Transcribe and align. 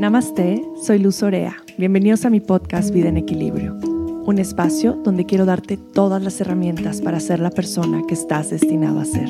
Namaste, 0.00 0.66
soy 0.82 0.98
Luz 0.98 1.22
Orea. 1.22 1.58
Bienvenidos 1.76 2.24
a 2.24 2.30
mi 2.30 2.40
podcast 2.40 2.90
Vida 2.90 3.10
en 3.10 3.18
Equilibrio, 3.18 3.74
un 3.74 4.38
espacio 4.38 4.94
donde 4.94 5.26
quiero 5.26 5.44
darte 5.44 5.76
todas 5.76 6.22
las 6.22 6.40
herramientas 6.40 7.02
para 7.02 7.20
ser 7.20 7.38
la 7.38 7.50
persona 7.50 8.02
que 8.08 8.14
estás 8.14 8.48
destinado 8.48 8.98
a 8.98 9.04
ser. 9.04 9.28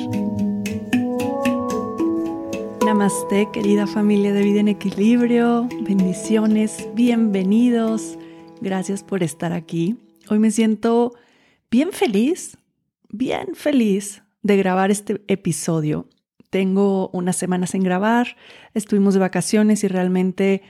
Namaste, 2.85 3.49
querida 3.51 3.85
familia 3.85 4.31
de 4.31 4.43
Vida 4.43 4.61
en 4.61 4.69
Equilibrio. 4.69 5.67
Bendiciones, 5.81 6.87
bienvenidos. 6.95 8.17
Gracias 8.61 9.03
por 9.03 9.23
estar 9.23 9.51
aquí. 9.51 9.97
Hoy 10.29 10.39
me 10.39 10.51
siento 10.51 11.15
bien 11.69 11.91
feliz, 11.91 12.57
bien 13.09 13.55
feliz 13.55 14.23
de 14.41 14.55
grabar 14.55 14.89
este 14.89 15.21
episodio 15.27 16.07
tengo 16.51 17.09
unas 17.13 17.37
semanas 17.37 17.73
en 17.73 17.81
grabar, 17.81 18.35
estuvimos 18.75 19.15
de 19.15 19.21
vacaciones 19.21 19.83
y 19.83 19.87
realmente 19.87 20.61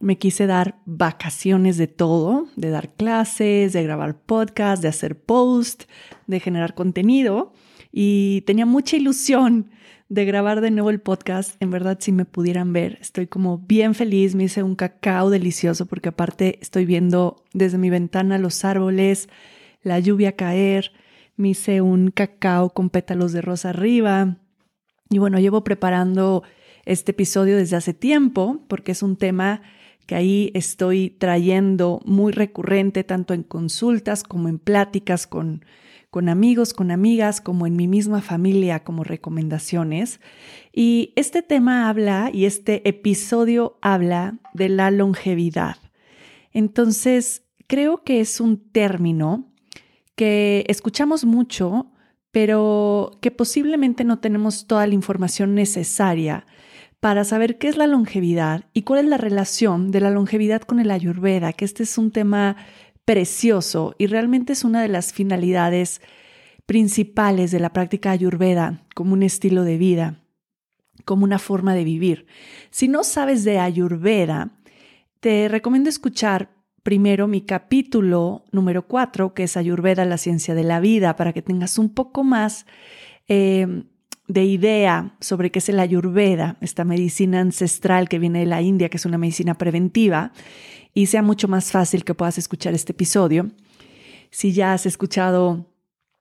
me 0.00 0.18
quise 0.18 0.46
dar 0.46 0.76
vacaciones 0.86 1.76
de 1.76 1.86
todo, 1.86 2.48
de 2.56 2.70
dar 2.70 2.94
clases, 2.94 3.72
de 3.72 3.82
grabar 3.82 4.18
podcast, 4.18 4.82
de 4.82 4.88
hacer 4.88 5.18
post, 5.18 5.84
de 6.26 6.40
generar 6.40 6.74
contenido 6.74 7.52
y 7.92 8.40
tenía 8.46 8.66
mucha 8.66 8.96
ilusión 8.96 9.70
de 10.08 10.24
grabar 10.24 10.62
de 10.62 10.70
nuevo 10.70 10.88
el 10.88 11.00
podcast. 11.00 11.60
En 11.60 11.70
verdad, 11.70 11.98
si 12.00 12.12
me 12.12 12.24
pudieran 12.24 12.72
ver, 12.72 12.96
estoy 13.02 13.26
como 13.26 13.58
bien 13.58 13.94
feliz, 13.94 14.34
me 14.34 14.44
hice 14.44 14.62
un 14.62 14.74
cacao 14.74 15.28
delicioso 15.28 15.84
porque 15.84 16.08
aparte 16.08 16.58
estoy 16.62 16.86
viendo 16.86 17.44
desde 17.52 17.76
mi 17.76 17.90
ventana 17.90 18.38
los 18.38 18.64
árboles, 18.64 19.28
la 19.82 19.98
lluvia 19.98 20.32
caer, 20.32 20.92
me 21.36 21.50
hice 21.50 21.82
un 21.82 22.10
cacao 22.10 22.70
con 22.70 22.88
pétalos 22.88 23.32
de 23.32 23.42
rosa 23.42 23.70
arriba, 23.70 24.38
y 25.10 25.18
bueno, 25.18 25.38
llevo 25.38 25.62
preparando 25.64 26.42
este 26.84 27.12
episodio 27.12 27.56
desde 27.56 27.76
hace 27.76 27.94
tiempo 27.94 28.64
porque 28.68 28.92
es 28.92 29.02
un 29.02 29.16
tema 29.16 29.62
que 30.06 30.14
ahí 30.14 30.50
estoy 30.54 31.10
trayendo 31.10 32.00
muy 32.04 32.32
recurrente 32.32 33.04
tanto 33.04 33.34
en 33.34 33.42
consultas 33.42 34.22
como 34.22 34.48
en 34.48 34.58
pláticas 34.58 35.26
con, 35.26 35.64
con 36.10 36.28
amigos, 36.28 36.72
con 36.72 36.92
amigas, 36.92 37.40
como 37.40 37.66
en 37.66 37.76
mi 37.76 37.88
misma 37.88 38.20
familia 38.20 38.84
como 38.84 39.02
recomendaciones. 39.02 40.20
Y 40.72 41.12
este 41.16 41.42
tema 41.42 41.88
habla 41.88 42.30
y 42.32 42.44
este 42.44 42.88
episodio 42.88 43.78
habla 43.82 44.38
de 44.54 44.68
la 44.68 44.90
longevidad. 44.92 45.76
Entonces, 46.52 47.42
creo 47.66 48.04
que 48.04 48.20
es 48.20 48.40
un 48.40 48.58
término 48.58 49.44
que 50.14 50.64
escuchamos 50.68 51.24
mucho 51.24 51.90
pero 52.36 53.16
que 53.22 53.30
posiblemente 53.30 54.04
no 54.04 54.18
tenemos 54.18 54.66
toda 54.66 54.86
la 54.86 54.92
información 54.92 55.54
necesaria 55.54 56.44
para 57.00 57.24
saber 57.24 57.56
qué 57.56 57.66
es 57.68 57.78
la 57.78 57.86
longevidad 57.86 58.66
y 58.74 58.82
cuál 58.82 59.00
es 59.00 59.06
la 59.06 59.16
relación 59.16 59.90
de 59.90 60.02
la 60.02 60.10
longevidad 60.10 60.60
con 60.60 60.78
el 60.78 60.90
ayurveda, 60.90 61.54
que 61.54 61.64
este 61.64 61.84
es 61.84 61.96
un 61.96 62.10
tema 62.10 62.58
precioso 63.06 63.94
y 63.96 64.06
realmente 64.06 64.52
es 64.52 64.64
una 64.64 64.82
de 64.82 64.88
las 64.88 65.14
finalidades 65.14 66.02
principales 66.66 67.52
de 67.52 67.60
la 67.60 67.72
práctica 67.72 68.10
ayurveda 68.10 68.82
como 68.94 69.14
un 69.14 69.22
estilo 69.22 69.64
de 69.64 69.78
vida, 69.78 70.20
como 71.06 71.24
una 71.24 71.38
forma 71.38 71.74
de 71.74 71.84
vivir. 71.84 72.26
Si 72.68 72.86
no 72.86 73.02
sabes 73.02 73.44
de 73.44 73.60
ayurveda, 73.60 74.58
te 75.20 75.48
recomiendo 75.48 75.88
escuchar 75.88 76.50
primero 76.86 77.26
mi 77.26 77.40
capítulo 77.40 78.44
número 78.52 78.86
4, 78.86 79.34
que 79.34 79.42
es 79.42 79.56
Ayurveda, 79.56 80.04
la 80.04 80.18
ciencia 80.18 80.54
de 80.54 80.62
la 80.62 80.78
vida, 80.78 81.16
para 81.16 81.32
que 81.32 81.42
tengas 81.42 81.78
un 81.78 81.92
poco 81.92 82.22
más 82.22 82.64
em, 83.26 83.88
de 84.28 84.44
idea 84.44 85.16
sobre 85.20 85.50
qué 85.50 85.58
es 85.58 85.68
el 85.68 85.80
Ayurveda, 85.80 86.58
esta 86.60 86.84
medicina 86.84 87.40
ancestral 87.40 88.08
que 88.08 88.20
viene 88.20 88.38
de 88.38 88.46
la 88.46 88.62
India, 88.62 88.88
que 88.88 88.98
es 88.98 89.04
una 89.04 89.18
medicina 89.18 89.54
preventiva, 89.54 90.30
y 90.94 91.06
sea 91.06 91.22
mucho 91.22 91.48
más 91.48 91.72
fácil 91.72 92.04
que 92.04 92.14
puedas 92.14 92.38
escuchar 92.38 92.72
este 92.72 92.92
episodio. 92.92 93.50
Si 94.30 94.52
ya 94.52 94.72
has 94.72 94.86
escuchado 94.86 95.66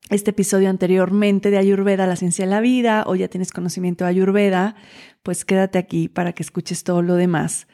este 0.10 0.32
episodio 0.32 0.72
anteriormente 0.72 1.52
de 1.52 1.60
Ayurveda, 1.60 2.08
la 2.08 2.16
ciencia 2.16 2.44
de 2.44 2.50
la 2.50 2.60
vida, 2.60 3.04
o 3.06 3.14
ya 3.14 3.28
tienes 3.28 3.52
conocimiento 3.52 4.06
de 4.06 4.10
Ayurveda, 4.10 4.76
pues 5.22 5.46
quédate 5.46 5.78
aquí 5.78 6.08
para 6.10 6.34
que 6.34 6.42
escuches 6.42 6.84
todo 6.84 7.04
lo 7.04 7.14
demás. 7.14 7.68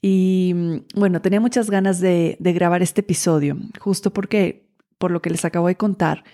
Y 0.00 0.52
mm, 0.54 0.76
bueno, 0.94 1.20
tenía 1.20 1.40
muchas 1.40 1.70
ganas 1.70 2.00
de, 2.00 2.36
grabar 2.40 2.82
este 2.82 3.00
episodio, 3.00 3.56
justo 3.80 4.12
porque, 4.12 4.68
por 4.98 5.10
lo 5.10 5.22
que 5.22 5.30
les 5.30 5.44
acabo 5.44 5.68
de 5.68 5.76
contar 5.76 6.24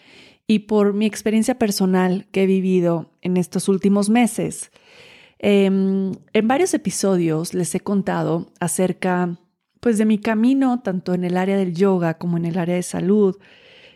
y 0.46 0.60
por 0.60 0.92
mi 0.92 1.06
experiencia 1.06 1.58
personal 1.58 2.26
que 2.30 2.42
he 2.42 2.46
vivido 2.46 3.10
en 3.22 3.36
estos 3.36 3.68
últimos 3.68 4.10
meses. 4.10 4.70
Em, 5.38 6.12
en 6.32 6.48
varios 6.48 6.74
episodios 6.74 7.54
les 7.54 7.74
he 7.74 7.80
contado 7.80 8.52
acerca 8.60 9.38
pues 9.80 9.98
de 9.98 10.06
mi 10.06 10.18
camino 10.18 10.80
tanto 10.80 11.12
en 11.12 11.24
el 11.24 11.36
área 11.36 11.56
del 11.56 11.74
yoga 11.74 12.14
como 12.14 12.36
en 12.38 12.46
el 12.46 12.58
área 12.58 12.74
de 12.74 12.82
salud, 12.82 13.36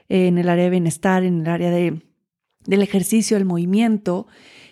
en 0.09 0.39
el 0.39 0.49
área 0.49 0.65
de 0.65 0.71
bienestar, 0.71 1.23
en 1.23 1.43
el 1.43 1.49
área 1.49 1.71
de, 1.71 2.03
del 2.65 2.83
ejercicio, 2.83 3.37
el 3.37 3.45
movimiento 3.45 4.27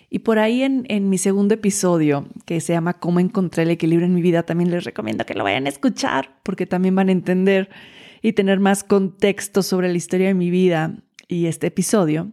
y 0.09 0.19
por 0.19 0.39
ahí 0.39 0.63
en, 0.63 1.09
mi 1.09 1.17
segundo 1.17 1.53
episodio, 1.53 2.27
que 2.45 2.61
se 2.61 2.71
llama 2.71 2.93
Cómo 2.93 3.19
encontré 3.19 3.63
el 3.63 3.71
equilibrio 3.71 4.05
en 4.05 4.13
mi 4.13 4.21
vida, 4.21 4.43
también 4.43 4.71
les 4.71 4.85
recomiendo 4.85 5.25
que 5.25 5.33
lo 5.33 5.43
vayan 5.43 5.65
a 5.65 5.69
escuchar, 5.69 6.39
porque 6.43 6.65
también 6.65 6.95
van 6.95 7.09
a 7.09 7.11
entender 7.11 7.69
y 8.21 8.33
tener 8.33 8.59
más 8.59 8.85
contexto 8.85 9.61
sobre 9.63 9.89
la 9.89 9.97
historia 9.97 10.27
de 10.27 10.33
mi 10.33 10.49
vida 10.49 10.95
y 11.27 11.47
este 11.47 11.67
episodio. 11.67 12.31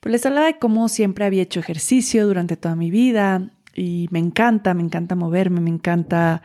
Pues 0.00 0.12
les 0.12 0.26
hablaba 0.26 0.46
de 0.46 0.58
cómo 0.58 0.88
siempre 0.88 1.24
había 1.24 1.42
hecho 1.42 1.60
ejercicio 1.60 2.26
durante 2.26 2.56
toda 2.56 2.74
mi 2.74 2.90
vida 2.90 3.52
y 3.72 4.08
me 4.10 4.18
encanta, 4.18 4.74
me 4.74 4.82
encanta 4.82 5.14
moverme, 5.14 5.60
me 5.60 5.70
encanta 5.70 6.42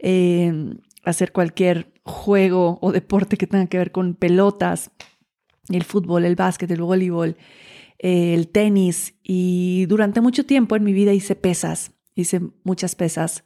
eh, 0.00 0.74
hacer 1.04 1.30
cualquier 1.30 1.92
juego 2.02 2.78
o 2.80 2.90
deporte 2.90 3.36
que 3.36 3.46
tenga 3.46 3.66
que 3.66 3.78
ver 3.78 3.92
con 3.92 4.14
pelotas, 4.14 4.90
el 5.68 5.84
fútbol, 5.84 6.24
el 6.24 6.34
básquet, 6.34 6.68
el 6.72 6.82
voleibol 6.82 7.36
el 8.02 8.48
tenis 8.48 9.14
y 9.22 9.86
durante 9.86 10.20
mucho 10.20 10.44
tiempo 10.44 10.74
en 10.74 10.82
mi 10.82 10.92
vida 10.92 11.14
hice 11.14 11.36
pesas, 11.36 11.92
hice 12.16 12.40
muchas 12.64 12.96
pesas 12.96 13.44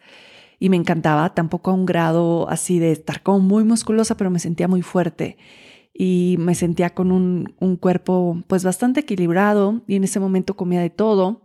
y 0.59 0.71
me 0.71 0.77
encantaba, 0.77 1.35
tampoco 1.35 1.71
a 1.71 1.75
un 1.75 1.85
grado 1.85 2.49
así 2.49 2.79
de 2.79 2.91
estar 2.91 3.23
como 3.23 3.41
muy 3.41 3.65
musculosa, 3.65 4.17
pero 4.17 4.31
me 4.31 4.39
sentía 4.39 4.67
muy 4.67 4.81
fuerte 4.81 5.37
y 5.93 6.37
me 6.39 6.55
sentía 6.55 6.95
con 6.95 7.13
un, 7.13 7.55
un 7.61 7.77
cuerpo 7.77 8.43
pues 8.47 8.65
bastante 8.65 9.01
equilibrado 9.01 9.83
y 9.87 9.97
en 9.97 10.05
ese 10.05 10.21
momento 10.21 10.57
comía 10.57 10.81
de 10.81 10.91
todo. 10.91 11.43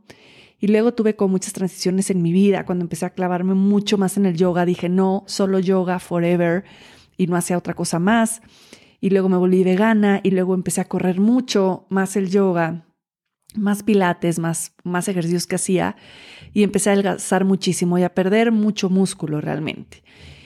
Y 0.57 0.67
luego 0.67 0.93
tuve 0.93 1.15
como 1.15 1.31
muchas 1.31 1.53
transiciones 1.53 2.11
en 2.11 2.21
mi 2.21 2.31
vida. 2.31 2.67
Cuando 2.67 2.83
empecé 2.83 3.05
a 3.05 3.09
clavarme 3.09 3.55
mucho 3.55 3.97
más 3.97 4.15
en 4.17 4.27
el 4.27 4.37
yoga, 4.37 4.63
dije, 4.63 4.89
no, 4.89 5.23
solo 5.25 5.57
yoga 5.57 5.97
forever 5.97 6.63
y 7.17 7.25
no 7.25 7.35
hacía 7.35 7.57
otra 7.57 7.73
cosa 7.73 7.97
más. 7.97 8.41
Y 8.99 9.09
luego 9.09 9.27
me 9.27 9.37
volví 9.37 9.63
vegana 9.63 10.19
y 10.21 10.29
luego 10.29 10.53
empecé 10.53 10.79
a 10.79 10.87
correr 10.87 11.19
mucho 11.19 11.87
más 11.89 12.15
el 12.15 12.29
yoga 12.29 12.85
más 13.55 13.83
pilates, 13.83 14.39
más, 14.39 14.73
más 14.83 15.07
ejercicios 15.07 15.47
que 15.47 15.55
hacía 15.55 15.95
y 16.53 16.63
empecé 16.63 16.89
a 16.89 16.93
adelgazar 16.93 17.45
muchísimo 17.45 17.97
y 17.97 18.03
a 18.03 18.13
perder 18.13 18.51
mucho 18.51 18.89
músculo 18.89 19.41
realmente. 19.41 20.03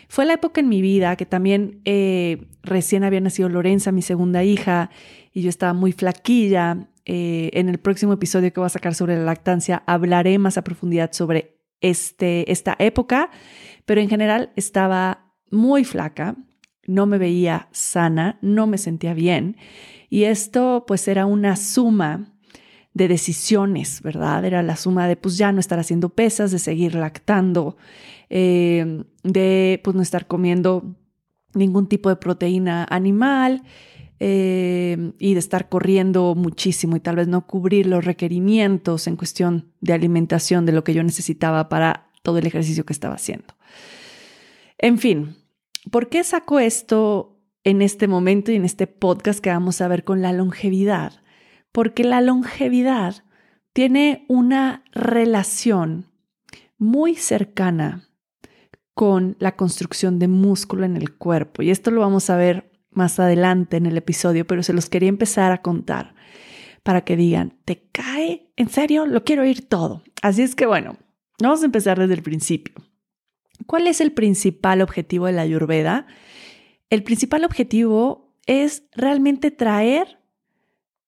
Fue 0.07 0.25
la 0.25 0.33
época 0.33 0.61
en 0.61 0.69
mi 0.69 0.81
vida 0.81 1.15
que 1.15 1.25
también 1.25 1.81
eh, 1.85 2.47
recién 2.63 3.03
había 3.03 3.21
nacido 3.21 3.49
Lorenza, 3.49 3.91
mi 3.91 4.01
segunda 4.01 4.43
hija, 4.43 4.89
y 5.33 5.41
yo 5.41 5.49
estaba 5.49 5.73
muy 5.73 5.91
flaquilla. 5.91 6.87
Eh, 7.05 7.51
en 7.53 7.69
el 7.69 7.77
próximo 7.79 8.13
episodio 8.13 8.51
que 8.51 8.59
voy 8.59 8.67
a 8.67 8.69
sacar 8.69 8.95
sobre 8.95 9.15
la 9.15 9.23
lactancia 9.25 9.83
hablaré 9.85 10.39
más 10.39 10.57
a 10.57 10.63
profundidad 10.63 11.11
sobre 11.11 11.59
este, 11.81 12.51
esta 12.51 12.75
época, 12.79 13.29
pero 13.85 14.01
en 14.01 14.09
general 14.09 14.51
estaba 14.55 15.33
muy 15.51 15.83
flaca, 15.83 16.35
no 16.87 17.05
me 17.05 17.19
veía 17.19 17.67
sana, 17.71 18.39
no 18.41 18.65
me 18.65 18.79
sentía 18.79 19.13
bien 19.13 19.57
y 20.09 20.23
esto 20.23 20.85
pues 20.87 21.07
era 21.07 21.25
una 21.25 21.55
suma 21.55 22.34
de 22.95 23.09
decisiones, 23.09 24.01
¿verdad? 24.01 24.45
Era 24.45 24.63
la 24.63 24.77
suma 24.77 25.07
de 25.07 25.17
pues 25.17 25.37
ya 25.37 25.51
no 25.51 25.59
estar 25.59 25.77
haciendo 25.77 26.09
pesas, 26.09 26.51
de 26.51 26.59
seguir 26.59 26.95
lactando, 26.95 27.75
eh, 28.29 29.03
de 29.21 29.81
pues 29.83 29.95
no 29.95 30.01
estar 30.01 30.27
comiendo 30.27 30.95
ningún 31.53 31.87
tipo 31.87 32.07
de 32.07 32.15
proteína 32.15 32.87
animal 32.89 33.63
eh, 34.21 35.11
y 35.19 35.33
de 35.33 35.39
estar 35.39 35.67
corriendo 35.67 36.35
muchísimo 36.35 36.95
y 36.95 37.01
tal 37.01 37.17
vez 37.17 37.27
no 37.27 37.45
cubrir 37.45 37.85
los 37.85 38.05
requerimientos 38.05 39.07
en 39.07 39.17
cuestión 39.17 39.73
de 39.81 39.91
alimentación 39.91 40.65
de 40.65 40.71
lo 40.71 40.85
que 40.85 40.93
yo 40.93 41.03
necesitaba 41.03 41.67
para 41.67 42.07
todo 42.23 42.37
el 42.37 42.47
ejercicio 42.47 42.85
que 42.85 42.93
estaba 42.93 43.15
haciendo. 43.15 43.55
En 44.77 44.99
fin, 44.99 45.35
¿por 45.91 46.07
qué 46.07 46.23
saco 46.23 46.59
esto 46.59 47.41
en 47.65 47.81
este 47.81 48.07
momento 48.07 48.53
y 48.53 48.55
en 48.55 48.63
este 48.63 48.87
podcast 48.87 49.39
que 49.41 49.49
vamos 49.49 49.81
a 49.81 49.89
ver 49.89 50.05
con 50.05 50.21
la 50.21 50.31
longevidad? 50.31 51.24
Porque 51.75 52.05
la 52.05 52.21
longevidad 52.21 53.25
tiene 53.73 54.23
una 54.29 54.85
relación 54.93 56.05
muy 56.77 57.15
cercana 57.15 58.07
con 58.93 59.35
la 59.39 59.57
construcción 59.57 60.17
de 60.17 60.29
músculo 60.29 60.85
en 60.85 60.95
el 60.95 61.17
cuerpo. 61.17 61.63
Y 61.63 61.71
esto 61.71 61.91
lo 61.91 61.99
vamos 61.99 62.29
a 62.29 62.37
ver 62.37 62.71
más 62.91 63.19
adelante 63.19 63.75
en 63.75 63.87
el 63.87 63.97
episodio, 63.97 64.47
pero 64.47 64.63
se 64.63 64.71
los 64.71 64.89
quería 64.89 65.09
empezar 65.09 65.51
a 65.51 65.61
contar 65.61 66.15
para 66.81 67.01
que 67.01 67.17
digan, 67.17 67.57
¿te 67.65 67.89
cae? 67.91 68.53
¿En 68.55 68.69
serio? 68.69 69.05
Lo 69.05 69.25
quiero 69.25 69.41
oír 69.41 69.67
todo. 69.67 70.01
Así 70.21 70.43
es 70.43 70.55
que 70.55 70.65
bueno, 70.65 70.95
vamos 71.41 71.61
a 71.61 71.65
empezar 71.65 71.99
desde 71.99 72.13
el 72.13 72.23
principio. 72.23 72.73
¿Cuál 73.67 73.87
es 73.87 73.99
el 73.99 74.13
principal 74.13 74.81
objetivo 74.81 75.25
de 75.25 75.33
la 75.33 75.41
ayurveda? 75.41 76.07
El 76.89 77.03
principal 77.03 77.43
objetivo 77.43 78.33
es 78.45 78.83
realmente 78.93 79.51
traer 79.51 80.19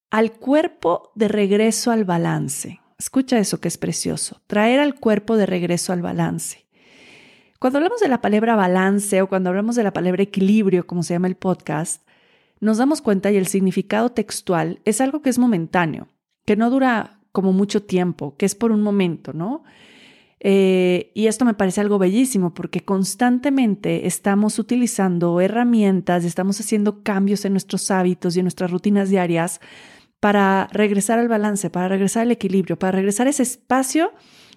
al 0.10 0.34
cuerpo 0.34 1.12
de 1.16 1.28
regreso 1.28 1.92
al 1.92 2.06
balance. 2.06 2.80
Escucha 2.98 3.38
eso 3.38 3.60
que 3.60 3.68
es 3.68 3.78
precioso, 3.78 4.42
traer 4.48 4.80
al 4.80 4.96
cuerpo 4.96 5.38
de 5.38 5.46
regreso 5.46 5.94
al 5.94 6.02
balance. 6.02 6.66
Cuando 7.60 7.80
hablamos 7.80 8.00
de 8.00 8.08
la 8.08 8.22
palabra 8.22 8.56
balance 8.56 9.22
o 9.22 9.28
cuando 9.28 9.50
hablamos 9.50 9.76
de 9.76 9.84
la 9.84 9.94
palabra 9.94 10.24
equilibrio, 10.24 10.86
como 10.86 11.04
se 11.04 11.14
llama 11.14 11.28
el 11.28 11.36
podcast, 11.36 12.08
nos 12.60 12.78
damos 12.78 13.02
cuenta 13.02 13.32
y 13.32 13.38
el 13.38 13.48
significado 13.48 14.10
textual 14.12 14.80
es 14.86 15.02
algo 15.02 15.22
que 15.22 15.30
es 15.30 15.38
momentáneo, 15.38 16.08
que 16.46 16.56
no 16.56 16.70
dura 16.70 17.20
como 17.32 17.54
mucho 17.54 17.84
tiempo, 17.84 18.36
que 18.38 18.46
es 18.46 18.56
por 18.56 18.72
un 18.72 18.82
momento, 18.82 19.34
¿no? 19.34 19.64
Eh, 20.40 21.12
y 21.16 21.28
esto 21.28 21.46
me 21.46 21.56
parece 21.56 21.82
algo 21.82 21.98
bellísimo 21.98 22.54
porque 22.54 22.86
constantemente 22.86 24.06
estamos 24.06 24.60
utilizando 24.60 25.42
herramientas, 25.42 26.24
estamos 26.26 26.60
haciendo 26.60 27.02
cambios 27.02 27.44
en 27.46 27.54
nuestros 27.54 27.90
hábitos 27.90 28.36
y 28.36 28.40
en 28.40 28.46
nuestras 28.46 28.70
rutinas 28.70 29.10
diarias 29.10 29.62
para 30.20 30.68
regresar 30.72 31.20
al 31.20 31.28
balance, 31.28 31.70
para 31.70 31.88
regresar 31.88 32.24
al 32.24 32.32
equilibrio, 32.32 32.78
para 32.80 32.94
regresar 32.94 33.28
a 33.28 33.30
ese 33.30 33.44
espacio 33.44 34.14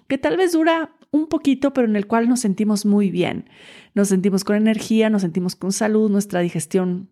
que 0.07 0.17
tal 0.17 0.37
vez 0.37 0.53
dura 0.53 0.95
un 1.11 1.27
poquito, 1.27 1.73
pero 1.73 1.87
en 1.87 1.95
el 1.95 2.07
cual 2.07 2.27
nos 2.29 2.39
sentimos 2.39 2.85
muy 2.85 3.11
bien. 3.11 3.49
Nos 3.93 4.07
sentimos 4.09 4.43
con 4.43 4.55
energía, 4.55 5.09
nos 5.09 5.21
sentimos 5.21 5.55
con 5.55 5.71
salud, 5.71 6.09
nuestra 6.09 6.39
digestión 6.39 7.09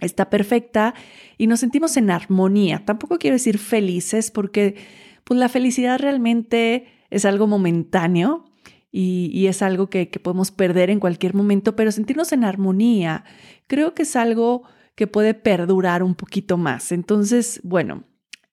está 0.00 0.30
perfecta 0.30 0.94
y 1.36 1.46
nos 1.46 1.60
sentimos 1.60 1.96
en 1.96 2.10
armonía. 2.10 2.84
Tampoco 2.84 3.18
quiero 3.18 3.34
decir 3.34 3.58
felices 3.58 4.30
porque 4.30 4.76
pues, 5.24 5.38
la 5.38 5.48
felicidad 5.48 5.98
realmente 5.98 6.86
es 7.10 7.24
algo 7.24 7.46
momentáneo 7.46 8.44
y, 8.90 9.46
es 9.46 9.62
algo 9.62 9.90
que, 9.90 10.08
que, 10.08 10.18
podemos 10.18 10.50
perder 10.50 10.90
en 10.90 10.98
cualquier 10.98 11.34
momento, 11.34 11.76
pero 11.76 11.92
sentirnos 11.92 12.32
en 12.32 12.42
armonía 12.42 13.24
creo 13.66 13.94
que 13.94 14.02
es 14.02 14.16
algo 14.16 14.64
que 14.98 15.06
puede 15.06 15.32
perdurar 15.32 16.02
un 16.02 16.16
poquito 16.16 16.56
más. 16.56 16.90
Entonces, 16.90 17.60
bueno, 17.62 18.02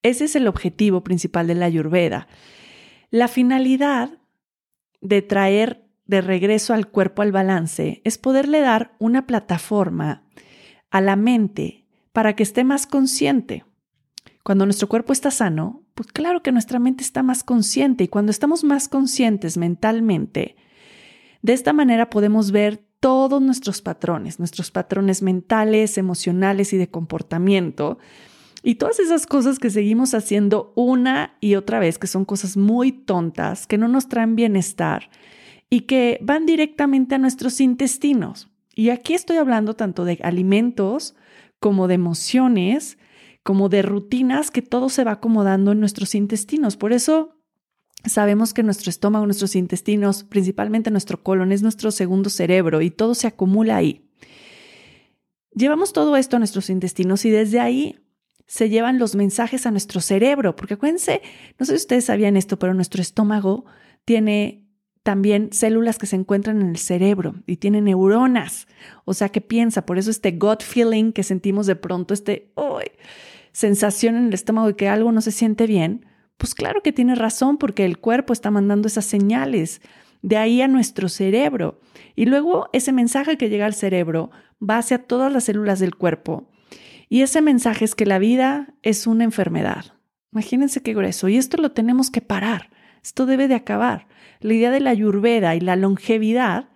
ese 0.04 0.26
es 0.26 0.36
el 0.36 0.48
objetivo 0.48 1.04
principal 1.04 1.48
de 1.48 1.56
la 1.56 1.66
ayurveda. 1.66 2.28
La 3.10 3.28
finalidad 3.28 4.20
de 5.02 5.24
traer 5.24 5.90
de 6.06 6.22
regreso 6.22 6.76
al 6.76 6.88
cuerpo 6.88 7.24
al 7.24 7.32
balance 7.32 8.00
es 8.04 8.20
poderle 8.20 8.60
dar 8.60 8.96
una 9.00 9.26
plataforma 9.26 10.24
a 10.92 11.02
la 11.02 11.16
mente 11.16 11.88
para 12.12 12.36
que 12.36 12.44
esté 12.44 12.64
más 12.64 12.86
consciente. 12.86 13.66
Cuando 14.44 14.68
nuestro 14.68 14.88
cuerpo 14.88 15.14
está 15.14 15.32
sano, 15.32 15.82
pues 15.96 16.12
claro 16.12 16.44
que 16.44 16.52
nuestra 16.52 16.78
mente 16.78 17.04
está 17.04 17.24
más 17.24 17.44
consciente 17.44 18.04
y 18.04 18.08
cuando 18.08 18.30
estamos 18.30 18.64
más 18.64 18.88
conscientes 18.88 19.58
mentalmente, 19.58 20.58
de 21.42 21.54
esta 21.54 21.74
manera 21.74 22.12
podemos 22.12 22.52
ver 22.52 22.86
todos 23.00 23.42
nuestros 23.42 23.82
patrones, 23.82 24.40
nuestros 24.40 24.72
patrones 24.72 25.22
mentales, 25.22 25.98
emocionales 25.98 26.74
y 26.74 26.78
de 26.78 26.90
comportamiento. 26.90 27.98
Y 28.64 28.76
todas 28.76 29.00
esas 29.00 29.28
cosas 29.28 29.60
que 29.60 29.70
seguimos 29.70 30.14
haciendo 30.14 30.74
una 30.76 31.38
y 31.40 31.56
otra 31.56 31.80
vez, 31.80 32.00
que 32.00 32.08
son 32.08 32.26
cosas 32.26 32.58
muy 32.58 32.92
tontas, 32.92 33.68
que 33.68 33.78
no 33.78 33.88
nos 33.88 34.10
traen 34.10 34.36
bienestar 34.36 35.10
y 35.70 35.82
que 35.82 36.18
van 36.22 36.46
directamente 36.46 37.16
a 37.16 37.20
nuestros 37.20 37.62
intestinos. 37.62 38.50
Y 38.74 38.90
aquí 38.90 39.14
estoy 39.14 39.38
hablando 39.38 39.76
tanto 39.76 40.04
de 40.04 40.20
alimentos 40.24 41.16
como 41.60 41.88
de 41.88 41.96
emociones, 41.96 42.98
como 43.44 43.70
de 43.70 43.84
rutinas, 43.84 44.50
que 44.50 44.64
todo 44.64 44.90
se 44.90 45.04
va 45.04 45.12
acomodando 45.12 45.72
en 45.72 45.80
nuestros 45.80 46.16
intestinos. 46.16 46.76
Por 46.76 46.92
eso 46.92 47.35
sabemos 48.08 48.54
que 48.54 48.64
nuestro 48.64 48.90
estómago, 48.90 49.26
nuestros 49.26 49.56
intestinos, 49.56 50.24
principalmente 50.24 50.92
nuestro 50.92 51.22
colon, 51.24 51.52
es 51.52 51.62
nuestro 51.62 51.92
segundo 51.92 52.30
cerebro 52.30 52.82
y 52.82 52.92
todo 52.92 53.16
se 53.16 53.28
acumula 53.28 53.78
ahí. 53.78 54.10
Llevamos 55.54 55.94
todo 55.94 56.18
esto 56.18 56.36
a 56.36 56.40
nuestros 56.40 56.70
intestinos 56.70 57.26
y 57.26 57.30
desde 57.30 57.60
ahí 57.60 58.00
se 58.48 58.70
llevan 58.70 59.00
los 59.00 59.16
mensajes 59.16 59.66
a 59.66 59.72
nuestro 59.72 60.02
cerebro, 60.02 60.56
porque 60.56 60.76
acuérdense, 60.76 61.22
no 61.58 61.66
sé 61.66 61.74
si 61.74 61.78
ustedes 61.78 62.06
sabían 62.06 62.38
esto, 62.38 62.60
pero 62.60 62.74
nuestro 62.74 63.02
estómago 63.02 63.66
tiene 64.04 64.66
también 65.02 65.50
células 65.52 65.98
que 65.98 66.08
se 66.08 66.16
encuentran 66.16 66.62
en 66.62 66.70
el 66.70 66.78
cerebro 66.78 67.36
y 67.46 67.58
tiene 67.58 67.82
neuronas, 67.82 68.68
o 69.06 69.14
sea 69.14 69.30
que 69.30 69.40
piensa, 69.40 69.86
por 69.86 69.98
eso 69.98 70.10
este 70.10 70.32
gut 70.32 70.64
feeling 70.64 71.12
que 71.12 71.24
sentimos 71.24 71.68
de 71.68 71.76
pronto, 71.76 72.14
este 72.14 72.52
sensación 73.52 74.16
en 74.16 74.28
el 74.28 74.34
estómago 74.34 74.68
de 74.68 74.76
que 74.76 74.90
algo 74.90 75.12
no 75.12 75.22
se 75.22 75.32
siente 75.32 75.68
bien, 75.68 76.06
pues 76.38 76.54
claro 76.54 76.82
que 76.82 76.92
tiene 76.92 77.16
razón 77.16 77.58
porque 77.58 77.86
el 77.86 77.98
cuerpo 78.00 78.34
está 78.34 78.52
mandando 78.52 78.88
esas 78.88 79.06
señales 79.06 79.82
de 80.22 80.38
ahí 80.38 80.62
a 80.62 80.68
nuestro 80.68 81.10
cerebro 81.10 81.80
y 82.16 82.26
luego 82.26 82.70
ese 82.74 82.92
mensaje 82.92 83.38
que 83.38 83.50
llega 83.50 83.66
al 83.66 83.74
cerebro 83.74 84.32
va 84.62 84.78
hacia 84.78 85.00
todas 85.00 85.32
las 85.32 85.46
células 85.46 85.80
del 85.80 85.96
cuerpo 85.96 86.50
y 87.10 87.22
ese 87.22 87.42
mensaje 87.42 87.86
es 87.86 87.96
que 87.96 88.06
la 88.06 88.20
vida 88.20 88.74
es 88.82 89.08
una 89.08 89.24
enfermedad. 89.24 89.86
Imagínense 90.32 90.82
qué 90.82 90.94
grueso 90.94 91.30
y 91.30 91.38
esto 91.38 91.58
lo 91.58 91.72
tenemos 91.72 92.10
que 92.10 92.22
parar. 92.22 92.70
Esto 93.04 93.26
debe 93.26 93.48
de 93.48 93.56
acabar. 93.56 94.08
La 94.40 94.54
idea 94.54 94.72
de 94.72 94.80
la 94.80 94.90
ayurveda 94.90 95.56
y 95.56 95.60
la 95.60 95.76
longevidad 95.76 96.70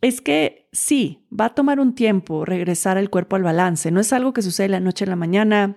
es 0.00 0.20
que 0.20 0.68
sí, 0.72 1.26
va 1.28 1.46
a 1.46 1.54
tomar 1.54 1.80
un 1.80 1.94
tiempo 1.94 2.44
regresar 2.44 2.96
el 2.96 3.10
cuerpo 3.10 3.36
al 3.36 3.42
balance. 3.42 3.90
No 3.90 4.00
es 4.00 4.12
algo 4.12 4.32
que 4.32 4.42
sucede 4.42 4.68
la 4.68 4.80
noche 4.80 5.04
a 5.04 5.08
la 5.08 5.16
mañana, 5.16 5.76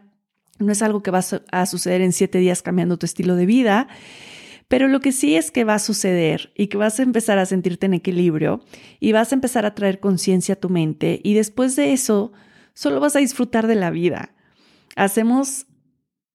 no 0.59 0.71
es 0.71 0.81
algo 0.81 1.03
que 1.03 1.11
va 1.11 1.21
a 1.51 1.65
suceder 1.65 2.01
en 2.01 2.11
siete 2.11 2.39
días 2.39 2.61
cambiando 2.61 2.97
tu 2.97 3.05
estilo 3.05 3.35
de 3.35 3.45
vida. 3.45 3.87
Pero 4.67 4.87
lo 4.89 4.99
que 4.99 5.11
sí 5.11 5.35
es 5.35 5.49
que 5.49 5.63
va 5.63 5.75
a 5.75 5.79
suceder 5.79 6.51
y 6.55 6.67
que 6.67 6.77
vas 6.77 6.99
a 6.99 7.03
empezar 7.03 7.39
a 7.39 7.45
sentirte 7.45 7.85
en 7.85 7.93
equilibrio 7.93 8.61
y 8.99 9.13
vas 9.13 9.31
a 9.31 9.35
empezar 9.35 9.65
a 9.65 9.75
traer 9.75 9.99
conciencia 9.99 10.55
a 10.55 10.59
tu 10.59 10.69
mente 10.69 11.21
y 11.23 11.33
después 11.35 11.75
de 11.75 11.93
eso 11.93 12.33
solo 12.73 12.99
vas 12.99 13.15
a 13.15 13.19
disfrutar 13.19 13.67
de 13.67 13.75
la 13.75 13.91
vida. 13.91 14.35
Hacemos 14.95 15.67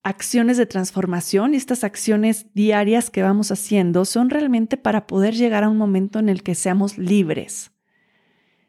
acciones 0.02 0.56
de 0.56 0.66
transformación 0.66 1.52
y 1.52 1.58
estas 1.58 1.84
acciones 1.84 2.46
diarias 2.54 3.10
que 3.10 3.22
vamos 3.22 3.50
haciendo 3.50 4.04
son 4.04 4.30
realmente 4.30 4.76
para 4.76 5.06
poder 5.06 5.34
llegar 5.34 5.62
a 5.62 5.68
un 5.68 5.76
momento 5.76 6.18
en 6.18 6.28
el 6.28 6.42
que 6.42 6.54
seamos 6.54 6.98
libres. 6.98 7.70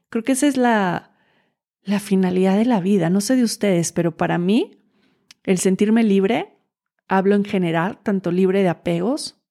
Creo 0.10 0.24
que 0.24 0.34
esa 0.34 0.48
es 0.48 0.58
la, 0.58 1.16
la 1.84 2.00
finalidad 2.00 2.58
de 2.58 2.66
la 2.66 2.82
vida. 2.82 3.10
No 3.10 3.22
sé 3.22 3.36
de 3.36 3.44
ustedes, 3.44 3.92
pero 3.92 4.16
para 4.16 4.38
mí, 4.38 4.83
el 5.44 5.58
sentirme 5.58 6.04
libre, 6.04 6.58
hablo 7.08 7.36
en 7.36 7.46
general, 7.46 8.00
tanto 8.04 8.32
libre 8.32 8.64
de 8.64 8.70
apegos, 8.70 9.42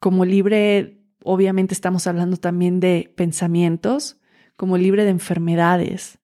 como 0.00 0.24
libre, 0.24 1.02
obviamente 1.24 1.74
estamos 1.74 2.06
hablando 2.06 2.36
también 2.36 2.80
de 2.80 3.12
pensamientos, 3.16 4.20
como 4.56 4.76
libre 4.76 5.04
de 5.04 5.10
enfermedades, 5.10 6.18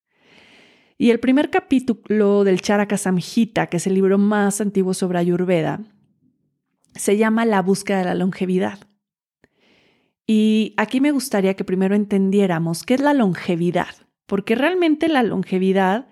y 0.96 1.10
el 1.10 1.18
primer 1.18 1.50
capítulo 1.50 2.44
del 2.44 2.60
Charaka 2.60 2.96
Samhita, 2.96 3.66
que 3.66 3.78
es 3.78 3.86
el 3.86 3.94
libro 3.94 4.16
más 4.16 4.60
antiguo 4.60 4.94
sobre 4.94 5.18
Ayurveda, 5.18 5.80
se 6.94 7.16
llama 7.16 7.44
La 7.44 7.62
búsqueda 7.62 7.98
de 7.98 8.04
la 8.04 8.14
longevidad. 8.14 8.78
Y 10.26 10.72
aquí 10.76 11.00
me 11.00 11.10
gustaría 11.10 11.54
que 11.54 11.64
primero 11.64 11.96
entendiéramos 11.96 12.84
qué 12.84 12.94
es 12.94 13.00
la 13.00 13.12
longevidad, 13.12 13.94
porque 14.26 14.54
realmente 14.54 15.08
la 15.08 15.24
longevidad 15.24 16.06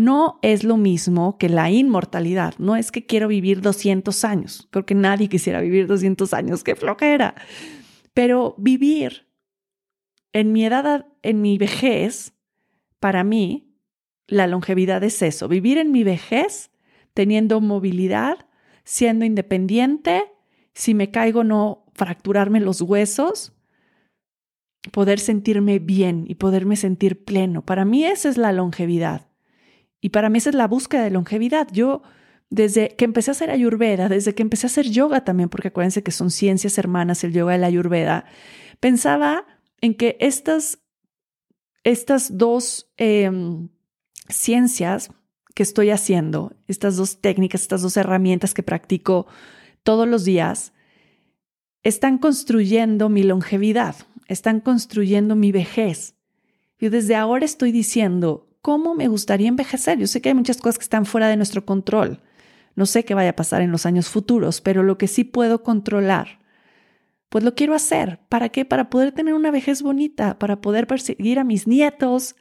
no 0.00 0.38
es 0.40 0.64
lo 0.64 0.78
mismo 0.78 1.36
que 1.36 1.50
la 1.50 1.70
inmortalidad. 1.70 2.54
No 2.58 2.74
es 2.74 2.90
que 2.90 3.04
quiero 3.04 3.28
vivir 3.28 3.60
200 3.60 4.24
años. 4.24 4.66
Creo 4.70 4.86
que 4.86 4.94
nadie 4.94 5.28
quisiera 5.28 5.60
vivir 5.60 5.86
200 5.86 6.32
años, 6.32 6.64
qué 6.64 6.74
flojera. 6.74 7.34
Pero 8.14 8.54
vivir 8.56 9.26
en 10.32 10.52
mi 10.52 10.64
edad, 10.64 11.06
en 11.22 11.42
mi 11.42 11.58
vejez, 11.58 12.32
para 12.98 13.24
mí, 13.24 13.74
la 14.26 14.46
longevidad 14.46 15.04
es 15.04 15.20
eso, 15.20 15.48
vivir 15.48 15.76
en 15.76 15.92
mi 15.92 16.02
vejez 16.02 16.70
teniendo 17.12 17.60
movilidad, 17.60 18.46
siendo 18.84 19.26
independiente, 19.26 20.22
si 20.72 20.94
me 20.94 21.10
caigo 21.10 21.44
no 21.44 21.84
fracturarme 21.94 22.60
los 22.60 22.80
huesos, 22.80 23.52
poder 24.92 25.18
sentirme 25.18 25.78
bien 25.78 26.24
y 26.26 26.36
poderme 26.36 26.76
sentir 26.76 27.22
pleno. 27.22 27.66
Para 27.66 27.84
mí 27.84 28.04
esa 28.04 28.30
es 28.30 28.38
la 28.38 28.52
longevidad. 28.52 29.29
Y 30.00 30.10
para 30.10 30.30
mí 30.30 30.38
esa 30.38 30.50
es 30.50 30.56
la 30.56 30.68
búsqueda 30.68 31.04
de 31.04 31.10
longevidad. 31.10 31.68
Yo, 31.72 32.02
desde 32.48 32.96
que 32.96 33.04
empecé 33.04 33.30
a 33.30 33.32
hacer 33.32 33.50
ayurveda, 33.50 34.08
desde 34.08 34.34
que 34.34 34.42
empecé 34.42 34.66
a 34.66 34.68
hacer 34.68 34.88
yoga 34.88 35.24
también, 35.24 35.48
porque 35.48 35.68
acuérdense 35.68 36.02
que 36.02 36.10
son 36.10 36.30
ciencias 36.30 36.78
hermanas 36.78 37.22
el 37.24 37.32
yoga 37.32 37.56
y 37.56 37.58
la 37.60 37.66
ayurveda, 37.66 38.24
pensaba 38.80 39.46
en 39.80 39.94
que 39.94 40.16
estas, 40.20 40.78
estas 41.84 42.36
dos... 42.38 42.90
Em, 42.96 43.68
ciencias 44.32 45.10
que 45.54 45.62
estoy 45.62 45.90
haciendo, 45.90 46.54
estas 46.68 46.96
dos 46.96 47.20
técnicas, 47.20 47.62
estas 47.62 47.82
dos 47.82 47.96
herramientas 47.96 48.54
que 48.54 48.62
practico 48.62 49.26
todos 49.82 50.08
los 50.08 50.24
días, 50.24 50.72
están 51.82 52.18
construyendo 52.18 53.08
mi 53.08 53.22
longevidad, 53.22 53.96
están 54.28 54.60
construyendo 54.60 55.34
mi 55.34 55.52
vejez. 55.52 56.14
Yo 56.78 56.90
desde 56.90 57.16
ahora 57.16 57.44
estoy 57.44 57.72
diciendo, 57.72 58.48
¿cómo 58.62 58.94
me 58.94 59.08
gustaría 59.08 59.48
envejecer? 59.48 59.98
Yo 59.98 60.06
sé 60.06 60.20
que 60.20 60.30
hay 60.30 60.34
muchas 60.34 60.58
cosas 60.58 60.78
que 60.78 60.84
están 60.84 61.06
fuera 61.06 61.28
de 61.28 61.36
nuestro 61.36 61.64
control. 61.64 62.20
No 62.76 62.86
sé 62.86 63.04
qué 63.04 63.14
vaya 63.14 63.30
a 63.30 63.36
pasar 63.36 63.62
en 63.62 63.72
los 63.72 63.86
años 63.86 64.08
futuros, 64.08 64.60
pero 64.60 64.82
lo 64.82 64.98
que 64.98 65.08
sí 65.08 65.24
puedo 65.24 65.62
controlar 65.62 66.40
pues 67.30 67.44
lo 67.44 67.54
quiero 67.54 67.74
hacer. 67.74 68.20
¿Para 68.28 68.50
qué? 68.50 68.66
Para 68.66 68.90
poder 68.90 69.12
tener 69.12 69.34
una 69.34 69.50
vejez 69.50 69.82
bonita, 69.82 70.38
para 70.38 70.60
poder 70.60 70.86
perseguir 70.86 71.38
a 71.38 71.44
mis 71.44 71.66
nietos, 71.66 72.36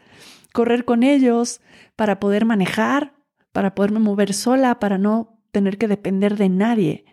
correr 0.51 0.83
con 0.83 1.03
ellos, 1.03 1.61
para 1.95 2.19
poder 2.19 2.43
manejar, 2.43 3.13
para 3.53 3.75
poderme 3.75 3.99
mover 3.99 4.33
sola, 4.33 4.79
para 4.79 4.97
no 4.97 5.39
tener 5.51 5.77
que 5.77 5.87
depender 5.87 6.37
de 6.37 6.49
nadie. 6.49 7.05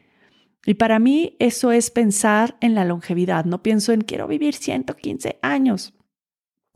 Y 0.64 0.74
para 0.74 0.98
mí 0.98 1.36
eso 1.38 1.70
es 1.70 1.90
pensar 1.90 2.56
en 2.60 2.74
la 2.74 2.86
longevidad. 2.86 3.44
No 3.44 3.62
pienso 3.62 3.92
en 3.92 4.00
quiero 4.00 4.26
vivir 4.26 4.54
115 4.54 5.38
años. 5.42 5.92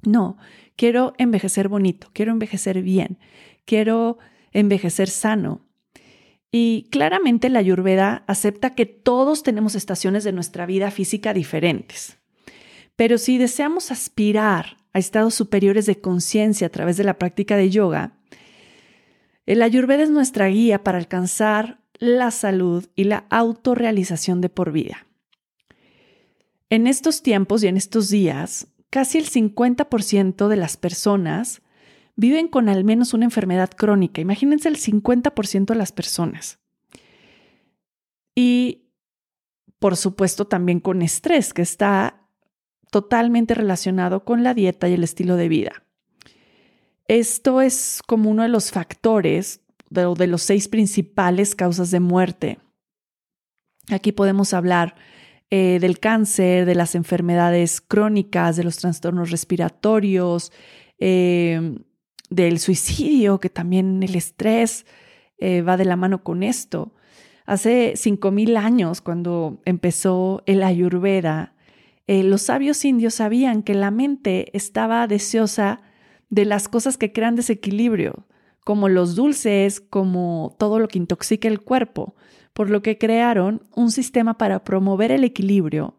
No, 0.03 0.37
quiero 0.81 1.13
envejecer 1.19 1.69
bonito, 1.69 2.09
quiero 2.15 2.33
envejecer 2.33 2.81
bien, 2.81 3.19
quiero 3.67 4.17
envejecer 4.51 5.11
sano. 5.11 5.61
Y 6.51 6.89
claramente 6.91 7.51
la 7.51 7.59
Ayurveda 7.59 8.25
acepta 8.27 8.75
que 8.75 8.87
todos 8.87 9.43
tenemos 9.43 9.75
estaciones 9.75 10.25
de 10.25 10.33
nuestra 10.33 10.65
vida 10.65 10.91
física 10.91 11.35
diferentes. 11.35 12.17
Pero 12.97 13.19
si 13.19 13.37
deseamos 13.37 13.91
aspirar 13.91 14.79
a 14.95 14.99
estados 14.99 15.35
superiores 15.35 15.85
de 15.85 16.01
conciencia 16.01 16.69
a 16.69 16.71
través 16.71 16.97
de 16.97 17.05
la 17.05 17.19
práctica 17.19 17.59
de 17.59 17.69
yoga, 17.69 18.15
el 19.45 19.61
Ayurveda 19.61 20.05
es 20.05 20.11
nuestra 20.11 20.47
guía 20.47 20.83
para 20.83 20.97
alcanzar 20.97 21.83
la 21.99 22.31
salud 22.31 22.87
y 22.97 23.05
la 23.05 23.27
autorrealización 23.29 24.41
de 24.41 24.49
por 24.49 24.73
vida. 24.73 25.07
En 26.71 26.87
estos 26.87 27.23
tiempos 27.23 27.63
y 27.63 27.67
en 27.67 27.77
estos 27.77 28.09
días, 28.09 28.69
casi 28.91 29.19
el 29.19 29.29
50% 29.29 30.49
de 30.49 30.57
las 30.57 30.77
personas 30.77 31.63
viven 32.17 32.49
con 32.49 32.69
al 32.69 32.85
menos 32.85 33.15
una 33.15 33.25
enfermedad 33.25 33.71
crónica. 33.71 34.21
Imagínense 34.21 34.69
el 34.69 34.77
50% 34.77 35.67
de 35.67 35.75
las 35.75 35.93
personas. 35.93 36.59
Y, 38.35 38.91
por 39.79 39.97
supuesto, 39.97 40.47
también 40.47 40.81
con 40.81 41.03
estrés, 41.03 41.55
que 41.55 41.63
está 41.63 42.29
totalmente 42.91 43.55
relacionado 43.55 44.25
con 44.25 44.43
la 44.43 44.53
dieta 44.53 44.89
y 44.89 44.95
el 44.95 45.05
estilo 45.05 45.37
de 45.37 45.49
vida. 45.49 45.85
Esto 47.07 47.61
es 47.61 48.03
como 48.07 48.31
uno 48.31 48.43
de 48.43 48.49
los 48.49 48.71
factores 48.71 49.61
de, 49.89 50.13
de 50.17 50.27
los 50.27 50.43
seis 50.43 50.69
principales 50.69 51.55
causas 51.55 51.91
de 51.91 52.01
muerte. 52.01 52.59
Aquí 53.91 54.13
podemos 54.13 54.53
hablar 54.53 54.95
eh, 55.53 55.79
del 55.81 55.99
cáncer, 55.99 56.65
de 56.65 56.77
las 56.77 56.95
enfermedades 56.95 57.81
crónicas, 57.81 58.57
de 58.57 58.63
los 58.63 58.77
trastornos 58.77 59.33
respiratorios, 59.33 60.53
eh, 61.01 61.77
del 62.29 62.61
suicidio, 62.61 63.41
que 63.41 63.51
también 63.51 64.01
el 64.05 64.15
estrés 64.15 64.87
eh, 65.39 65.63
va 65.63 65.77
de 65.77 65.87
la 65.87 65.97
mano 65.97 66.23
con 66.23 66.45
esto. 66.45 66.95
Hace 67.47 67.95
5.000 67.95 68.57
años, 68.59 69.01
cuando 69.01 69.61
empezó 69.65 70.45
el 70.47 70.63
ayurveda, 70.63 71.55
los 72.07 72.43
sabios 72.43 72.85
indios 72.85 73.15
sabían 73.15 73.63
que 73.63 73.75
la 73.75 73.91
mente 73.91 74.57
estaba 74.57 75.07
deseosa 75.07 75.81
de 76.29 76.45
las 76.45 76.69
cosas 76.69 76.97
que 76.97 77.13
crean 77.13 77.37
desequilibrio, 77.37 78.27
como 78.65 78.89
los 78.89 79.17
dulces, 79.17 79.81
como 79.81 80.57
todo 80.59 80.79
lo 80.79 80.89
que 80.89 80.99
intoxica 80.99 81.49
el 81.49 81.61
cuerpo, 81.61 82.15
por 82.61 82.69
lo 82.69 82.83
que 82.83 82.99
crearon 82.99 83.67
un 83.75 83.91
sistema 83.91 84.37
para 84.37 84.65
promover 84.65 85.13
el 85.13 85.25
equilibrio 85.25 85.97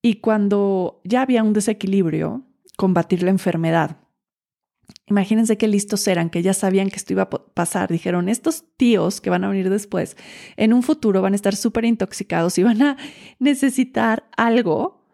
y 0.00 0.20
cuando 0.20 1.00
ya 1.02 1.22
había 1.22 1.42
un 1.42 1.52
desequilibrio, 1.52 2.44
combatir 2.76 3.24
la 3.24 3.30
enfermedad. 3.30 3.96
Imagínense 5.08 5.58
qué 5.58 5.66
listos 5.66 6.06
eran, 6.06 6.30
que 6.30 6.40
ya 6.40 6.54
sabían 6.54 6.88
que 6.88 6.94
esto 6.94 7.14
iba 7.14 7.22
a 7.22 7.30
pasar. 7.30 7.90
Dijeron, 7.90 8.28
estos 8.28 8.62
tíos 8.76 9.20
que 9.20 9.28
van 9.28 9.42
a 9.42 9.48
venir 9.48 9.70
después, 9.70 10.16
en 10.56 10.72
un 10.72 10.84
futuro 10.84 11.20
van 11.20 11.32
a 11.32 11.36
estar 11.36 11.56
súper 11.56 11.84
intoxicados 11.84 12.56
y 12.58 12.62
van 12.62 12.80
a 12.82 12.96
necesitar 13.40 14.30
algo 14.36 15.04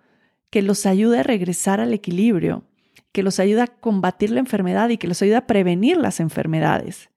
que 0.50 0.60
los 0.60 0.84
ayude 0.84 1.20
a 1.20 1.22
regresar 1.22 1.80
al 1.80 1.94
equilibrio 1.94 2.64
que 3.12 3.22
los 3.22 3.40
ayuda 3.40 3.62
a 3.62 3.66
combatir 3.68 4.32
la 4.32 4.40
enfermedad 4.40 4.90
y 4.90 4.98
que 4.98 5.08
los 5.08 5.22
ayuda 5.22 5.38
a 5.38 5.46
prevenir 5.46 5.96
las 5.96 6.20
enfermedades. 6.20 7.08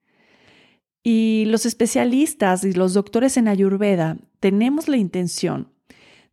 Y 1.04 1.46
los 1.48 1.66
especialistas 1.66 2.64
y 2.64 2.72
los 2.72 2.94
doctores 2.94 3.36
en 3.36 3.50
Ayurveda 3.50 4.18
tenemos 4.40 4.88
la 4.88 4.98
intención 4.98 5.74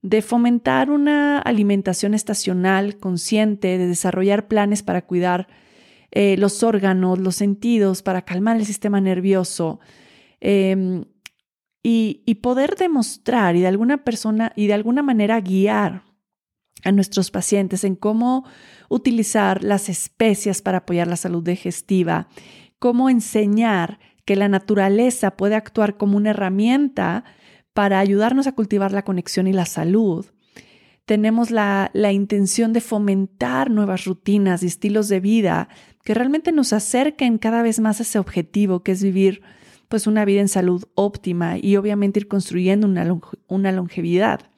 de 0.02 0.22
fomentar 0.22 0.90
una 0.90 1.38
alimentación 1.40 2.14
estacional, 2.14 2.96
consciente, 2.98 3.76
de 3.78 3.86
desarrollar 3.86 4.48
planes 4.48 4.82
para 4.82 5.02
cuidar 5.02 5.48
eh, 6.12 6.36
los 6.38 6.62
órganos, 6.62 7.18
los 7.18 7.36
sentidos, 7.36 8.02
para 8.02 8.22
calmar 8.22 8.56
el 8.56 8.64
sistema 8.64 9.00
nervioso 9.00 9.80
em, 10.40 11.04
y, 11.82 12.22
y 12.24 12.36
poder 12.36 12.76
demostrar 12.76 13.56
y 13.56 13.60
de 13.60 13.66
alguna 13.66 14.04
persona 14.04 14.52
y 14.56 14.68
de 14.68 14.74
alguna 14.74 15.02
manera 15.02 15.40
guiar 15.40 16.04
a 16.82 16.92
nuestros 16.92 17.30
pacientes 17.30 17.84
en 17.84 17.94
cómo 17.94 18.44
utilizar 18.88 19.62
las 19.62 19.88
especias 19.88 20.62
para 20.62 20.78
apoyar 20.78 21.06
la 21.08 21.16
salud 21.16 21.44
digestiva, 21.44 22.28
cómo 22.78 23.10
enseñar 23.10 23.98
que 24.24 24.36
la 24.36 24.48
naturaleza 24.48 25.36
puede 25.36 25.54
actuar 25.54 25.96
como 25.96 26.16
una 26.16 26.30
herramienta 26.30 27.24
para 27.72 27.98
ayudarnos 27.98 28.46
a 28.46 28.52
cultivar 28.52 28.92
la 28.92 29.04
conexión 29.04 29.46
y 29.46 29.52
la 29.52 29.66
salud. 29.66 30.26
Tenemos 31.04 31.50
la, 31.50 31.90
la 31.94 32.12
intención 32.12 32.72
de 32.72 32.80
fomentar 32.80 33.70
nuevas 33.70 34.04
rutinas 34.04 34.62
y 34.62 34.66
estilos 34.66 35.08
de 35.08 35.20
vida 35.20 35.68
que 36.04 36.14
realmente 36.14 36.52
nos 36.52 36.72
acerquen 36.72 37.38
cada 37.38 37.62
vez 37.62 37.80
más 37.80 38.00
a 38.00 38.02
ese 38.02 38.18
objetivo, 38.18 38.82
que 38.82 38.92
es 38.92 39.02
vivir 39.02 39.42
pues 39.88 40.06
una 40.06 40.24
vida 40.24 40.40
en 40.40 40.48
salud 40.48 40.84
óptima 40.94 41.58
y 41.58 41.76
obviamente 41.76 42.20
ir 42.20 42.28
construyendo 42.28 42.86
una, 42.86 43.18
una 43.48 43.72
longevidad. 43.72 44.50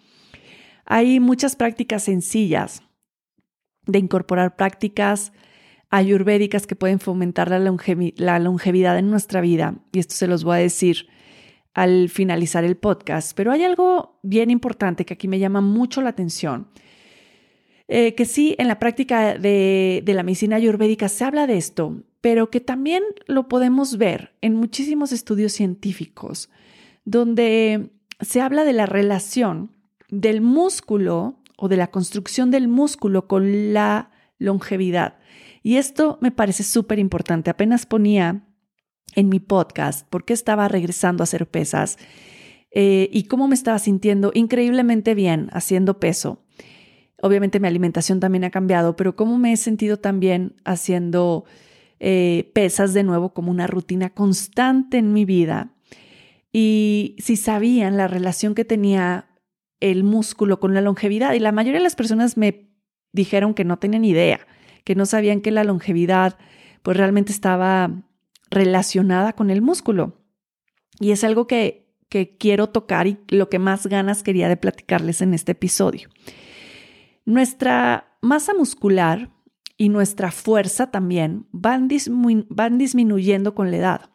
Hay 0.84 1.20
muchas 1.20 1.56
prácticas 1.56 2.02
sencillas 2.02 2.82
de 3.86 3.98
incorporar 3.98 4.56
prácticas 4.56 5.32
ayurvédicas 5.92 6.66
que 6.66 6.74
pueden 6.74 6.98
fomentar 6.98 7.50
la, 7.50 7.58
longevidad 8.38 8.98
en 8.98 9.10
nuestra 9.10 9.42
vida. 9.42 9.76
Y 9.92 9.98
esto 9.98 10.14
se 10.14 10.26
los 10.26 10.42
voy 10.42 10.56
a 10.56 10.60
decir 10.60 11.06
al 11.74 12.08
finalizar 12.08 12.64
el 12.64 12.78
podcast. 12.78 13.36
Pero 13.36 13.52
hay 13.52 13.62
algo 13.62 14.18
bien 14.22 14.50
importante 14.50 15.04
que 15.04 15.14
aquí 15.14 15.28
me 15.28 15.38
llama 15.38 15.60
mucho 15.60 16.00
la 16.00 16.08
atención. 16.08 16.68
Eh, 17.88 18.14
que 18.14 18.24
sí, 18.24 18.56
en 18.58 18.68
la 18.68 18.78
práctica 18.78 19.36
de, 19.36 20.00
de 20.02 20.14
la 20.14 20.22
medicina 20.22 20.56
ayurvédica 20.56 21.10
se 21.10 21.24
habla 21.24 21.46
de 21.46 21.58
esto, 21.58 22.02
pero 22.22 22.48
que 22.48 22.60
también 22.60 23.02
lo 23.26 23.48
podemos 23.48 23.98
ver 23.98 24.32
en 24.40 24.54
muchísimos 24.54 25.12
estudios 25.12 25.52
científicos, 25.52 26.48
donde 27.04 27.90
se 28.20 28.40
habla 28.40 28.64
de 28.64 28.72
la 28.72 28.86
relación 28.86 29.72
del 30.08 30.40
músculo 30.40 31.38
o 31.58 31.68
de 31.68 31.76
la 31.76 31.88
construcción 31.88 32.50
del 32.50 32.66
músculo 32.66 33.28
con 33.28 33.74
la 33.74 34.10
longevidad. 34.38 35.18
Y 35.62 35.76
esto 35.76 36.18
me 36.20 36.30
parece 36.30 36.62
súper 36.62 36.98
importante. 36.98 37.50
Apenas 37.50 37.86
ponía 37.86 38.46
en 39.14 39.28
mi 39.28 39.40
podcast 39.40 40.08
por 40.08 40.24
qué 40.24 40.32
estaba 40.32 40.68
regresando 40.68 41.22
a 41.22 41.24
hacer 41.24 41.46
pesas 41.48 41.98
eh, 42.70 43.08
y 43.12 43.24
cómo 43.24 43.48
me 43.48 43.54
estaba 43.54 43.78
sintiendo 43.78 44.32
increíblemente 44.34 45.14
bien 45.14 45.48
haciendo 45.52 46.00
peso. 46.00 46.44
Obviamente 47.20 47.60
mi 47.60 47.68
alimentación 47.68 48.18
también 48.18 48.44
ha 48.44 48.50
cambiado, 48.50 48.96
pero 48.96 49.14
cómo 49.14 49.38
me 49.38 49.52
he 49.52 49.56
sentido 49.56 49.98
también 49.98 50.56
haciendo 50.64 51.44
eh, 52.00 52.50
pesas 52.54 52.94
de 52.94 53.04
nuevo 53.04 53.32
como 53.32 53.50
una 53.50 53.66
rutina 53.66 54.10
constante 54.10 54.98
en 54.98 55.12
mi 55.12 55.24
vida. 55.24 55.74
Y 56.52 57.16
si 57.18 57.36
sabían 57.36 57.96
la 57.96 58.08
relación 58.08 58.54
que 58.54 58.64
tenía 58.64 59.28
el 59.82 60.04
músculo 60.04 60.60
con 60.60 60.74
la 60.74 60.80
longevidad. 60.80 61.34
Y 61.34 61.40
la 61.40 61.52
mayoría 61.52 61.80
de 61.80 61.84
las 61.84 61.96
personas 61.96 62.36
me 62.36 62.70
dijeron 63.12 63.52
que 63.52 63.64
no 63.64 63.78
tenían 63.78 64.04
idea, 64.04 64.46
que 64.84 64.94
no 64.94 65.06
sabían 65.06 65.40
que 65.40 65.50
la 65.50 65.64
longevidad 65.64 66.38
pues 66.82 66.96
realmente 66.96 67.32
estaba 67.32 67.90
relacionada 68.50 69.32
con 69.32 69.50
el 69.50 69.62
músculo. 69.62 70.18
Y 71.00 71.12
es 71.12 71.24
algo 71.24 71.46
que, 71.46 71.86
que 72.08 72.36
quiero 72.36 72.68
tocar 72.68 73.06
y 73.06 73.18
lo 73.28 73.48
que 73.48 73.58
más 73.58 73.86
ganas 73.86 74.22
quería 74.22 74.48
de 74.48 74.56
platicarles 74.56 75.22
en 75.22 75.34
este 75.34 75.52
episodio. 75.52 76.08
Nuestra 77.24 78.16
masa 78.20 78.54
muscular 78.54 79.30
y 79.76 79.88
nuestra 79.88 80.30
fuerza 80.30 80.90
también 80.90 81.46
van, 81.52 81.88
van 82.48 82.78
disminuyendo 82.78 83.54
con 83.54 83.70
la 83.70 83.76
edad. 83.76 84.10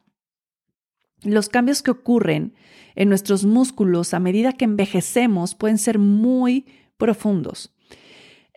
Los 1.24 1.50
cambios 1.50 1.82
que 1.82 1.92
ocurren 1.92 2.54
en 2.96 3.10
nuestros 3.10 3.44
músculos 3.44 4.14
a 4.14 4.20
medida 4.20 4.54
que 4.54 4.66
envejecemos 4.66 5.56
pueden 5.56 5.78
ser 5.78 6.00
muy 6.00 6.66
profundos. 6.98 7.76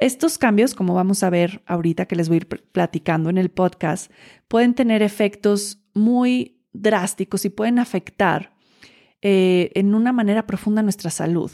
Estos 0.01 0.39
cambios, 0.39 0.75
como 0.75 0.95
vamos 0.95 1.23
a 1.23 1.29
ver 1.29 1.63
ahorita 1.67 2.07
que 2.07 2.17
les 2.17 2.29
voy 2.29 2.37
a 2.37 2.39
ir 2.39 2.47
platicando 2.49 3.29
en 3.29 3.37
el 3.37 3.51
podcast, 3.51 4.11
pueden 4.49 4.73
tener 4.73 5.03
efectos 5.03 5.79
muy 5.93 6.57
drásticos 6.73 7.45
y 7.45 7.51
pueden 7.51 7.79
afectar 7.79 8.55
eh, 9.21 9.71
en 9.75 9.95
una 9.95 10.13
manera 10.13 10.47
profunda 10.47 10.83
nuestra 10.83 11.11
salud. 11.11 11.53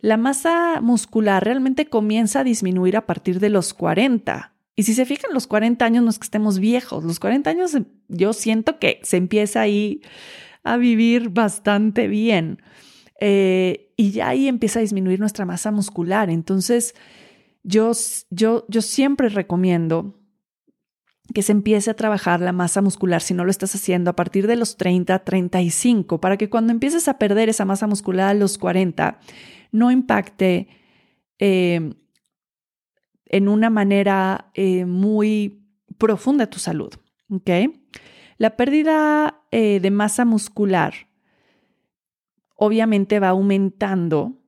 La 0.00 0.16
masa 0.16 0.80
muscular 0.80 1.42
realmente 1.42 1.86
comienza 1.86 2.40
a 2.40 2.44
disminuir 2.44 2.96
a 2.96 3.06
partir 3.06 3.40
de 3.40 3.48
los 3.48 3.74
40. 3.74 4.52
Y 4.76 4.84
si 4.84 4.94
se 4.94 5.04
fijan, 5.04 5.32
los 5.34 5.48
40 5.48 5.84
años 5.84 6.04
no 6.04 6.10
es 6.10 6.20
que 6.20 6.24
estemos 6.24 6.60
viejos, 6.60 7.02
los 7.02 7.18
40 7.18 7.50
años 7.50 7.76
yo 8.06 8.32
siento 8.34 8.78
que 8.78 9.00
se 9.02 9.16
empieza 9.16 9.60
ahí 9.60 10.00
a 10.62 10.76
vivir 10.76 11.30
bastante 11.30 12.06
bien. 12.06 12.62
eh, 13.20 13.92
y 13.96 14.10
ya 14.10 14.28
ahí 14.28 14.48
empieza 14.48 14.80
a 14.80 14.82
disminuir 14.82 15.20
nuestra 15.20 15.44
masa 15.44 15.70
muscular. 15.70 16.30
Entonces, 16.30 16.94
yo, 17.64 17.92
yo, 18.30 18.64
yo 18.68 18.82
siempre 18.82 19.28
recomiendo 19.28 20.14
que 21.32 21.42
se 21.42 21.52
empiece 21.52 21.90
a 21.90 21.94
trabajar 21.94 22.40
la 22.40 22.52
masa 22.52 22.82
muscular 22.82 23.22
si 23.22 23.32
no 23.32 23.44
lo 23.44 23.50
estás 23.50 23.74
haciendo 23.74 24.10
a 24.10 24.16
partir 24.16 24.46
de 24.46 24.56
los 24.56 24.76
30, 24.76 25.18
35, 25.20 26.20
para 26.20 26.36
que 26.36 26.50
cuando 26.50 26.72
empieces 26.72 27.08
a 27.08 27.18
perder 27.18 27.48
esa 27.48 27.64
masa 27.64 27.86
muscular 27.86 28.28
a 28.28 28.34
los 28.34 28.58
40, 28.58 29.18
no 29.72 29.90
impacte 29.90 30.68
eh, 31.38 31.94
en 33.24 33.48
una 33.48 33.70
manera 33.70 34.50
eh, 34.54 34.84
muy 34.84 35.64
profunda 35.96 36.46
tu 36.48 36.58
salud. 36.58 36.92
La 38.36 38.56
pérdida 38.56 39.42
eh, 39.50 39.80
de 39.80 39.90
masa 39.90 40.24
muscular 40.24 40.94
obviamente 42.54 43.18
va 43.18 43.30
aumentando 43.30 44.43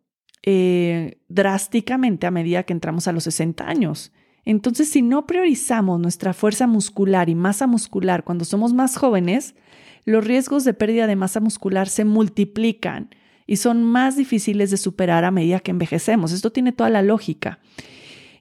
drásticamente 1.29 2.27
a 2.27 2.31
medida 2.31 2.63
que 2.63 2.73
entramos 2.73 3.09
a 3.09 3.13
los 3.13 3.25
60 3.25 3.69
años. 3.69 4.13
Entonces, 4.45 4.89
si 4.89 5.03
no 5.03 5.27
priorizamos 5.27 5.99
nuestra 5.99 6.33
fuerza 6.33 6.69
muscular 6.69 7.29
y 7.29 7.35
masa 7.35 7.67
muscular 7.67 8.23
cuando 8.23 8.45
somos 8.45 8.73
más 8.73 8.97
jóvenes, 8.97 9.57
los 10.05 10.25
riesgos 10.25 10.63
de 10.65 10.73
pérdida 10.73 11.09
de 11.09 11.17
masa 11.17 11.41
muscular 11.41 11.89
se 11.89 12.05
multiplican 12.05 13.11
y 13.47 13.57
son 13.57 13.83
más 13.83 14.17
difíciles 14.17 14.71
de 14.71 14.77
superar 14.77 15.25
a 15.25 15.33
medida 15.33 15.59
que 15.59 15.73
envejecemos. 15.73 16.31
Esto 16.31 16.53
tiene 16.53 16.71
toda 16.71 16.91
la 16.91 17.03
lógica. 17.03 17.59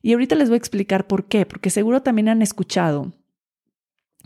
Y 0.03 0.13
ahorita 0.13 0.35
les 0.35 0.49
voy 0.49 0.55
a 0.55 0.57
explicar 0.57 1.07
por 1.07 1.27
qué, 1.27 1.47
porque 1.47 1.71
seguro 1.71 2.03
también 2.03 2.29
han 2.29 2.43
escuchado 2.43 3.13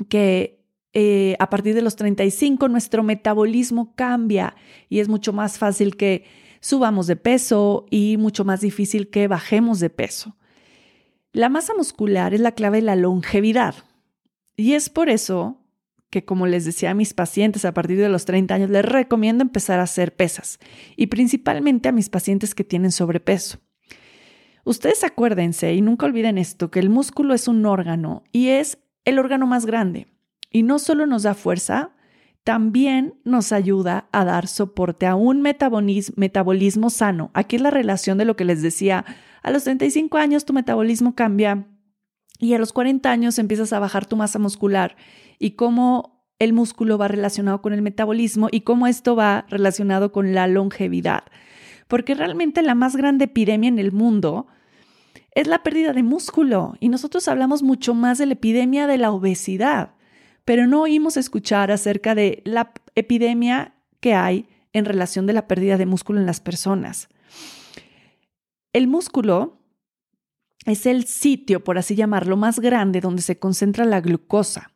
que 0.09 0.65
eh, 0.91 1.37
a 1.39 1.49
partir 1.49 1.75
de 1.75 1.81
los 1.81 1.95
35 1.95 2.67
nuestro 2.67 3.03
metabolismo 3.03 3.93
cambia 3.95 4.55
y 4.89 4.99
es 4.99 5.07
mucho 5.07 5.31
más 5.31 5.57
fácil 5.57 5.95
que 5.95 6.25
subamos 6.59 7.07
de 7.07 7.15
peso 7.15 7.85
y 7.89 8.17
mucho 8.17 8.45
más 8.45 8.61
difícil 8.61 9.09
que 9.09 9.27
bajemos 9.27 9.79
de 9.79 9.89
peso. 9.89 10.35
La 11.31 11.49
masa 11.49 11.73
muscular 11.75 12.33
es 12.33 12.39
la 12.39 12.53
clave 12.53 12.77
de 12.77 12.83
la 12.83 12.95
longevidad. 12.95 13.75
Y 14.55 14.73
es 14.73 14.89
por 14.89 15.09
eso 15.09 15.61
que, 16.09 16.25
como 16.25 16.47
les 16.47 16.65
decía 16.65 16.91
a 16.91 16.95
mis 16.95 17.13
pacientes 17.13 17.65
a 17.65 17.73
partir 17.73 17.97
de 17.97 18.09
los 18.09 18.25
30 18.25 18.55
años, 18.55 18.69
les 18.69 18.83
recomiendo 18.83 19.43
empezar 19.43 19.79
a 19.79 19.83
hacer 19.83 20.15
pesas 20.15 20.59
y 20.95 21.07
principalmente 21.07 21.87
a 21.87 21.91
mis 21.91 22.09
pacientes 22.09 22.55
que 22.55 22.63
tienen 22.63 22.91
sobrepeso. 22.91 23.59
Ustedes 24.65 25.03
acuérdense 25.03 25.73
y 25.73 25.81
nunca 25.81 26.05
olviden 26.05 26.37
esto, 26.37 26.71
que 26.71 26.79
el 26.79 26.89
músculo 26.89 27.33
es 27.33 27.47
un 27.47 27.65
órgano 27.65 28.23
y 28.31 28.49
es 28.49 28.79
el 29.05 29.19
órgano 29.19 29.47
más 29.47 29.65
grande. 29.65 30.07
Y 30.51 30.63
no 30.63 30.79
solo 30.79 31.05
nos 31.05 31.23
da 31.23 31.35
fuerza, 31.35 31.91
también 32.43 33.15
nos 33.25 33.51
ayuda 33.51 34.07
a 34.11 34.25
dar 34.25 34.47
soporte 34.47 35.05
a 35.05 35.15
un 35.15 35.41
metabolismo, 35.41 36.89
sano. 36.89 37.31
Aquí 37.33 37.57
es 37.57 37.61
la 37.61 37.71
relación 37.71 38.17
de 38.17 38.25
lo 38.25 38.35
que 38.35 38.45
les 38.45 38.61
decía 38.61 39.05
a 39.43 39.51
los 39.51 39.63
35 39.63 40.17
años 40.17 40.45
tu 40.45 40.53
metabolismo 40.53 41.15
cambia 41.15 41.67
y 42.39 42.53
a 42.53 42.59
los 42.59 42.73
40 42.73 43.09
años 43.09 43.39
empiezas 43.39 43.73
a 43.73 43.79
bajar 43.79 44.05
tu 44.05 44.15
masa 44.15 44.39
muscular 44.39 44.95
y 45.37 45.51
cómo 45.51 46.25
el 46.39 46.53
músculo 46.53 46.97
va 46.97 47.07
relacionado 47.07 47.61
con 47.61 47.73
el 47.73 47.81
metabolismo 47.81 48.47
y 48.51 48.61
cómo 48.61 48.87
esto 48.87 49.15
va 49.15 49.45
relacionado 49.49 50.11
con 50.11 50.33
la 50.33 50.47
longevidad. 50.47 51.23
Porque 51.87 52.15
realmente 52.15 52.61
la 52.61 52.75
más 52.75 52.95
grande 52.95 53.25
epidemia 53.25 53.67
en 53.67 53.79
el 53.79 53.91
mundo 53.91 54.47
es 55.35 55.47
la 55.47 55.63
pérdida 55.63 55.93
de 55.93 56.03
músculo 56.03 56.75
y 56.79 56.89
nosotros 56.89 57.27
hablamos 57.27 57.61
mucho 57.61 57.93
más 57.93 58.17
de 58.17 58.25
la 58.25 58.33
epidemia 58.33 58.87
de 58.87 58.97
la 58.97 59.11
obesidad, 59.11 59.93
pero 60.45 60.67
no 60.67 60.81
oímos 60.81 61.17
escuchar 61.17 61.71
acerca 61.71 62.15
de 62.15 62.41
la 62.45 62.73
epidemia 62.95 63.75
que 63.99 64.13
hay 64.13 64.47
en 64.73 64.85
relación 64.85 65.25
de 65.25 65.33
la 65.33 65.47
pérdida 65.47 65.77
de 65.77 65.85
músculo 65.85 66.19
en 66.19 66.25
las 66.25 66.39
personas. 66.39 67.09
El 68.73 68.87
músculo 68.87 69.59
es 70.65 70.85
el 70.85 71.05
sitio, 71.05 71.63
por 71.63 71.77
así 71.77 71.95
llamarlo, 71.95 72.37
más 72.37 72.59
grande 72.59 73.01
donde 73.01 73.21
se 73.21 73.39
concentra 73.39 73.85
la 73.85 74.01
glucosa. 74.01 74.71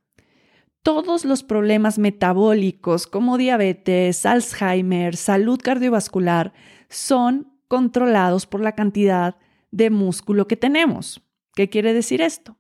Todos 0.82 1.24
los 1.24 1.44
problemas 1.44 1.98
metabólicos 1.98 3.08
como 3.08 3.38
diabetes, 3.38 4.26
Alzheimer, 4.26 5.16
salud 5.16 5.60
cardiovascular 5.62 6.54
son 6.90 7.54
controlados 7.68 8.46
por 8.46 8.62
la 8.62 8.74
cantidad 8.74 9.38
de 9.72 9.90
músculo 9.90 10.48
que 10.48 10.58
tenemos. 10.58 11.22
¿Qué 11.56 11.70
quiere 11.70 11.94
decir 11.94 12.22
esto? 12.22 12.58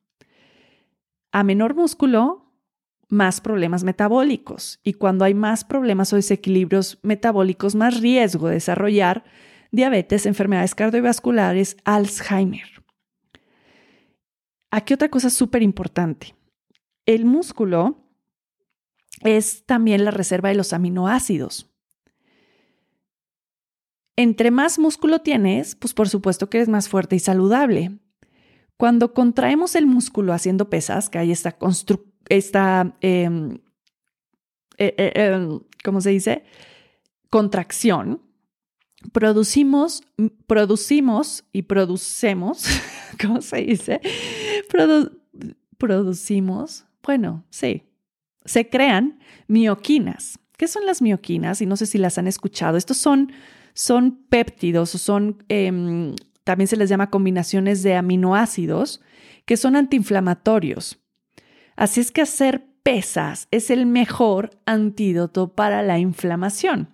A 1.31 1.43
menor 1.43 1.75
músculo, 1.75 2.42
más 3.13 3.39
problemas 3.39 3.83
metabólicos. 3.83 4.79
Y 4.83 4.93
cuando 4.93 5.23
hay 5.23 5.33
más 5.33 5.63
problemas 5.63 6.11
o 6.11 6.17
desequilibrios 6.17 6.99
metabólicos, 7.03 7.75
más 7.75 8.01
riesgo 8.01 8.47
de 8.47 8.55
desarrollar 8.55 9.23
diabetes, 9.71 10.25
enfermedades 10.25 10.75
cardiovasculares, 10.75 11.77
Alzheimer. 11.83 12.83
Aquí 14.71 14.93
otra 14.93 15.09
cosa 15.09 15.29
súper 15.29 15.61
importante. 15.61 16.35
El 17.05 17.25
músculo 17.25 18.03
es 19.21 19.65
también 19.65 20.05
la 20.05 20.11
reserva 20.11 20.49
de 20.49 20.55
los 20.55 20.73
aminoácidos. 20.73 21.69
Entre 24.15 24.51
más 24.51 24.77
músculo 24.77 25.19
tienes, 25.19 25.75
pues 25.75 25.93
por 25.93 26.07
supuesto 26.09 26.49
que 26.49 26.57
eres 26.57 26.69
más 26.69 26.87
fuerte 26.87 27.15
y 27.15 27.19
saludable. 27.19 27.99
Cuando 28.77 29.13
contraemos 29.13 29.75
el 29.75 29.85
músculo 29.87 30.33
haciendo 30.33 30.69
pesas, 30.69 31.09
que 31.09 31.17
hay 31.17 31.31
esta, 31.31 31.57
esta 32.29 32.95
em, 33.01 33.59
eh, 34.77 34.93
eh, 34.97 35.11
em, 35.15 35.59
¿cómo 35.83 36.01
se 36.01 36.09
dice? 36.09 36.43
Contracción, 37.29 38.21
producimos, 39.11 40.03
producimos 40.47 41.45
y 41.51 41.63
producemos, 41.63 42.65
¿cómo 43.21 43.41
se 43.41 43.57
dice? 43.57 44.01
producimos, 45.77 46.85
bueno, 47.03 47.43
sí, 47.49 47.83
se 48.45 48.69
crean 48.69 49.19
mioquinas. 49.47 50.39
¿Qué 50.57 50.67
son 50.67 50.85
las 50.85 51.01
mioquinas? 51.01 51.61
Y 51.61 51.65
no 51.65 51.75
sé 51.75 51.85
si 51.85 51.97
las 51.97 52.17
han 52.17 52.27
escuchado. 52.27 52.77
Estos 52.77 52.97
son, 52.97 53.31
son 53.73 54.23
péptidos 54.29 54.95
o 54.95 54.97
son, 54.97 55.43
em, 55.49 56.15
también 56.43 56.67
se 56.67 56.77
les 56.77 56.89
llama 56.89 57.09
combinaciones 57.09 57.83
de 57.83 57.95
aminoácidos 57.95 59.01
que 59.45 59.57
son 59.57 59.75
antiinflamatorios. 59.75 61.02
Así 61.75 62.01
es 62.01 62.11
que 62.11 62.21
hacer 62.21 62.65
pesas 62.83 63.47
es 63.51 63.69
el 63.69 63.85
mejor 63.85 64.51
antídoto 64.65 65.53
para 65.53 65.81
la 65.81 65.99
inflamación. 65.99 66.89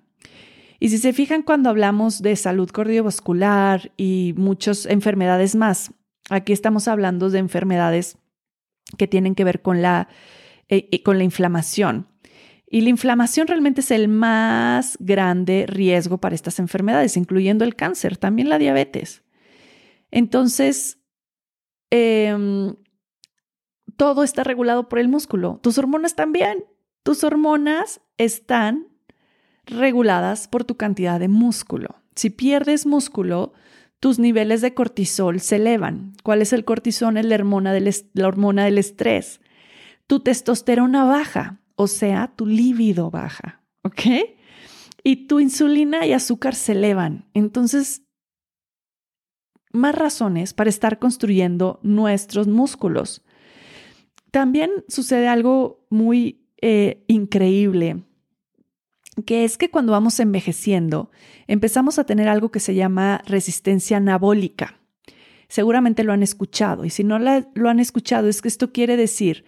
Y 0.80 0.90
si 0.90 0.98
se 0.98 1.12
fijan 1.12 1.42
cuando 1.42 1.70
hablamos 1.70 2.22
de 2.22 2.36
salud 2.36 2.70
cardiovascular 2.70 3.92
y 3.98 4.34
muchas 4.38 4.86
enfermedades 4.86 5.56
más, 5.56 5.92
aquí 6.30 6.54
estamos 6.54 6.88
hablando 6.88 7.30
de 7.30 7.40
enfermedades 7.40 8.18
que 8.98 9.08
tienen 9.08 9.36
que 9.36 9.44
ver 9.44 9.62
con 9.62 9.82
la, 9.82 10.08
eh, 10.70 11.04
con 11.04 11.18
la 11.18 11.26
inflamación. 11.26 12.08
Y 12.72 12.82
la 12.82 12.90
inflamación 12.90 13.48
realmente 13.48 13.82
es 13.82 13.92
el 13.92 14.08
más 14.08 14.96
grande 15.00 15.66
riesgo 15.68 16.20
para 16.20 16.36
estas 16.36 16.60
enfermedades, 16.60 17.18
incluyendo 17.18 17.66
el 17.66 17.76
cáncer, 17.76 18.16
también 18.16 18.48
la 18.48 18.60
diabetes. 18.60 19.24
Entonces, 20.12 21.00
em, 21.90 22.76
todo 24.00 24.24
está 24.24 24.46
regulado 24.46 24.88
por 24.88 24.98
el 24.98 25.10
músculo. 25.10 25.60
Tus 25.62 25.78
hormonas 25.78 26.16
también. 26.16 26.64
Tus 27.04 27.26
hormonas 27.26 28.00
están 28.18 28.88
reguladas 29.66 30.48
por 30.48 30.64
tu 30.64 30.78
cantidad 30.78 31.20
de 31.20 31.28
músculo. 31.28 32.02
Si 32.16 32.30
pierdes 32.30 32.86
músculo, 32.86 33.52
tus 34.00 34.18
niveles 34.18 34.62
de 34.62 34.74
cortisol 34.74 35.42
se 35.42 35.58
elevan. 35.58 36.14
¿Cuál 36.24 36.42
es 36.42 36.54
el 36.54 36.64
cortisol? 36.64 37.18
Es 37.18 37.26
la 37.26 37.36
hormona 37.36 37.74
del, 37.74 38.78
estrés. 38.78 39.42
Tu 40.08 40.22
testosterona 40.22 41.04
baja, 41.04 41.60
o 41.76 41.88
sea, 41.88 42.32
tu 42.34 42.46
líbido 42.46 43.12
baja, 43.12 43.64
¿ok? 43.84 44.02
Y 45.04 45.28
tu 45.28 45.42
insulina 45.42 46.06
y 46.06 46.14
azúcar 46.14 46.56
se 46.56 46.72
elevan. 46.72 47.26
Entonces, 47.34 48.04
más 49.74 49.94
razones 49.94 50.54
para 50.54 50.70
estar 50.70 51.00
construyendo 51.00 51.82
nuestros 51.84 52.48
músculos. 52.48 53.24
También 54.32 54.72
sucede 54.88 55.28
algo 55.28 55.86
muy 55.90 56.46
eh, 56.62 57.04
increíble 57.08 58.04
que 59.26 59.44
es 59.44 59.58
que 59.58 59.70
cuando 59.70 59.92
vamos 59.92 60.20
envejeciendo 60.20 61.12
empezamos 61.48 62.00
a 62.00 62.06
tener 62.06 62.28
algo 62.28 62.52
que 62.52 62.60
se 62.60 62.76
llama 62.76 63.22
resistencia 63.26 63.98
anabólica. 63.98 64.80
Seguramente 65.48 66.04
lo 66.04 66.14
han 66.14 66.24
escuchado 66.24 66.86
y 66.86 66.90
si 66.90 67.04
no 67.04 67.18
lo 67.20 67.70
han 67.70 67.80
escuchado 67.80 68.28
es 68.28 68.42
que 68.42 68.48
esto 68.48 68.72
quiere 68.72 68.98
decir 68.98 69.46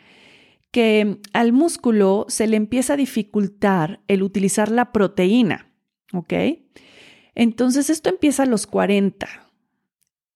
que 0.72 1.20
al 1.34 1.52
músculo 1.52 2.26
se 2.28 2.48
le 2.48 2.58
empieza 2.58 2.94
a 2.94 2.98
dificultar 2.98 4.02
el 4.08 4.24
utilizar 4.24 4.72
la 4.72 4.92
proteína, 4.92 5.70
¿ok? 6.14 6.34
Entonces 7.36 7.90
esto 7.90 8.10
empieza 8.10 8.44
a 8.44 8.48
los 8.48 8.68
40. 8.68 9.51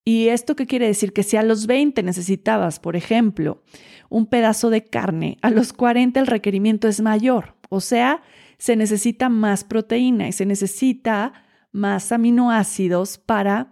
¿Y 0.08 0.28
esto 0.28 0.56
qué 0.56 0.68
quiere 0.68 0.86
decir? 0.86 1.13
Que 1.13 1.24
si 1.24 1.36
a 1.36 1.41
los 1.41 1.65
20 1.65 2.04
necesitabas, 2.04 2.80
por 2.80 2.96
ejemplo, 2.96 3.63
un 4.08 4.28
pedazo 4.28 4.70
de 4.70 4.86
carne, 4.86 5.38
a 5.41 5.50
los 5.50 5.74
40 5.74 6.20
el 6.20 6.28
requerimiento 6.28 6.88
es 6.88 7.02
mayor. 7.02 7.56
O 7.70 7.82
sea, 7.82 8.22
se 8.60 8.76
necesita 8.76 9.30
más 9.30 9.63
proteína 9.63 10.28
y 10.28 10.32
se 10.32 10.46
necesita 10.46 11.34
más 11.72 12.12
aminoácidos 12.12 13.18
para 13.18 13.72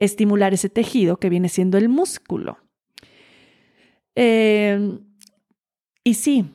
estimular 0.00 0.52
ese 0.52 0.68
tejido 0.68 1.18
que 1.18 1.30
viene 1.30 1.48
siendo 1.48 1.78
el 1.78 1.88
músculo. 1.88 2.58
Em, 4.16 4.98
y 6.02 6.14
sí, 6.14 6.50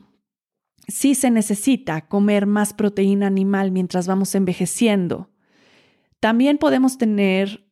sí 0.86 1.14
se 1.14 1.30
necesita 1.30 2.06
comer 2.08 2.44
más 2.44 2.74
proteína 2.74 3.26
animal 3.26 3.70
mientras 3.70 4.06
vamos 4.06 4.34
envejeciendo. 4.34 5.30
También 6.20 6.58
podemos 6.58 6.98
tener 6.98 7.64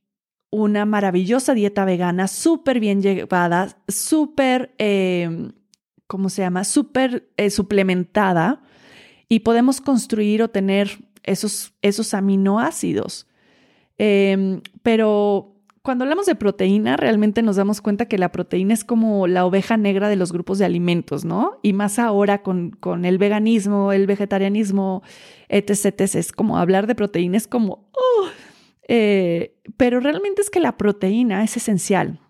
una 0.53 0.85
maravillosa 0.85 1.55
dieta 1.55 1.85
vegana, 1.87 2.29
súper 2.29 2.79
bien 2.79 3.01
llevada, 3.01 3.79
súper, 3.89 4.75
em, 4.77 5.53
¿cómo 6.07 6.29
se 6.29 6.43
llama? 6.43 6.65
Súper 6.65 7.27
eh, 7.39 7.49
suplementada 7.49 8.63
y 9.31 9.41
podemos 9.41 9.81
construir 9.81 10.43
o 10.43 10.51
tener 10.51 10.99
esos, 11.23 11.73
esos 11.81 12.13
aminoácidos. 12.13 13.27
Em, 13.97 14.61
pero 14.83 15.53
cuando 15.81 16.05
hablamos 16.05 16.27
de 16.27 16.35
proteína, 16.35 16.99
realmente 16.99 17.41
nos 17.41 17.57
damos 17.57 17.81
cuenta 17.81 18.07
que 18.07 18.19
la 18.19 18.31
proteína 18.31 18.75
es 18.75 18.85
como 18.85 19.27
la 19.27 19.47
oveja 19.47 19.79
negra 19.79 20.11
de 20.11 20.17
los 20.17 20.33
grupos 20.33 20.59
de 20.59 20.67
alimentos, 20.67 21.25
¿no? 21.25 21.59
Y 21.63 21.73
más 21.73 21.99
ahora 21.99 22.43
con, 22.43 22.77
el 23.05 23.17
veganismo, 23.17 23.91
el 23.93 24.07
vegetarianismo, 24.07 25.03
etc, 25.49 26.01
Es 26.15 26.33
como 26.33 26.59
hablar 26.59 26.87
de 26.87 26.95
proteína, 26.95 27.39
es 27.39 27.49
como, 27.49 27.89
oh, 27.93 28.27
eh, 28.89 29.57
pero 29.77 30.01
realmente 30.01 30.43
es 30.43 30.51
que 30.51 30.61
la 30.61 30.77
proteína 30.77 31.45
es 31.45 31.57
esencial. 31.57 32.21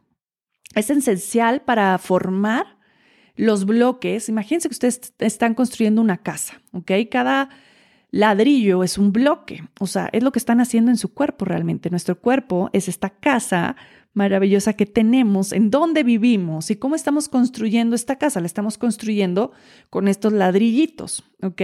Es 0.74 0.90
esencial 0.90 1.62
para 1.62 1.98
formar 1.98 2.78
los 3.36 3.64
bloques. 3.66 4.28
Imagínense 4.28 4.68
que 4.68 4.74
ustedes 4.74 5.14
están 5.18 5.54
construyendo 5.54 6.00
una 6.00 6.18
casa, 6.18 6.62
¿ok? 6.72 6.92
Cada 7.10 7.48
ladrillo 8.10 8.84
es 8.84 8.98
un 8.98 9.12
bloque, 9.12 9.64
o 9.80 9.86
sea, 9.86 10.08
es 10.12 10.22
lo 10.22 10.32
que 10.32 10.38
están 10.38 10.60
haciendo 10.60 10.90
en 10.90 10.98
su 10.98 11.14
cuerpo 11.14 11.44
realmente. 11.46 11.90
Nuestro 11.90 12.20
cuerpo 12.20 12.68
es 12.72 12.88
esta 12.88 13.10
casa 13.10 13.76
maravillosa 14.12 14.74
que 14.74 14.84
tenemos, 14.84 15.52
en 15.52 15.70
donde 15.70 16.02
vivimos 16.02 16.70
y 16.70 16.76
cómo 16.76 16.94
estamos 16.94 17.30
construyendo 17.30 17.96
esta 17.96 18.16
casa. 18.16 18.40
La 18.40 18.46
estamos 18.46 18.76
construyendo 18.76 19.52
con 19.88 20.08
estos 20.08 20.34
ladrillitos, 20.34 21.24
¿ok? 21.42 21.62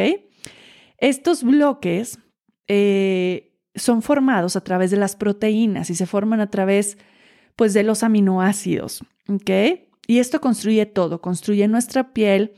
Estos 0.96 1.44
bloques 1.44 2.18
eh, 2.66 3.58
son 3.74 4.02
formados 4.02 4.57
a 4.57 4.62
través 4.62 4.90
de 4.90 4.96
las 4.96 5.16
proteínas 5.16 5.90
y 5.90 5.94
se 5.94 6.07
forman 6.07 6.40
a 6.40 6.50
través, 6.50 6.98
pues, 7.57 7.74
de 7.74 7.83
los 7.83 8.02
aminoácidos, 8.02 9.04
¿ok? 9.28 9.50
Y 10.07 10.18
esto 10.18 10.40
construye 10.40 10.87
todo, 10.87 11.20
construye 11.20 11.68
nuestra 11.68 12.12
piel, 12.12 12.52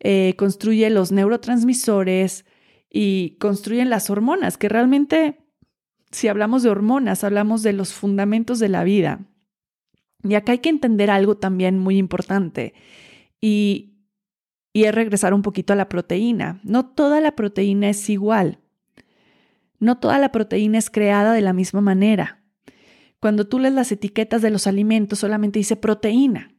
eh, 0.00 0.34
construye 0.36 0.88
los 0.90 1.12
neurotransmisores, 1.12 2.44
y 2.96 3.30
construyen 3.40 3.90
las 3.90 4.08
hormonas, 4.08 4.56
que 4.56 4.68
realmente, 4.68 5.44
si 6.12 6.28
hablamos 6.28 6.62
de 6.62 6.70
hormonas, 6.70 7.24
hablamos 7.24 7.64
de 7.64 7.72
los 7.72 7.92
fundamentos 7.92 8.60
de 8.60 8.68
la 8.68 8.84
vida. 8.84 9.26
Y 10.22 10.36
acá 10.36 10.52
hay 10.52 10.58
que 10.58 10.68
entender 10.68 11.10
algo 11.10 11.36
también 11.36 11.76
muy 11.76 11.98
importante 11.98 12.72
y, 13.40 13.98
y 14.72 14.84
es 14.84 14.94
regresar 14.94 15.34
un 15.34 15.42
poquito 15.42 15.72
a 15.72 15.76
la 15.76 15.88
proteína. 15.88 16.60
No 16.62 16.86
toda 16.86 17.20
la 17.20 17.34
proteína 17.34 17.90
es 17.90 18.08
igual. 18.08 18.60
No 19.84 19.98
toda 19.98 20.18
la 20.18 20.32
proteína 20.32 20.78
es 20.78 20.88
creada 20.88 21.34
de 21.34 21.42
la 21.42 21.52
misma 21.52 21.82
manera. 21.82 22.40
Cuando 23.20 23.46
tú 23.46 23.58
lees 23.58 23.74
las 23.74 23.92
etiquetas 23.92 24.40
de 24.40 24.48
los 24.48 24.66
alimentos, 24.66 25.18
solamente 25.18 25.58
dice 25.58 25.76
proteína, 25.76 26.54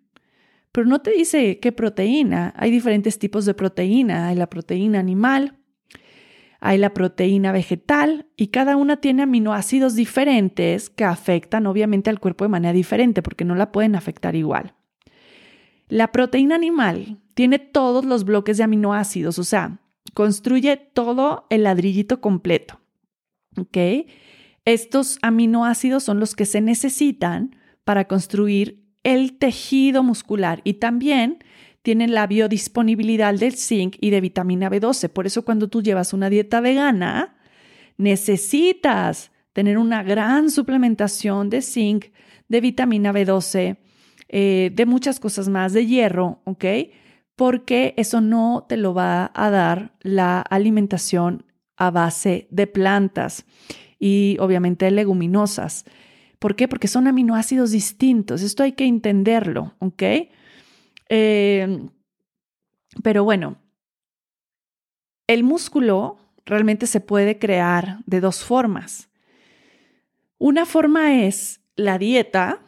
pero 0.71 0.85
no 0.85 1.01
te 1.01 1.09
dice 1.09 1.59
qué 1.59 1.71
proteína. 1.71 2.53
Hay 2.55 2.69
diferentes 2.69 3.17
tipos 3.17 3.45
de 3.45 3.55
proteína. 3.55 4.27
Hay 4.27 4.35
la 4.35 4.47
proteína 4.47 4.99
animal, 4.99 5.57
hay 6.59 6.77
la 6.77 6.93
proteína 6.93 7.51
vegetal 7.51 8.27
y 8.37 8.49
cada 8.49 8.75
una 8.75 8.97
tiene 8.97 9.23
aminoácidos 9.23 9.95
diferentes 9.95 10.91
que 10.91 11.03
afectan 11.03 11.65
obviamente 11.65 12.11
al 12.11 12.19
cuerpo 12.19 12.45
de 12.45 12.49
manera 12.49 12.73
diferente 12.73 13.23
porque 13.23 13.43
no 13.43 13.55
la 13.55 13.71
pueden 13.71 13.95
afectar 13.95 14.35
igual. 14.35 14.75
La 15.87 16.11
proteína 16.11 16.53
animal 16.53 17.17
tiene 17.33 17.57
todos 17.57 18.05
los 18.05 18.23
bloques 18.23 18.57
de 18.57 18.65
aminoácidos, 18.65 19.39
o 19.39 19.43
sea, 19.43 19.79
construye 20.13 20.77
todo 20.77 21.47
el 21.49 21.63
ladrillito 21.63 22.21
completo. 22.21 22.84
¿Ok? 23.57 24.07
Estos 24.65 25.19
aminoácidos 25.21 26.03
son 26.03 26.19
los 26.19 26.35
que 26.35 26.45
se 26.45 26.61
necesitan 26.61 27.55
para 27.83 28.05
construir 28.05 28.83
el 29.03 29.37
tejido 29.37 30.01
muscular 30.01 30.61
y 30.63 30.75
también 30.75 31.37
tienen 31.83 32.15
la 32.15 32.25
biodisponibilidad 32.25 33.35
del 33.35 33.53
zinc 33.53 33.95
y 34.01 34.09
de 34.09 34.19
vitamina 34.21 34.71
B12. 34.71 35.09
Por 35.09 35.27
eso 35.27 35.45
cuando 35.45 35.67
tú 35.67 35.83
llevas 35.83 36.13
una 36.13 36.31
dieta 36.31 36.59
vegana, 36.59 37.37
necesitas 37.97 39.31
tener 39.53 39.77
una 39.77 40.01
gran 40.01 40.49
suplementación 40.49 41.51
de 41.51 41.61
zinc, 41.61 42.05
de 42.49 42.61
vitamina 42.61 43.13
B12, 43.13 43.77
eh, 44.29 44.71
de 44.73 44.85
muchas 44.87 45.19
cosas 45.19 45.47
más, 45.47 45.73
de 45.73 45.85
hierro, 45.85 46.41
¿ok? 46.45 46.65
Porque 47.35 47.93
eso 47.97 48.19
no 48.19 48.65
te 48.67 48.77
lo 48.77 48.95
va 48.95 49.31
a 49.35 49.51
dar 49.51 49.93
la 50.01 50.41
alimentación 50.41 51.45
a 51.77 51.91
base 51.91 52.47
de 52.51 52.67
plantas 52.67 53.45
y 53.99 54.37
obviamente 54.39 54.89
leguminosas. 54.91 55.85
¿Por 56.39 56.55
qué? 56.55 56.67
Porque 56.67 56.87
son 56.87 57.07
aminoácidos 57.07 57.71
distintos. 57.71 58.41
Esto 58.41 58.63
hay 58.63 58.73
que 58.73 58.85
entenderlo, 58.85 59.73
¿ok? 59.79 60.03
Em, 61.09 61.89
pero 63.03 63.23
bueno, 63.23 63.57
el 65.27 65.43
músculo 65.43 66.17
realmente 66.45 66.87
se 66.87 66.99
puede 66.99 67.39
crear 67.39 67.99
de 68.05 68.19
dos 68.19 68.43
formas. 68.43 69.09
Una 70.37 70.65
forma 70.65 71.23
es 71.23 71.61
la 71.75 71.97
dieta 71.97 72.61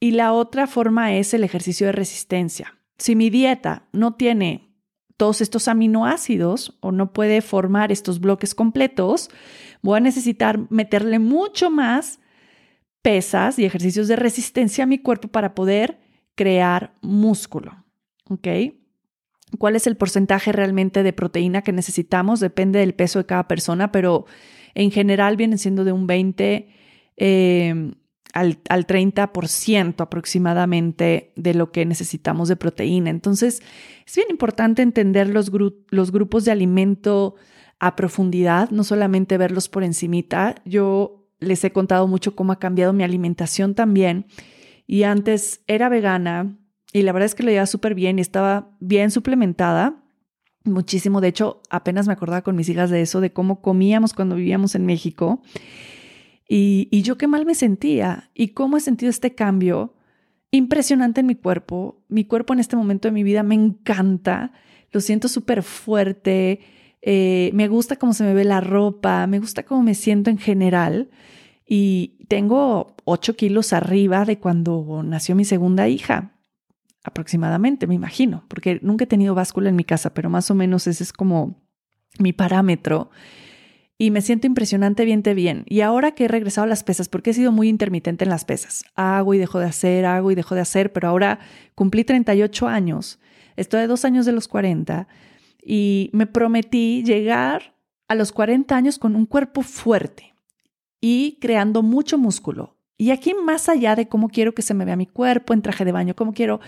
y 0.00 0.12
la 0.12 0.32
otra 0.32 0.66
forma 0.66 1.14
es 1.14 1.34
el 1.34 1.44
ejercicio 1.44 1.86
de 1.86 1.92
resistencia. 1.92 2.78
Si 2.98 3.16
mi 3.16 3.30
dieta 3.30 3.86
no 3.92 4.14
tiene 4.14 4.63
todos 5.16 5.40
estos 5.40 5.68
aminoácidos 5.68 6.76
o 6.80 6.92
no 6.92 7.12
puede 7.12 7.40
formar 7.40 7.92
estos 7.92 8.20
bloques 8.20 8.54
completos, 8.54 9.30
voy 9.82 9.98
a 9.98 10.00
necesitar 10.00 10.60
meterle 10.70 11.18
mucho 11.18 11.70
más 11.70 12.20
pesas 13.02 13.58
y 13.58 13.64
ejercicios 13.64 14.08
de 14.08 14.16
resistencia 14.16 14.84
a 14.84 14.86
mi 14.86 14.98
cuerpo 14.98 15.28
para 15.28 15.54
poder 15.54 16.00
crear 16.34 16.94
músculo. 17.02 17.84
¿Ok? 18.28 18.48
¿Cuál 19.58 19.76
es 19.76 19.86
el 19.86 19.96
porcentaje 19.96 20.52
realmente 20.52 21.02
de 21.02 21.12
proteína 21.12 21.62
que 21.62 21.72
necesitamos? 21.72 22.40
Depende 22.40 22.80
del 22.80 22.94
peso 22.94 23.18
de 23.18 23.26
cada 23.26 23.46
persona, 23.46 23.92
pero 23.92 24.26
en 24.74 24.90
general 24.90 25.36
vienen 25.36 25.58
siendo 25.58 25.84
de 25.84 25.92
un 25.92 26.06
20 26.06 26.68
em, 27.16 27.94
al, 28.34 28.58
al 28.68 28.86
30% 28.86 30.00
aproximadamente 30.00 31.32
de 31.36 31.54
lo 31.54 31.70
que 31.70 31.86
necesitamos 31.86 32.48
de 32.48 32.56
proteína. 32.56 33.10
Entonces, 33.10 33.62
es 34.04 34.16
bien 34.16 34.26
importante 34.28 34.82
entender 34.82 35.28
los, 35.28 35.50
los 35.88 36.12
grupos 36.12 36.44
de 36.44 36.50
alimento 36.50 37.36
a 37.78 37.96
profundidad, 37.96 38.70
no 38.70 38.82
solamente 38.82 39.38
verlos 39.38 39.68
por 39.68 39.84
encimita. 39.84 40.56
Yo 40.64 41.28
les 41.38 41.62
he 41.64 41.72
contado 41.72 42.08
mucho 42.08 42.34
cómo 42.34 42.52
ha 42.52 42.58
cambiado 42.58 42.92
mi 42.92 43.04
alimentación 43.04 43.74
también 43.74 44.26
y 44.86 45.04
antes 45.04 45.62
era 45.68 45.88
vegana 45.88 46.58
y 46.92 47.02
la 47.02 47.12
verdad 47.12 47.26
es 47.26 47.34
que 47.34 47.44
lo 47.44 47.50
llevaba 47.50 47.66
súper 47.66 47.94
bien 47.94 48.18
y 48.18 48.22
estaba 48.22 48.70
bien 48.80 49.10
suplementada. 49.10 50.02
Muchísimo, 50.64 51.20
de 51.20 51.28
hecho, 51.28 51.60
apenas 51.70 52.06
me 52.06 52.12
acordaba 52.12 52.42
con 52.42 52.56
mis 52.56 52.68
hijas 52.68 52.90
de 52.90 53.02
eso, 53.02 53.20
de 53.20 53.32
cómo 53.32 53.60
comíamos 53.60 54.12
cuando 54.12 54.34
vivíamos 54.34 54.74
en 54.74 54.86
México. 54.86 55.42
Y, 56.48 57.02
yo 57.02 57.16
qué 57.16 57.26
mal 57.26 57.46
me 57.46 57.54
sentía 57.54 58.30
y 58.34 58.48
cómo 58.48 58.76
he 58.76 58.80
sentido 58.80 59.10
este 59.10 59.34
cambio 59.34 59.94
impresionante 60.50 61.20
en 61.20 61.26
mi 61.26 61.34
cuerpo. 61.34 62.02
Mi 62.08 62.24
cuerpo 62.24 62.52
en 62.52 62.60
este 62.60 62.76
momento 62.76 63.08
de 63.08 63.12
mi 63.12 63.22
vida 63.22 63.42
me 63.42 63.54
encanta, 63.54 64.52
lo 64.92 65.00
siento 65.00 65.28
súper 65.28 65.62
fuerte, 65.62 66.60
eh, 67.02 67.50
me 67.54 67.68
gusta 67.68 67.96
cómo 67.96 68.12
se 68.12 68.24
me 68.24 68.34
ve 68.34 68.44
la 68.44 68.60
ropa, 68.60 69.26
me 69.26 69.38
gusta 69.38 69.64
cómo 69.64 69.82
me 69.82 69.94
siento 69.94 70.30
en 70.30 70.38
general 70.38 71.10
y 71.66 72.24
tengo 72.28 72.94
8 73.04 73.36
kilos 73.36 73.72
arriba 73.72 74.24
de 74.24 74.38
cuando 74.38 75.02
nació 75.04 75.34
mi 75.34 75.44
segunda 75.44 75.88
hija, 75.88 76.34
aproximadamente, 77.02 77.86
me 77.86 77.94
imagino, 77.94 78.44
porque 78.48 78.80
nunca 78.82 79.04
he 79.04 79.06
tenido 79.06 79.34
báscula 79.34 79.68
en 79.68 79.76
mi 79.76 79.84
casa, 79.84 80.14
pero 80.14 80.30
más 80.30 80.50
o 80.50 80.54
menos 80.54 80.86
ese 80.86 81.02
es 81.04 81.12
como 81.12 81.62
mi 82.18 82.32
parámetro. 82.32 83.10
Y 83.96 84.10
me 84.10 84.22
siento 84.22 84.46
impresionante 84.46 85.04
bien, 85.04 85.22
bien. 85.22 85.64
Y 85.66 85.80
ahora 85.80 86.12
que 86.12 86.24
he 86.24 86.28
regresado 86.28 86.64
a 86.64 86.68
las 86.68 86.82
pesas, 86.82 87.08
porque 87.08 87.30
he 87.30 87.34
sido 87.34 87.52
muy 87.52 87.68
intermitente 87.68 88.24
en 88.24 88.30
las 88.30 88.44
pesas, 88.44 88.84
hago 88.94 89.34
y 89.34 89.38
dejo 89.38 89.60
de 89.60 89.66
hacer, 89.66 90.04
hago 90.04 90.30
y 90.30 90.34
dejo 90.34 90.54
de 90.54 90.62
hacer, 90.62 90.92
pero 90.92 91.08
ahora 91.08 91.38
cumplí 91.74 92.04
38 92.04 92.66
años, 92.66 93.20
estoy 93.56 93.80
a 93.80 93.86
dos 93.86 94.04
años 94.04 94.26
de 94.26 94.32
los 94.32 94.48
40 94.48 95.06
y 95.62 96.10
me 96.12 96.26
prometí 96.26 97.04
llegar 97.04 97.76
a 98.08 98.14
los 98.14 98.32
40 98.32 98.76
años 98.76 98.98
con 98.98 99.14
un 99.14 99.26
cuerpo 99.26 99.62
fuerte, 99.62 100.34
y 101.06 101.36
creando 101.38 101.82
mucho 101.82 102.16
músculo. 102.16 102.78
Y 102.96 103.10
aquí 103.10 103.34
más 103.34 103.68
allá 103.68 103.94
de 103.94 104.08
cómo 104.08 104.30
quiero 104.30 104.54
que 104.54 104.62
se 104.62 104.72
me 104.72 104.86
vea 104.86 104.96
mi 104.96 105.06
cuerpo 105.06 105.52
en 105.52 105.60
traje 105.60 105.84
de 105.84 105.92
baño, 105.92 106.16
cómo 106.16 106.32
quiero, 106.32 106.60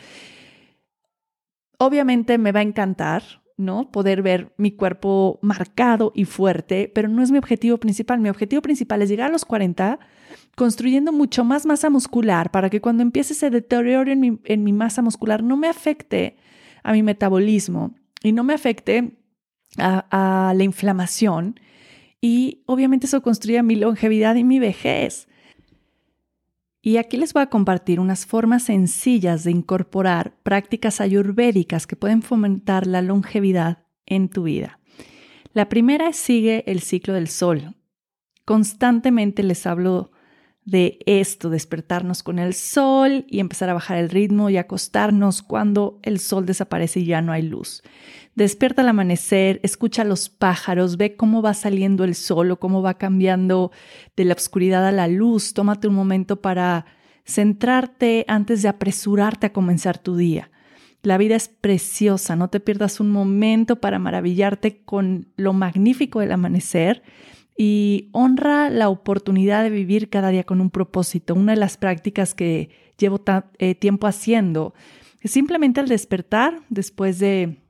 obviamente 1.78 2.36
me 2.36 2.52
va 2.52 2.60
a 2.60 2.64
encantar 2.64 3.22
¿no? 3.56 3.90
Poder 3.90 4.22
ver 4.22 4.52
mi 4.56 4.70
cuerpo 4.70 5.38
marcado 5.42 6.12
y 6.14 6.24
fuerte, 6.24 6.90
pero 6.94 7.08
no 7.08 7.22
es 7.22 7.30
mi 7.30 7.38
objetivo 7.38 7.78
principal. 7.78 8.20
Mi 8.20 8.28
objetivo 8.28 8.62
principal 8.62 9.02
es 9.02 9.08
llegar 9.08 9.28
a 9.28 9.32
los 9.32 9.44
40 9.44 9.98
construyendo 10.54 11.12
mucho 11.12 11.44
más 11.44 11.66
masa 11.66 11.90
muscular 11.90 12.50
para 12.50 12.70
que 12.70 12.80
cuando 12.80 13.02
empiece 13.02 13.32
ese 13.32 13.50
deterioro 13.50 14.10
en 14.10 14.20
mi, 14.20 14.38
en 14.44 14.64
mi 14.64 14.72
masa 14.72 15.02
muscular 15.02 15.42
no 15.42 15.56
me 15.56 15.68
afecte 15.68 16.36
a 16.82 16.92
mi 16.92 17.02
metabolismo 17.02 17.94
y 18.22 18.32
no 18.32 18.44
me 18.44 18.54
afecte 18.54 19.16
a, 19.78 20.48
a 20.48 20.54
la 20.54 20.64
inflamación. 20.64 21.58
Y 22.20 22.62
obviamente 22.66 23.06
eso 23.06 23.22
construye 23.22 23.62
mi 23.62 23.76
longevidad 23.76 24.34
y 24.36 24.44
mi 24.44 24.58
vejez. 24.58 25.28
Y 26.86 26.98
aquí 26.98 27.16
les 27.16 27.32
voy 27.32 27.42
a 27.42 27.50
compartir 27.50 27.98
unas 27.98 28.26
formas 28.26 28.62
sencillas 28.62 29.42
de 29.42 29.50
incorporar 29.50 30.36
prácticas 30.44 31.00
ayurvédicas 31.00 31.84
que 31.84 31.96
pueden 31.96 32.22
fomentar 32.22 32.86
la 32.86 33.02
longevidad 33.02 33.78
en 34.06 34.28
tu 34.28 34.44
vida. 34.44 34.78
La 35.52 35.68
primera 35.68 36.10
es 36.10 36.16
sigue 36.16 36.62
el 36.70 36.78
ciclo 36.78 37.14
del 37.14 37.26
sol. 37.26 37.74
Constantemente 38.44 39.42
les 39.42 39.66
hablo 39.66 40.12
de 40.64 41.00
esto, 41.06 41.50
despertarnos 41.50 42.22
con 42.22 42.38
el 42.38 42.54
sol 42.54 43.24
y 43.28 43.40
empezar 43.40 43.68
a 43.68 43.74
bajar 43.74 43.98
el 43.98 44.08
ritmo 44.08 44.48
y 44.48 44.56
acostarnos 44.56 45.42
cuando 45.42 45.98
el 46.04 46.20
sol 46.20 46.46
desaparece 46.46 47.00
y 47.00 47.06
ya 47.06 47.20
no 47.20 47.32
hay 47.32 47.42
luz. 47.42 47.82
Despierta 48.36 48.82
al 48.82 48.88
amanecer, 48.90 49.60
escucha 49.62 50.02
a 50.02 50.04
los 50.04 50.28
pájaros, 50.28 50.98
ve 50.98 51.16
cómo 51.16 51.40
va 51.40 51.54
saliendo 51.54 52.04
el 52.04 52.14
sol 52.14 52.50
o 52.50 52.60
cómo 52.60 52.82
va 52.82 52.98
cambiando 52.98 53.72
de 54.14 54.26
la 54.26 54.34
oscuridad 54.34 54.86
a 54.86 54.92
la 54.92 55.08
luz. 55.08 55.54
Tómate 55.54 55.88
un 55.88 55.94
momento 55.94 56.42
para 56.42 56.84
centrarte 57.24 58.26
antes 58.28 58.60
de 58.60 58.68
apresurarte 58.68 59.46
a 59.46 59.52
comenzar 59.54 59.96
tu 59.96 60.16
día. 60.16 60.50
La 61.02 61.16
vida 61.16 61.34
es 61.34 61.48
preciosa, 61.48 62.36
no 62.36 62.50
te 62.50 62.60
pierdas 62.60 63.00
un 63.00 63.10
momento 63.10 63.76
para 63.76 63.98
maravillarte 63.98 64.82
con 64.84 65.28
lo 65.36 65.54
magnífico 65.54 66.20
del 66.20 66.32
amanecer 66.32 67.02
y 67.56 68.10
honra 68.12 68.68
la 68.68 68.90
oportunidad 68.90 69.62
de 69.62 69.70
vivir 69.70 70.10
cada 70.10 70.28
día 70.28 70.44
con 70.44 70.60
un 70.60 70.68
propósito. 70.68 71.34
Una 71.34 71.52
de 71.52 71.60
las 71.60 71.78
prácticas 71.78 72.34
que 72.34 72.68
llevo 72.98 73.18
eh, 73.58 73.74
tiempo 73.74 74.06
haciendo 74.06 74.74
es 75.22 75.30
simplemente 75.30 75.80
al 75.80 75.88
despertar, 75.88 76.60
después 76.68 77.18
de 77.18 77.62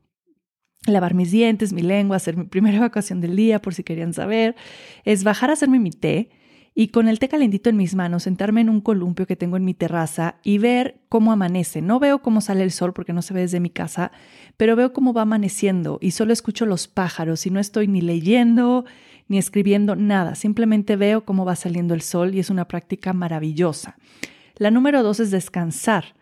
lavar 0.87 1.15
mis 1.15 1.31
dientes, 1.31 1.73
mi 1.73 1.83
lengua, 1.83 2.17
hacer 2.17 2.37
mi 2.37 2.45
primera 2.45 2.77
evacuación 2.79 3.21
del 3.21 3.37
día, 3.37 3.61
por 3.61 3.75
si 3.75 3.83
querían 3.85 4.13
saber, 4.13 4.57
es 5.05 5.25
bajar 5.25 5.51
a 5.51 5.55
hacerme 5.55 5.79
mi 5.79 5.91
té 5.91 6.31
y 6.79 6.89
con 6.89 7.09
el 7.09 7.19
té 7.19 7.29
calentito 7.29 7.71
en 7.71 7.77
mis 7.79 7.95
manos 7.95 8.25
sentarme 8.25 8.61
en 8.61 8.69
un 8.69 8.83
columpio 8.83 9.27
que 9.27 9.35
tengo 9.35 9.57
en 9.57 9.65
mi 9.65 9.73
terraza 9.73 10.37
y 10.43 10.59
ver 10.59 11.01
cómo 11.09 11.33
amanece. 11.33 11.81
No 11.81 11.99
veo 11.99 12.21
cómo 12.21 12.43
sale 12.43 12.63
el 12.65 12.71
sol 12.71 12.93
porque 12.93 13.15
no 13.15 13.23
se 13.23 13.33
ve 13.33 13.41
desde 13.41 13.61
mi 13.61 13.71
casa, 13.71 14.13
pero 14.59 14.77
veo 14.77 14.93
cómo 14.93 15.15
va 15.15 15.23
amaneciendo 15.23 15.99
y 16.03 16.11
solo 16.11 16.35
escucho 16.35 16.67
los 16.67 16.87
pájaros 16.87 17.47
y 17.47 17.51
no 17.51 17.61
estoy 17.61 17.89
ni 17.89 18.03
leyendo 18.03 18.85
ni 19.29 19.39
escribiendo 19.39 19.97
nada, 19.97 20.35
simplemente 20.35 20.97
veo 20.97 21.25
cómo 21.25 21.45
va 21.45 21.57
saliendo 21.57 21.95
el 21.95 22.03
sol 22.03 22.35
y 22.35 22.41
es 22.41 22.51
una 22.51 22.69
práctica 22.69 23.13
maravillosa. 23.13 23.97
La 24.57 24.71
número 24.71 25.03
dos 25.03 25.19
es 25.19 25.31
descansar. 25.31 26.15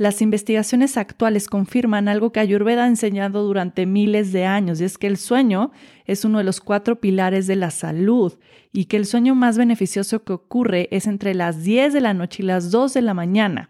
Las 0.00 0.22
investigaciones 0.22 0.96
actuales 0.96 1.46
confirman 1.46 2.08
algo 2.08 2.32
que 2.32 2.40
Ayurveda 2.40 2.84
ha 2.84 2.86
enseñado 2.86 3.44
durante 3.44 3.84
miles 3.84 4.32
de 4.32 4.46
años, 4.46 4.80
y 4.80 4.84
es 4.84 4.96
que 4.96 5.06
el 5.06 5.18
sueño 5.18 5.72
es 6.06 6.24
uno 6.24 6.38
de 6.38 6.44
los 6.44 6.62
cuatro 6.62 6.98
pilares 7.02 7.46
de 7.46 7.56
la 7.56 7.70
salud 7.70 8.38
y 8.72 8.86
que 8.86 8.96
el 8.96 9.04
sueño 9.04 9.34
más 9.34 9.58
beneficioso 9.58 10.24
que 10.24 10.32
ocurre 10.32 10.88
es 10.90 11.06
entre 11.06 11.34
las 11.34 11.64
10 11.64 11.92
de 11.92 12.00
la 12.00 12.14
noche 12.14 12.42
y 12.42 12.46
las 12.46 12.70
2 12.70 12.94
de 12.94 13.02
la 13.02 13.12
mañana. 13.12 13.68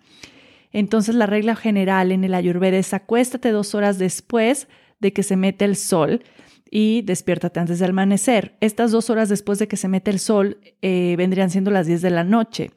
Entonces 0.70 1.16
la 1.16 1.26
regla 1.26 1.56
general 1.56 2.12
en 2.12 2.22
el 2.22 2.34
Ayurveda 2.34 2.78
es 2.78 2.94
acuéstate 2.94 3.50
dos 3.50 3.74
horas 3.74 3.98
después 3.98 4.68
de 5.00 5.12
que 5.12 5.24
se 5.24 5.34
mete 5.34 5.64
el 5.64 5.74
sol 5.74 6.22
y 6.70 7.02
despiértate 7.02 7.58
antes 7.58 7.80
del 7.80 7.90
amanecer. 7.90 8.54
Estas 8.60 8.92
dos 8.92 9.10
horas 9.10 9.28
después 9.30 9.58
de 9.58 9.66
que 9.66 9.76
se 9.76 9.88
mete 9.88 10.12
el 10.12 10.20
sol 10.20 10.58
eh, 10.80 11.16
vendrían 11.18 11.50
siendo 11.50 11.72
las 11.72 11.88
10 11.88 12.02
de 12.02 12.10
la 12.10 12.22
noche. 12.22 12.70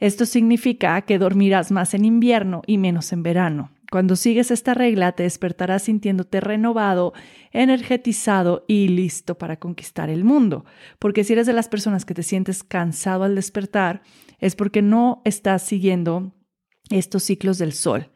Esto 0.00 0.24
significa 0.24 1.00
que 1.02 1.18
dormirás 1.18 1.70
más 1.70 1.94
en 1.94 2.04
invierno 2.04 2.62
y 2.66 2.78
menos 2.78 3.12
en 3.12 3.22
verano. 3.22 3.70
Cuando 3.90 4.16
sigues 4.16 4.50
esta 4.50 4.72
regla 4.72 5.12
te 5.12 5.24
despertarás 5.24 5.82
sintiéndote 5.82 6.40
renovado, 6.40 7.12
energetizado 7.52 8.64
y 8.66 8.88
listo 8.88 9.36
para 9.36 9.58
conquistar 9.58 10.08
el 10.08 10.24
mundo. 10.24 10.64
Porque 10.98 11.22
si 11.22 11.34
eres 11.34 11.46
de 11.46 11.52
las 11.52 11.68
personas 11.68 12.04
que 12.04 12.14
te 12.14 12.22
sientes 12.22 12.62
cansado 12.62 13.24
al 13.24 13.34
despertar, 13.34 14.02
es 14.38 14.56
porque 14.56 14.80
no 14.80 15.20
estás 15.24 15.62
siguiendo 15.62 16.32
estos 16.88 17.24
ciclos 17.24 17.58
del 17.58 17.72
sol. 17.72 18.10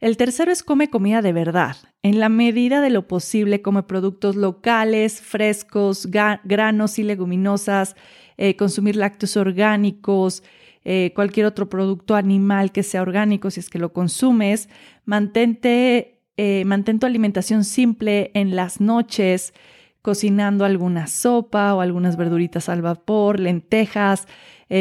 El 0.00 0.16
tercero 0.16 0.50
es 0.50 0.62
come 0.62 0.88
comida 0.88 1.20
de 1.20 1.32
verdad. 1.32 1.76
En 2.02 2.18
la 2.18 2.28
medida 2.28 2.80
de 2.80 2.90
lo 2.90 3.06
posible, 3.06 3.60
come 3.60 3.82
productos 3.82 4.34
locales, 4.34 5.20
frescos, 5.20 6.08
granos 6.10 6.98
y 6.98 7.02
leguminosas, 7.04 7.96
eh, 8.36 8.56
consumir 8.56 8.96
lácteos 8.96 9.36
orgánicos, 9.36 10.42
eh, 10.84 11.12
cualquier 11.14 11.46
otro 11.46 11.68
producto 11.68 12.14
animal 12.14 12.72
que 12.72 12.82
sea 12.82 13.02
orgánico 13.02 13.50
si 13.50 13.60
es 13.60 13.70
que 13.70 13.78
lo 13.78 13.92
consumes. 13.92 14.68
Mantente, 15.04 16.20
eh, 16.36 16.64
mantén 16.64 16.98
tu 16.98 17.06
alimentación 17.06 17.64
simple 17.64 18.30
en 18.34 18.56
las 18.56 18.80
noches, 18.80 19.54
cocinando 20.02 20.64
alguna 20.64 21.06
sopa 21.06 21.74
o 21.74 21.80
algunas 21.80 22.16
verduritas 22.16 22.68
al 22.68 22.82
vapor, 22.82 23.38
lentejas, 23.38 24.26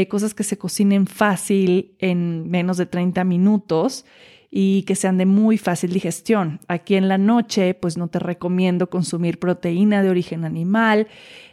cosas 0.07 0.33
que 0.33 0.45
se 0.45 0.57
cocinen 0.57 1.05
fácil 1.05 1.95
en 1.99 2.49
menos 2.49 2.77
de 2.77 2.85
30 2.85 3.25
minutos 3.25 4.05
y 4.51 4.83
que 4.83 4.95
sean 4.95 5.17
de 5.17 5.25
muy 5.25 5.57
fácil 5.57 5.93
digestión. 5.93 6.59
Aquí 6.67 6.95
en 6.95 7.07
la 7.07 7.17
noche, 7.17 7.73
pues 7.73 7.97
no 7.97 8.09
te 8.09 8.19
recomiendo 8.19 8.89
consumir 8.89 9.39
proteína 9.39 10.03
de 10.03 10.09
origen 10.09 10.43
animal, 10.43 11.07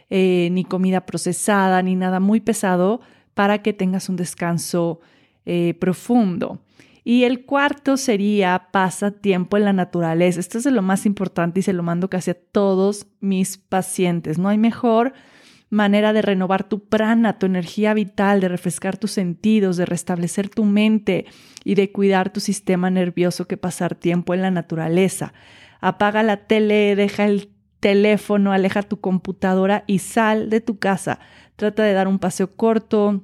eh, 0.09 0.49
ni 0.51 0.65
comida 0.65 1.05
procesada, 1.05 1.81
ni 1.81 1.95
nada 1.95 2.19
muy 2.19 2.41
pesado 2.41 2.99
para 3.33 3.61
que 3.61 3.73
tengas 3.73 4.09
un 4.09 4.15
descanso 4.15 4.99
eh, 5.45 5.75
profundo. 5.79 6.61
Y 7.03 7.23
el 7.23 7.45
cuarto 7.45 7.97
sería 7.97 8.67
pasa 8.71 9.11
tiempo 9.11 9.57
en 9.57 9.65
la 9.65 9.73
naturaleza. 9.73 10.39
Esto 10.39 10.57
es 10.57 10.65
lo 10.65 10.81
más 10.81 11.05
importante 11.05 11.59
y 11.59 11.63
se 11.63 11.73
lo 11.73 11.81
mando 11.81 12.09
casi 12.09 12.31
a 12.31 12.35
todos 12.35 13.07
mis 13.19 13.57
pacientes. 13.57 14.37
No 14.37 14.49
hay 14.49 14.57
mejor 14.57 15.13
manera 15.69 16.13
de 16.13 16.21
renovar 16.21 16.67
tu 16.67 16.87
prana, 16.87 17.39
tu 17.39 17.45
energía 17.45 17.93
vital, 17.93 18.41
de 18.41 18.49
refrescar 18.49 18.97
tus 18.97 19.11
sentidos, 19.11 19.77
de 19.77 19.85
restablecer 19.85 20.49
tu 20.49 20.65
mente 20.65 21.25
y 21.63 21.75
de 21.75 21.91
cuidar 21.91 22.31
tu 22.31 22.39
sistema 22.39 22.89
nervioso 22.89 23.47
que 23.47 23.57
pasar 23.57 23.95
tiempo 23.95 24.33
en 24.33 24.41
la 24.41 24.51
naturaleza. 24.51 25.33
Apaga 25.79 26.23
la 26.23 26.37
tele, 26.47 26.95
deja 26.95 27.25
el 27.25 27.49
teléfono, 27.79 28.51
aleja 28.51 28.83
tu 28.83 28.99
computadora 28.99 29.83
y 29.87 29.99
sal 29.99 30.49
de 30.49 30.61
tu 30.61 30.79
casa. 30.79 31.19
Trata 31.59 31.83
de 31.83 31.93
dar 31.93 32.07
un 32.07 32.17
paseo 32.17 32.55
corto, 32.55 33.21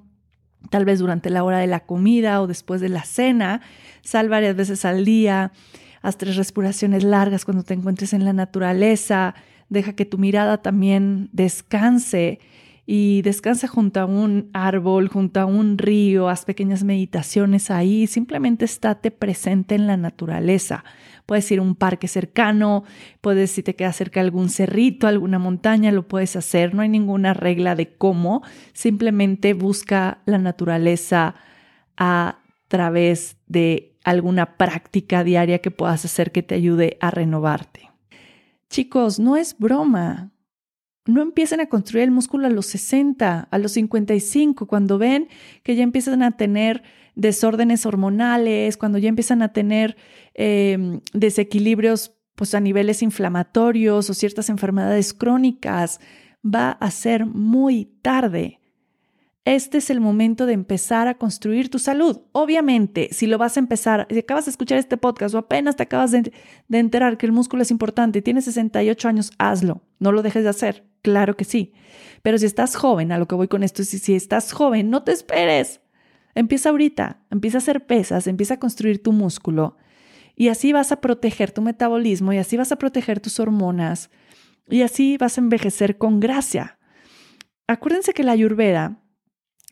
tal 0.69 0.85
vez 0.85 0.99
durante 0.99 1.29
la 1.31 1.43
hora 1.43 1.57
de 1.57 1.67
la 1.67 1.79
comida 1.79 2.41
o 2.41 2.47
después 2.47 2.81
de 2.81 2.89
la 2.89 3.03
cena. 3.03 3.61
Sal 4.03 4.29
varias 4.29 4.55
veces 4.55 4.85
al 4.85 5.05
día. 5.05 5.51
Haz 6.03 6.17
tres 6.17 6.35
respiraciones 6.35 7.03
largas 7.03 7.45
cuando 7.45 7.63
te 7.63 7.73
encuentres 7.73 8.13
en 8.13 8.25
la 8.25 8.33
naturaleza 8.33 9.33
deja 9.69 9.93
que 9.93 10.05
tu 10.05 10.17
mirada 10.17 10.61
también 10.61 11.29
descanse 11.31 12.39
y 12.87 13.23
descansa 13.23 13.67
junto 13.67 13.99
a 13.99 14.05
un 14.05 14.49
árbol, 14.53 15.07
junto 15.07 15.39
a 15.39 15.45
un 15.45 15.77
río, 15.77 16.29
haz 16.29 16.45
pequeñas 16.45 16.83
meditaciones 16.83 17.71
ahí, 17.71 18.05
simplemente 18.05 18.65
estate 18.65 19.09
presente 19.09 19.73
en 19.73 19.87
la 19.87 19.97
naturaleza. 19.97 20.83
Puedes 21.25 21.49
ir 21.51 21.59
a 21.59 21.61
un 21.61 21.75
parque 21.75 22.07
cercano, 22.07 22.83
puedes, 23.21 23.51
si 23.51 23.63
te 23.63 23.75
queda 23.75 23.93
cerca 23.93 24.21
algún 24.21 24.49
cerrito, 24.49 25.07
alguna 25.07 25.39
montaña, 25.39 25.91
lo 25.91 26.07
puedes 26.07 26.35
hacer, 26.35 26.75
no 26.75 26.81
hay 26.81 26.89
ninguna 26.89 27.33
regla 27.33 27.75
de 27.75 27.95
cómo, 27.95 28.43
simplemente 28.73 29.53
busca 29.53 30.19
la 30.25 30.37
naturaleza 30.37 31.35
a 31.97 32.39
través 32.67 33.37
de 33.47 33.97
alguna 34.03 34.57
práctica 34.57 35.23
diaria 35.23 35.59
que 35.59 35.71
puedas 35.71 36.05
hacer 36.05 36.31
que 36.31 36.43
te 36.43 36.55
ayude 36.55 36.97
a 37.01 37.09
renovarte. 37.11 37.89
Chicos, 38.69 39.19
no 39.19 39.35
es 39.35 39.57
broma. 39.57 40.31
No 41.05 41.21
empiecen 41.21 41.59
a 41.59 41.67
construir 41.67 42.03
el 42.03 42.11
músculo 42.11 42.47
a 42.47 42.49
los 42.49 42.65
60, 42.65 43.47
a 43.49 43.57
los 43.57 43.73
55, 43.73 44.67
cuando 44.67 44.97
ven 44.97 45.27
que 45.63 45.75
ya 45.75 45.83
empiezan 45.83 46.23
a 46.23 46.31
tener 46.31 46.83
desórdenes 47.15 47.85
hormonales, 47.85 48.77
cuando 48.77 48.97
ya 48.97 49.09
empiezan 49.09 49.41
a 49.41 49.53
tener 49.53 49.97
em, 50.33 51.01
desequilibrios 51.13 52.13
pues, 52.35 52.53
a 52.53 52.59
niveles 52.59 53.01
inflamatorios 53.01 54.09
o 54.09 54.13
ciertas 54.13 54.49
enfermedades 54.49 55.13
crónicas. 55.13 55.99
Va 56.45 56.71
a 56.71 56.91
ser 56.91 57.25
muy 57.25 57.85
tarde. 58.01 58.59
Este 59.45 59.77
es 59.77 59.91
el 59.91 60.01
momento 60.01 60.47
de 60.47 60.53
empezar 60.53 61.07
a 61.07 61.19
construir 61.19 61.69
tu 61.69 61.77
salud. 61.77 62.21
Obviamente, 62.31 63.09
si 63.11 63.27
lo 63.27 63.37
vas 63.37 63.57
a 63.57 63.59
empezar, 63.59 64.07
si 64.09 64.17
acabas 64.17 64.45
de 64.45 64.51
escuchar 64.51 64.79
este 64.79 64.97
podcast 64.97 65.35
o 65.35 65.37
apenas 65.37 65.75
te 65.75 65.83
acabas 65.83 66.11
de, 66.11 66.33
enterar 66.71 67.19
que 67.19 67.27
el 67.27 67.31
músculo 67.31 67.61
es 67.61 67.69
importante 67.69 68.19
y 68.19 68.21
tienes 68.23 68.45
68 68.45 69.07
años, 69.07 69.31
hazlo. 69.37 69.83
No 69.99 70.11
lo 70.11 70.23
dejes 70.23 70.43
de 70.43 70.49
hacer. 70.49 70.83
Claro 71.03 71.37
que 71.37 71.45
sí. 71.45 71.73
Pero 72.23 72.39
si 72.39 72.47
estás 72.47 72.75
joven, 72.75 73.11
a 73.11 73.19
lo 73.19 73.27
que 73.27 73.35
voy 73.35 73.47
con 73.47 73.61
esto 73.61 73.83
es 73.83 73.89
si 73.89 74.15
estás 74.15 74.51
joven, 74.51 74.89
no 74.89 75.03
te 75.03 75.11
esperes. 75.11 75.79
Empieza 76.35 76.69
ahorita, 76.69 77.21
empieza 77.31 77.57
a 77.57 77.59
hacer 77.59 77.85
pesas, 77.85 78.27
empieza 78.27 78.55
a 78.55 78.59
construir 78.59 79.01
tu 79.01 79.13
músculo 79.13 79.77
Y 80.35 80.49
así 80.49 80.73
vas 80.73 80.91
a 80.91 80.99
proteger 80.99 81.51
tu 81.51 81.61
metabolismo 81.61 82.33
y 82.33 82.37
así 82.37 82.57
vas 82.57 82.71
a 82.73 82.75
proteger 82.75 83.21
tus 83.21 83.39
hormonas 83.39 84.09
y 84.67 84.81
así 84.81 85.17
vas 85.17 85.37
a 85.37 85.41
envejecer 85.41 85.97
con 85.97 86.19
gracia. 86.19 86.77
Acuérdense 87.67 88.13
que 88.13 88.23
la 88.23 88.31
ayurveda 88.31 88.99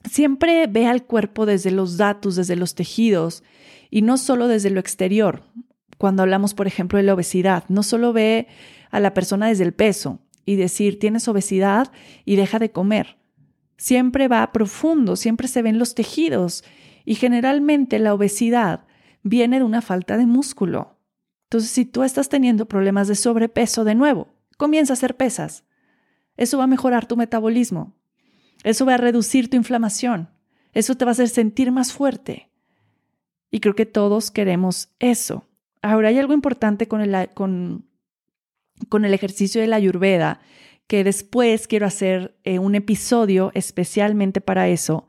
siempre 0.10 0.68
ve 0.68 0.88
al 0.88 1.06
cuerpo 1.06 1.46
desde 1.46 1.72
los 1.72 1.98
datos, 1.98 2.36
desde 2.36 2.56
los 2.56 2.76
tejidos 2.76 3.44
y 3.90 4.02
no 4.02 4.18
solo 4.18 4.48
desde 4.48 4.70
lo 4.70 4.80
exterior. 4.80 5.44
Cuando 5.98 6.24
hablamos, 6.24 6.54
por 6.54 6.68
ejemplo, 6.68 6.98
de 6.98 7.04
la 7.04 7.14
obesidad, 7.14 7.66
no 7.70 7.84
solo 7.84 8.14
ve 8.14 8.48
a 8.92 9.00
la 9.00 9.14
persona 9.14 9.48
desde 9.48 9.64
el 9.64 9.74
peso 9.74 10.20
y 10.46 10.56
decir 10.56 11.00
tienes 11.00 11.28
obesidad 11.28 11.92
y 12.26 12.36
deja 12.36 12.60
de 12.60 12.72
comer. 12.72 13.18
Siempre 13.84 14.30
va 14.30 14.50
profundo, 14.54 15.18
siempre 15.18 15.50
se 15.50 15.62
ven 15.62 15.78
los 15.78 15.94
tejidos 15.94 16.64
y 17.04 17.16
generalmente 17.16 18.00
la 18.00 18.14
obesidad 18.14 18.86
viene 19.24 19.58
de 19.58 19.66
una 19.66 19.82
falta 19.82 20.16
de 20.16 20.26
músculo. 20.26 21.02
Entonces, 21.48 21.70
si 21.70 21.84
tú 21.84 22.04
estás 22.04 22.30
teniendo 22.30 22.66
problemas 22.66 23.10
de 23.10 23.16
sobrepeso 23.16 23.84
de 23.84 23.94
nuevo, 23.94 24.30
comienza 24.56 24.94
a 24.94 24.96
hacer 24.96 25.18
pesas. 25.18 25.66
Eso 26.38 26.58
va 26.58 26.64
a 26.64 26.68
mejorar 26.68 27.08
tu 27.08 27.18
metabolismo. 27.18 27.94
Eso 28.64 28.86
va 28.86 28.94
a 28.94 28.98
reducir 28.98 29.50
tu 29.50 29.58
inflamación. 29.58 30.30
Eso 30.72 30.96
te 30.96 31.04
va 31.04 31.12
a 31.12 31.18
hacer 31.20 31.28
sentir 31.28 31.70
más 31.74 31.92
fuerte. 31.92 32.52
Y 33.52 33.60
creo 33.60 33.76
que 33.76 33.86
todos 33.86 34.32
queremos 34.32 34.94
eso. 35.00 35.46
Ahora 35.82 36.08
hay 36.08 36.20
algo 36.20 36.32
importante 36.32 36.88
con 36.88 37.02
el, 37.02 37.30
con, 37.34 37.86
con 38.88 39.04
el 39.04 39.14
ejercicio 39.14 39.60
de 39.60 39.68
la 39.68 39.76
ayurveda, 39.76 40.40
que 40.88 41.04
después 41.04 41.68
quiero 41.68 41.86
hacer 41.86 42.38
eh, 42.44 42.60
un 42.60 42.76
episodio 42.76 43.52
especialmente 43.54 44.42
para 44.42 44.68
eso. 44.68 45.08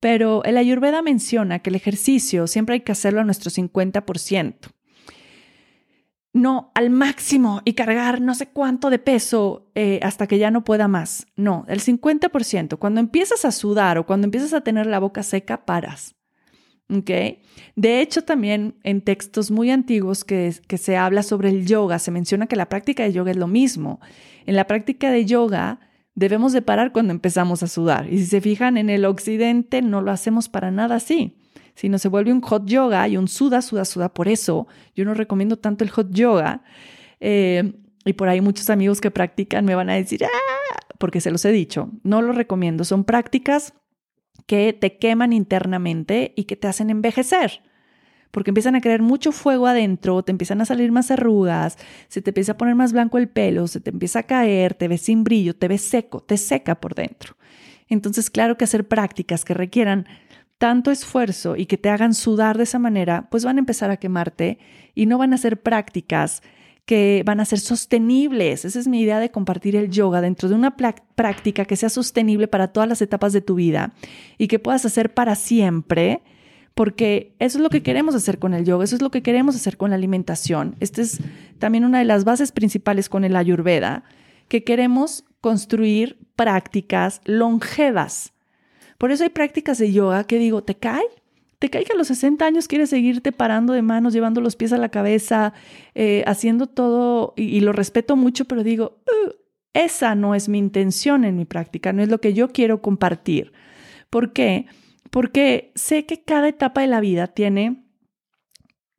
Pero 0.00 0.44
el 0.44 0.58
ayurveda 0.58 1.02
menciona 1.02 1.60
que 1.60 1.70
el 1.70 1.76
ejercicio 1.76 2.46
siempre 2.46 2.74
hay 2.74 2.80
que 2.80 2.92
hacerlo 2.92 3.20
a 3.20 3.24
nuestro 3.24 3.50
50% 3.50 4.74
no 6.34 6.72
al 6.74 6.90
máximo 6.90 7.62
y 7.64 7.72
cargar 7.74 8.20
no 8.20 8.34
sé 8.34 8.48
cuánto 8.48 8.90
de 8.90 8.98
peso 8.98 9.70
eh, 9.74 10.00
hasta 10.02 10.26
que 10.26 10.38
ya 10.38 10.50
no 10.50 10.64
pueda 10.64 10.88
más. 10.88 11.26
No, 11.36 11.64
el 11.68 11.80
50%. 11.80 12.76
Cuando 12.78 13.00
empiezas 13.00 13.44
a 13.44 13.52
sudar 13.52 13.96
o 13.98 14.04
cuando 14.04 14.26
empiezas 14.26 14.52
a 14.52 14.60
tener 14.60 14.86
la 14.86 14.98
boca 14.98 15.22
seca, 15.22 15.64
paras. 15.64 16.16
De 16.88 18.00
hecho, 18.00 18.22
también 18.22 18.76
en 18.82 19.00
textos 19.00 19.50
muy 19.50 19.70
antiguos 19.70 20.22
que, 20.22 20.54
que 20.68 20.76
se 20.76 20.96
habla 20.96 21.22
sobre 21.22 21.48
el 21.48 21.66
yoga, 21.66 21.98
se 21.98 22.10
menciona 22.10 22.46
que 22.46 22.56
la 22.56 22.68
práctica 22.68 23.04
de 23.04 23.12
yoga 23.12 23.30
es 23.30 23.36
lo 23.36 23.46
mismo. 23.46 24.00
En 24.46 24.56
la 24.56 24.66
práctica 24.66 25.10
de 25.10 25.24
yoga 25.24 25.80
debemos 26.14 26.52
de 26.52 26.62
parar 26.62 26.92
cuando 26.92 27.12
empezamos 27.12 27.62
a 27.62 27.66
sudar. 27.66 28.12
Y 28.12 28.18
si 28.18 28.26
se 28.26 28.40
fijan, 28.40 28.76
en 28.76 28.90
el 28.90 29.04
occidente 29.04 29.82
no 29.82 30.00
lo 30.00 30.10
hacemos 30.10 30.48
para 30.48 30.70
nada 30.70 30.96
así 30.96 31.36
sino 31.74 31.98
se 31.98 32.08
vuelve 32.08 32.32
un 32.32 32.40
hot 32.40 32.66
yoga 32.66 33.06
y 33.08 33.16
un 33.16 33.28
suda, 33.28 33.62
suda, 33.62 33.84
suda. 33.84 34.12
Por 34.12 34.28
eso 34.28 34.66
yo 34.94 35.04
no 35.04 35.14
recomiendo 35.14 35.58
tanto 35.58 35.84
el 35.84 35.90
hot 35.90 36.10
yoga. 36.10 36.62
Eh, 37.20 37.72
y 38.04 38.12
por 38.12 38.28
ahí 38.28 38.40
muchos 38.40 38.70
amigos 38.70 39.00
que 39.00 39.10
practican 39.10 39.64
me 39.64 39.74
van 39.74 39.90
a 39.90 39.94
decir, 39.94 40.24
ah", 40.24 40.78
porque 40.98 41.20
se 41.20 41.30
los 41.30 41.44
he 41.44 41.52
dicho, 41.52 41.90
no 42.02 42.22
lo 42.22 42.32
recomiendo. 42.32 42.84
Son 42.84 43.04
prácticas 43.04 43.74
que 44.46 44.72
te 44.72 44.98
queman 44.98 45.32
internamente 45.32 46.32
y 46.36 46.44
que 46.44 46.56
te 46.56 46.68
hacen 46.68 46.90
envejecer. 46.90 47.62
Porque 48.34 48.50
empiezan 48.50 48.74
a 48.74 48.80
crear 48.80 49.00
mucho 49.00 49.30
fuego 49.30 49.68
adentro, 49.68 50.24
te 50.24 50.32
empiezan 50.32 50.60
a 50.60 50.64
salir 50.64 50.90
más 50.90 51.12
arrugas, 51.12 51.78
se 52.08 52.20
te 52.20 52.30
empieza 52.30 52.52
a 52.52 52.56
poner 52.56 52.74
más 52.74 52.92
blanco 52.92 53.16
el 53.16 53.28
pelo, 53.28 53.68
se 53.68 53.78
te 53.78 53.90
empieza 53.90 54.18
a 54.18 54.22
caer, 54.24 54.74
te 54.74 54.88
ves 54.88 55.02
sin 55.02 55.22
brillo, 55.22 55.54
te 55.54 55.68
ves 55.68 55.82
seco, 55.82 56.20
te 56.20 56.36
seca 56.36 56.80
por 56.80 56.96
dentro. 56.96 57.36
Entonces, 57.88 58.30
claro 58.30 58.56
que 58.58 58.64
hacer 58.64 58.88
prácticas 58.88 59.44
que 59.44 59.54
requieran 59.54 60.08
tanto 60.58 60.90
esfuerzo 60.90 61.54
y 61.54 61.66
que 61.66 61.78
te 61.78 61.90
hagan 61.90 62.12
sudar 62.12 62.58
de 62.58 62.64
esa 62.64 62.80
manera, 62.80 63.28
pues 63.30 63.44
van 63.44 63.56
a 63.58 63.60
empezar 63.60 63.92
a 63.92 63.98
quemarte 63.98 64.58
y 64.96 65.06
no 65.06 65.16
van 65.16 65.32
a 65.32 65.38
ser 65.38 65.62
prácticas 65.62 66.42
que 66.86 67.22
van 67.24 67.38
a 67.38 67.44
ser 67.44 67.60
sostenibles. 67.60 68.64
Esa 68.64 68.80
es 68.80 68.88
mi 68.88 69.00
idea 69.00 69.20
de 69.20 69.30
compartir 69.30 69.76
el 69.76 69.90
yoga 69.90 70.20
dentro 70.20 70.48
de 70.48 70.56
una 70.56 70.76
práctica 70.76 71.66
que 71.66 71.76
sea 71.76 71.88
sostenible 71.88 72.48
para 72.48 72.72
todas 72.72 72.88
las 72.88 73.00
etapas 73.00 73.32
de 73.32 73.42
tu 73.42 73.54
vida 73.54 73.94
y 74.38 74.48
que 74.48 74.58
puedas 74.58 74.84
hacer 74.84 75.14
para 75.14 75.36
siempre, 75.36 76.22
porque 76.74 77.34
eso 77.38 77.58
es 77.58 77.62
lo 77.62 77.70
que 77.70 77.82
queremos 77.82 78.14
hacer 78.14 78.38
con 78.38 78.54
el 78.54 78.64
yoga, 78.64 78.84
eso 78.84 78.96
es 78.96 79.02
lo 79.02 79.10
que 79.10 79.22
queremos 79.22 79.56
hacer 79.56 79.76
con 79.76 79.90
la 79.90 79.96
alimentación. 79.96 80.76
Esta 80.80 81.02
es 81.02 81.20
también 81.58 81.84
una 81.84 81.98
de 81.98 82.04
las 82.04 82.24
bases 82.24 82.52
principales 82.52 83.08
con 83.08 83.24
el 83.24 83.36
ayurveda, 83.36 84.04
que 84.48 84.64
queremos 84.64 85.24
construir 85.40 86.18
prácticas 86.36 87.20
longevas 87.24 88.34
por 88.98 89.10
eso 89.10 89.24
hay 89.24 89.30
prácticas 89.30 89.78
de 89.78 89.92
yoga 89.92 90.24
que 90.24 90.38
digo, 90.38 90.62
¿te 90.62 90.76
cae? 90.76 91.04
¿Te 91.58 91.70
cae 91.70 91.84
que 91.84 91.92
a 91.92 91.96
los 91.96 92.08
60 92.08 92.44
años 92.44 92.68
quieres 92.68 92.90
seguirte 92.90 93.32
parando 93.32 93.72
de 93.72 93.82
manos, 93.82 94.12
llevando 94.12 94.40
los 94.40 94.56
pies 94.56 94.72
a 94.72 94.78
la 94.78 94.88
cabeza, 94.88 95.52
eh, 95.94 96.24
haciendo 96.26 96.66
todo, 96.66 97.32
y, 97.36 97.60
lo 97.60 97.72
respeto 97.72 98.16
mucho, 98.16 98.44
pero 98.44 98.62
digo, 98.62 98.98
uh, 99.06 99.30
esa 99.72 100.14
no 100.14 100.34
es 100.34 100.48
mi 100.48 100.58
intención 100.58 101.24
en 101.24 101.36
mi 101.36 101.44
práctica, 101.44 101.92
no 101.92 102.02
es 102.02 102.08
lo 102.08 102.20
que 102.20 102.34
yo 102.34 102.48
quiero 102.48 102.82
compartir. 102.82 103.52
¿Por 104.10 104.32
qué? 104.32 104.66
Porque 104.66 104.83
sé 105.74 106.06
que 106.06 106.22
cada 106.24 106.48
etapa 106.48 106.80
de 106.80 106.88
la 106.88 107.00
vida 107.00 107.28
tiene 107.28 107.84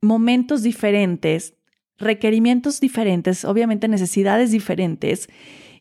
momentos 0.01 0.63
diferentes, 0.63 1.55
requerimientos 1.97 2.79
diferentes, 2.79 3.43
obviamente 3.43 3.87
necesidades 3.87 4.51
diferentes, 4.51 5.27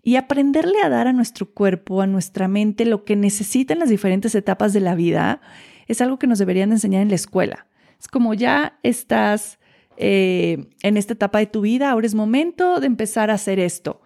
y 0.02 0.16
aprenderle 0.16 0.82
a 0.82 0.88
dar 0.88 1.06
a 1.06 1.12
nuestro 1.12 1.52
cuerpo, 1.52 2.02
a 2.02 2.06
nuestra 2.06 2.48
mente, 2.48 2.84
lo 2.84 3.04
que 3.04 3.16
necesita 3.16 3.72
en 3.72 3.78
las 3.78 3.88
diferentes 3.88 4.34
etapas 4.34 4.72
de 4.72 4.80
la 4.80 4.94
vida, 4.94 5.40
es 5.86 6.00
algo 6.00 6.18
que 6.18 6.26
nos 6.26 6.38
deberían 6.38 6.72
enseñar 6.72 7.02
en 7.02 7.08
la 7.08 7.14
escuela. 7.14 7.66
Es 7.98 8.08
como 8.08 8.34
ya 8.34 8.78
estás 8.82 9.58
eh, 9.96 10.66
en 10.82 10.96
esta 10.96 11.14
etapa 11.14 11.38
de 11.38 11.46
tu 11.46 11.62
vida, 11.62 11.90
ahora 11.90 12.06
es 12.06 12.14
momento 12.14 12.80
de 12.80 12.86
empezar 12.86 13.30
a 13.30 13.34
hacer 13.34 13.58
esto. 13.58 14.00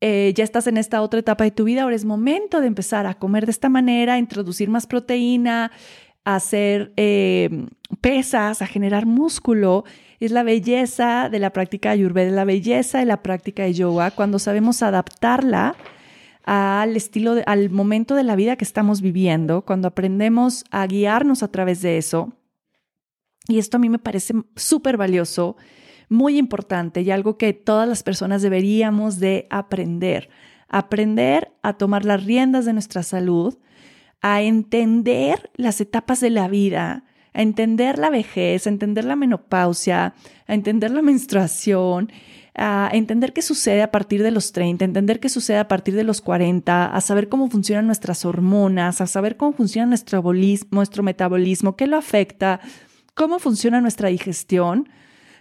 Eh, 0.00 0.32
ya 0.34 0.44
estás 0.44 0.66
en 0.66 0.76
esta 0.76 1.02
otra 1.02 1.20
etapa 1.20 1.44
de 1.44 1.50
tu 1.50 1.64
vida, 1.64 1.82
ahora 1.82 1.96
es 1.96 2.04
momento 2.04 2.60
de 2.60 2.66
empezar 2.66 3.06
a 3.06 3.14
comer 3.14 3.44
de 3.44 3.52
esta 3.52 3.68
manera, 3.68 4.14
a 4.14 4.18
introducir 4.18 4.70
más 4.70 4.86
proteína, 4.86 5.72
a 6.24 6.36
hacer 6.36 6.92
eh, 6.96 7.66
pesas, 8.00 8.62
a 8.62 8.66
generar 8.66 9.04
músculo 9.06 9.84
es 10.20 10.32
la 10.32 10.42
belleza 10.42 11.28
de 11.30 11.38
la 11.38 11.50
práctica 11.50 11.90
ayurveda, 11.90 12.30
la 12.30 12.44
belleza 12.44 12.98
de 12.98 13.06
la 13.06 13.22
práctica 13.22 13.62
de 13.62 13.72
yoga, 13.72 14.10
cuando 14.10 14.38
sabemos 14.38 14.82
adaptarla 14.82 15.74
al 16.44 16.94
estilo, 16.94 17.36
al 17.46 17.70
momento 17.70 18.14
de 18.14 18.22
la 18.22 18.36
vida 18.36 18.56
que 18.56 18.64
estamos 18.64 19.00
viviendo, 19.00 19.62
cuando 19.62 19.88
aprendemos 19.88 20.64
a 20.70 20.86
guiarnos 20.86 21.42
a 21.42 21.48
través 21.48 21.80
de 21.80 21.96
eso. 21.96 22.32
Y 23.48 23.58
esto 23.58 23.78
a 23.78 23.80
mí 23.80 23.88
me 23.88 23.98
parece 23.98 24.34
súper 24.56 24.98
valioso, 24.98 25.56
muy 26.10 26.36
importante 26.36 27.00
y 27.00 27.10
algo 27.10 27.38
que 27.38 27.54
todas 27.54 27.88
las 27.88 28.02
personas 28.02 28.42
deberíamos 28.42 29.18
de 29.18 29.46
aprender. 29.48 30.28
Aprender 30.68 31.52
a 31.62 31.74
tomar 31.74 32.04
las 32.04 32.24
riendas 32.24 32.66
de 32.66 32.74
nuestra 32.74 33.02
salud, 33.02 33.56
a 34.20 34.42
entender 34.42 35.50
las 35.54 35.80
etapas 35.80 36.20
de 36.20 36.30
la 36.30 36.48
vida, 36.48 37.04
a 37.32 37.42
entender 37.42 37.98
la 37.98 38.10
vejez, 38.10 38.66
a 38.66 38.70
entender 38.70 39.04
la 39.04 39.16
menopausia, 39.16 40.14
a 40.46 40.54
entender 40.54 40.90
la 40.90 41.00
menstruación, 41.00 42.12
a 42.54 42.90
entender 42.92 43.32
qué 43.32 43.40
sucede 43.40 43.82
a 43.82 43.92
partir 43.92 44.22
de 44.22 44.32
los 44.32 44.52
30, 44.52 44.84
a 44.84 44.86
entender 44.86 45.20
qué 45.20 45.28
sucede 45.28 45.58
a 45.58 45.68
partir 45.68 45.94
de 45.94 46.04
los 46.04 46.20
40, 46.20 46.86
a 46.86 47.00
saber 47.00 47.28
cómo 47.28 47.48
funcionan 47.48 47.86
nuestras 47.86 48.24
hormonas, 48.24 49.00
a 49.00 49.06
saber 49.06 49.36
cómo 49.36 49.52
funciona 49.52 49.86
nuestro, 49.86 50.22
nuestro 50.70 51.02
metabolismo, 51.02 51.76
qué 51.76 51.86
lo 51.86 51.96
afecta, 51.96 52.60
cómo 53.14 53.38
funciona 53.38 53.80
nuestra 53.80 54.08
digestión. 54.08 54.88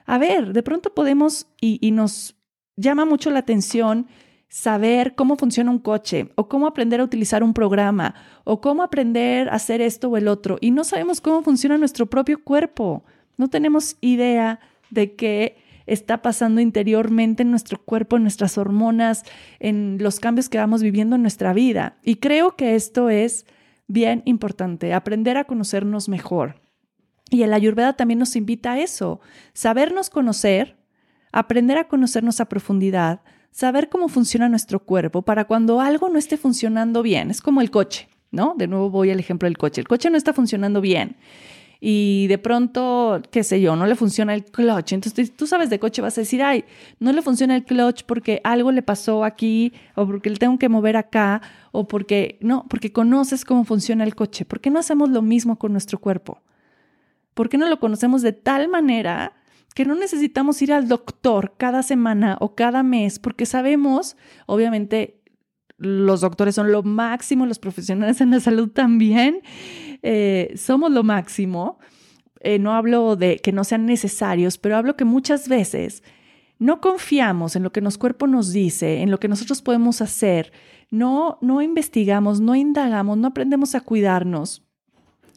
A 0.10 0.17
ver, 0.17 0.54
de 0.54 0.63
pronto 0.63 0.95
podemos 0.95 1.45
y, 1.62 1.91
nos 1.91 2.36
llama 2.76 3.06
mucho 3.06 3.30
la 3.30 3.38
atención 3.38 4.08
saber 4.48 5.13
cómo 5.13 5.36
funciona 5.36 5.69
un 5.69 5.78
coche 5.78 6.32
o 6.34 6.50
cómo 6.50 6.65
aprender 6.65 7.00
a 7.00 7.04
utilizar 7.04 7.43
un 7.43 7.54
programa 7.54 8.15
o 8.43 8.60
cómo 8.60 8.82
aprender 8.82 9.50
a 9.50 9.54
hacer 9.54 9.82
esto 9.82 10.10
o 10.10 10.17
el 10.17 10.28
otro 10.28 10.58
y 10.62 10.72
no 10.72 10.84
sabemos 10.84 11.22
cómo 11.22 11.43
funciona 11.43 11.78
nuestro 11.78 12.08
propio 12.08 12.43
cuerpo. 12.43 13.03
No 13.38 13.49
tenemos 13.49 13.97
idea 14.01 14.60
de 14.89 15.14
qué 15.16 15.57
está 15.86 16.24
pasando 16.24 16.60
interiormente 16.60 17.43
en 17.43 17.51
nuestro 17.51 17.78
cuerpo, 17.78 18.18
en 18.18 18.24
nuestras 18.24 18.57
hormonas, 18.57 19.26
en 19.60 19.99
los 20.01 20.20
cambios 20.20 20.49
que 20.49 20.57
vamos 20.57 20.82
viviendo 20.82 21.18
en 21.18 21.22
nuestra 21.22 21.53
vida. 21.53 21.99
Y 22.01 22.16
creo 22.16 22.55
que 22.55 22.74
esto 22.74 23.12
es 23.12 23.45
bien 23.88 24.24
importante, 24.26 24.91
aprender 24.91 25.38
a 25.38 25.43
conocernos 25.43 26.10
mejor. 26.10 26.55
Y 27.30 27.43
el 27.43 27.53
Ayurveda 27.53 27.93
también 27.93 28.19
nos 28.19 28.36
invita 28.36 28.73
a 28.73 28.80
eso, 28.80 29.19
sabernos 29.53 30.09
conocer, 30.09 30.77
aprender 31.32 31.77
a 31.77 31.88
conocernos 31.88 32.39
a 32.39 32.49
profundidad, 32.49 33.21
saber 33.51 33.89
cómo 33.89 34.07
funciona 34.07 34.49
nuestro 34.49 34.80
cuerpo 34.80 35.21
para 35.21 35.45
cuando 35.45 35.82
algo 35.82 36.09
no 36.09 36.17
esté 36.17 36.38
funcionando 36.38 37.03
bien. 37.03 37.30
Es 37.30 37.41
como 37.41 37.61
el 37.61 37.71
coche, 37.71 38.09
¿no? 38.32 38.55
De 38.57 38.67
nuevo 38.67 38.89
voy 38.89 39.11
al 39.11 39.19
ejemplo 39.19 39.47
del 39.47 39.57
coche. 39.57 39.82
El 39.82 39.88
coche 39.88 40.09
no 40.09 40.17
está 40.17 40.34
funcionando 40.34 40.82
bien 40.82 41.17
y 41.82 42.27
de 42.27 42.38
pronto, 42.38 43.21
qué 43.32 43.43
sé 43.43 43.61
yo, 43.61 43.75
no 43.75 43.86
le 43.86 43.95
funciona 43.95 44.34
el 44.34 44.43
clutch. 44.43 44.93
Entonces 44.93 45.36
tú 45.36 45.47
sabes 45.47 45.69
de 45.69 45.80
coche, 45.80 46.01
vas 46.01 46.17
a 46.17 46.21
decir, 46.21 46.43
ay, 46.43 46.65
no 46.99 47.13
le 47.13 47.21
funciona 47.21 47.55
el 47.55 47.63
clutch 47.63 48.03
porque 48.03 48.41
algo 48.43 48.71
le 48.71 48.82
pasó 48.82 49.23
aquí 49.23 49.73
o 49.95 50.05
porque 50.05 50.30
le 50.30 50.38
tengo 50.38 50.57
que 50.59 50.67
mover 50.67 50.97
acá 50.97 51.41
o 51.71 51.88
porque, 51.88 52.38
no, 52.41 52.65
porque 52.69 52.91
conoces 52.91 53.45
cómo 53.45 53.63
funciona 53.63 54.03
el 54.03 54.15
coche. 54.15 54.43
¿Por 54.45 54.59
qué 54.59 54.69
no 54.69 54.80
hacemos 54.80 55.09
lo 55.09 55.21
mismo 55.21 55.57
con 55.57 55.71
nuestro 55.71 55.99
cuerpo? 55.99 56.41
¿Por 57.39 57.47
qué 57.47 57.57
no 57.57 57.69
lo 57.69 57.79
conocemos 57.79 58.21
de 58.21 58.33
tal 58.33 58.67
manera 58.67 59.31
que 59.73 59.85
no 59.85 59.95
necesitamos 59.95 60.61
ir 60.61 60.73
al 60.73 60.89
doctor 60.89 61.53
cada 61.55 61.83
semana 61.83 62.37
o 62.41 62.53
cada 62.53 62.83
mes 62.83 63.17
porque 63.17 63.45
sabemos, 63.45 64.17
obviamente, 64.45 65.21
los 65.77 66.19
doctores 66.19 66.55
son 66.55 66.73
lo 66.73 66.83
máximo, 66.83 67.45
los 67.45 67.57
profesionales 67.57 68.19
en 68.19 68.31
la 68.31 68.41
salud 68.41 68.71
también, 68.71 69.39
eh, 70.03 70.51
somos 70.57 70.91
lo 70.91 71.03
máximo. 71.03 71.79
Eh, 72.41 72.59
no 72.59 72.73
hablo 72.73 73.15
de 73.15 73.37
que 73.37 73.53
no 73.53 73.63
sean 73.63 73.85
necesarios, 73.85 74.57
pero 74.57 74.75
hablo 74.75 74.97
que 74.97 75.05
muchas 75.05 75.47
veces 75.47 76.03
no 76.57 76.81
confiamos 76.81 77.55
en 77.55 77.63
lo 77.63 77.71
que 77.71 77.79
nuestro 77.79 78.01
cuerpo 78.01 78.27
nos 78.27 78.51
dice, 78.51 79.01
en 79.01 79.11
lo 79.11 79.19
que 79.21 79.29
nosotros 79.29 79.61
podemos 79.61 80.01
hacer, 80.01 80.51
no, 80.91 81.37
no 81.41 81.61
investigamos, 81.61 82.41
no 82.41 82.53
indagamos, 82.55 83.17
no 83.17 83.29
aprendemos 83.29 83.75
a 83.75 83.79
cuidarnos. 83.79 84.68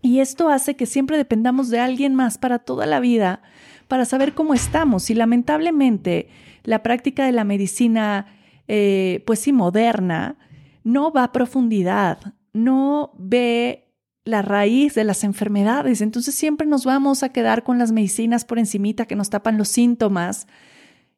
Y 0.02 0.18
esto 0.18 0.48
hace 0.48 0.74
que 0.74 0.86
siempre 0.86 1.16
dependamos 1.16 1.70
de 1.70 1.78
alguien 1.78 2.14
más 2.14 2.36
para 2.36 2.58
toda 2.58 2.86
la 2.86 3.00
vida, 3.00 3.42
para 3.88 4.04
saber 4.04 4.34
cómo 4.34 4.52
estamos. 4.52 5.08
Y 5.10 5.14
lamentablemente 5.14 6.28
la 6.64 6.82
práctica 6.82 7.24
de 7.24 7.32
la 7.32 7.44
medicina, 7.44 8.26
eh, 8.68 9.22
pues 9.26 9.38
sí, 9.38 9.52
moderna, 9.52 10.36
no 10.84 11.12
va 11.12 11.24
a 11.24 11.32
profundidad, 11.32 12.34
no 12.52 13.12
ve 13.16 13.92
la 14.24 14.42
raíz 14.42 14.94
de 14.94 15.04
las 15.04 15.24
enfermedades. 15.24 16.00
Entonces 16.00 16.34
siempre 16.34 16.66
nos 16.66 16.84
vamos 16.84 17.22
a 17.22 17.30
quedar 17.30 17.62
con 17.62 17.78
las 17.78 17.92
medicinas 17.92 18.44
por 18.44 18.58
encimita 18.58 19.06
que 19.06 19.16
nos 19.16 19.30
tapan 19.30 19.58
los 19.58 19.68
síntomas 19.68 20.46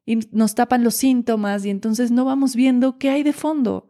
y 0.05 0.19
nos 0.31 0.55
tapan 0.55 0.83
los 0.83 0.95
síntomas 0.95 1.65
y 1.65 1.69
entonces 1.69 2.11
no 2.11 2.25
vamos 2.25 2.55
viendo 2.55 2.97
qué 2.97 3.09
hay 3.09 3.23
de 3.23 3.33
fondo. 3.33 3.89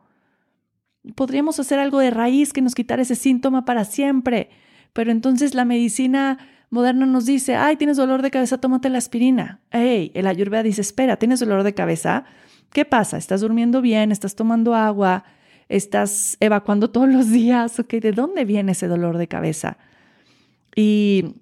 Podríamos 1.15 1.59
hacer 1.59 1.79
algo 1.79 1.99
de 1.99 2.09
raíz 2.09 2.51
que 2.51 2.61
nos 2.61 2.75
quitara 2.75 3.01
ese 3.01 3.15
síntoma 3.15 3.63
para 3.65 3.85
siempre, 3.85 4.49
pero 4.95 5.11
entonces 5.11 5.53
la 5.55 5.65
medicina 5.65 6.37
moderna 6.69 7.05
nos 7.05 7.25
dice, 7.25 7.57
ay, 7.57 7.75
tienes 7.75 7.97
dolor 7.97 8.21
de 8.21 8.31
cabeza, 8.31 8.59
tómate 8.59 8.87
la 8.87 8.97
aspirina. 8.97 9.59
Hey, 9.69 10.09
el 10.15 10.25
ayurveda 10.25 10.63
dice, 10.63 10.79
espera, 10.79 11.17
¿tienes 11.17 11.41
dolor 11.41 11.63
de 11.63 11.73
cabeza? 11.73 12.23
¿Qué 12.71 12.85
pasa? 12.85 13.17
¿Estás 13.17 13.41
durmiendo 13.41 13.81
bien? 13.81 14.13
¿Estás 14.13 14.35
tomando 14.35 14.73
agua? 14.73 15.25
¿Estás 15.67 16.37
evacuando 16.39 16.91
todos 16.91 17.09
los 17.09 17.29
días? 17.29 17.77
¿Ok? 17.77 17.95
¿De 17.95 18.13
dónde 18.13 18.45
viene 18.45 18.71
ese 18.71 18.87
dolor 18.87 19.17
de 19.17 19.27
cabeza? 19.27 19.77
Y 20.77 21.41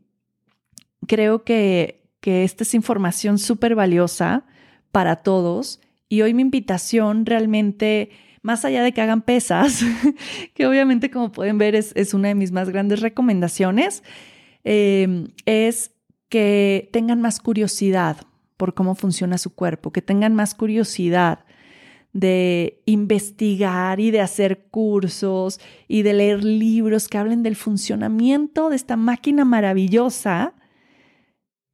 creo 1.05 1.43
que, 1.43 2.09
que 2.21 2.45
esta 2.45 2.63
es 2.63 2.73
información 2.73 3.37
súper 3.37 3.75
valiosa 3.75 4.45
para 4.91 5.17
todos. 5.17 5.79
Y 6.09 6.23
hoy 6.23 6.33
mi 6.33 6.41
invitación 6.41 7.27
realmente 7.27 8.09
más 8.43 8.65
allá 8.65 8.83
de 8.83 8.91
que 8.91 9.01
hagan 9.01 9.23
pesas, 9.23 9.83
que 10.53 10.67
obviamente 10.67 11.09
como 11.09 11.31
pueden 11.31 11.57
ver 11.57 11.73
es, 11.73 12.13
una 12.13 12.27
de 12.27 12.35
mis 12.35 12.51
más 12.51 12.69
grandes 12.69 12.99
recomendaciones, 12.99 14.03
em, 14.63 15.29
es 15.45 15.91
que 16.29 16.89
tengan 16.91 17.21
más 17.21 17.39
curiosidad 17.39 18.17
por 18.57 18.73
cómo 18.73 18.95
funciona 18.95 19.37
su 19.37 19.55
cuerpo, 19.55 19.91
que 19.91 20.01
tengan 20.01 20.35
más 20.35 20.53
curiosidad 20.55 21.45
de 22.11 22.83
investigar 22.85 23.99
y 23.99 24.11
de 24.11 24.21
hacer 24.21 24.65
cursos 24.69 25.59
y 25.87 26.03
de 26.03 26.13
leer 26.13 26.43
libros 26.43 27.07
que 27.07 27.17
hablen 27.17 27.43
del 27.43 27.55
funcionamiento 27.55 28.69
de 28.69 28.75
esta 28.75 28.97
máquina 28.97 29.45
maravillosa, 29.45 30.53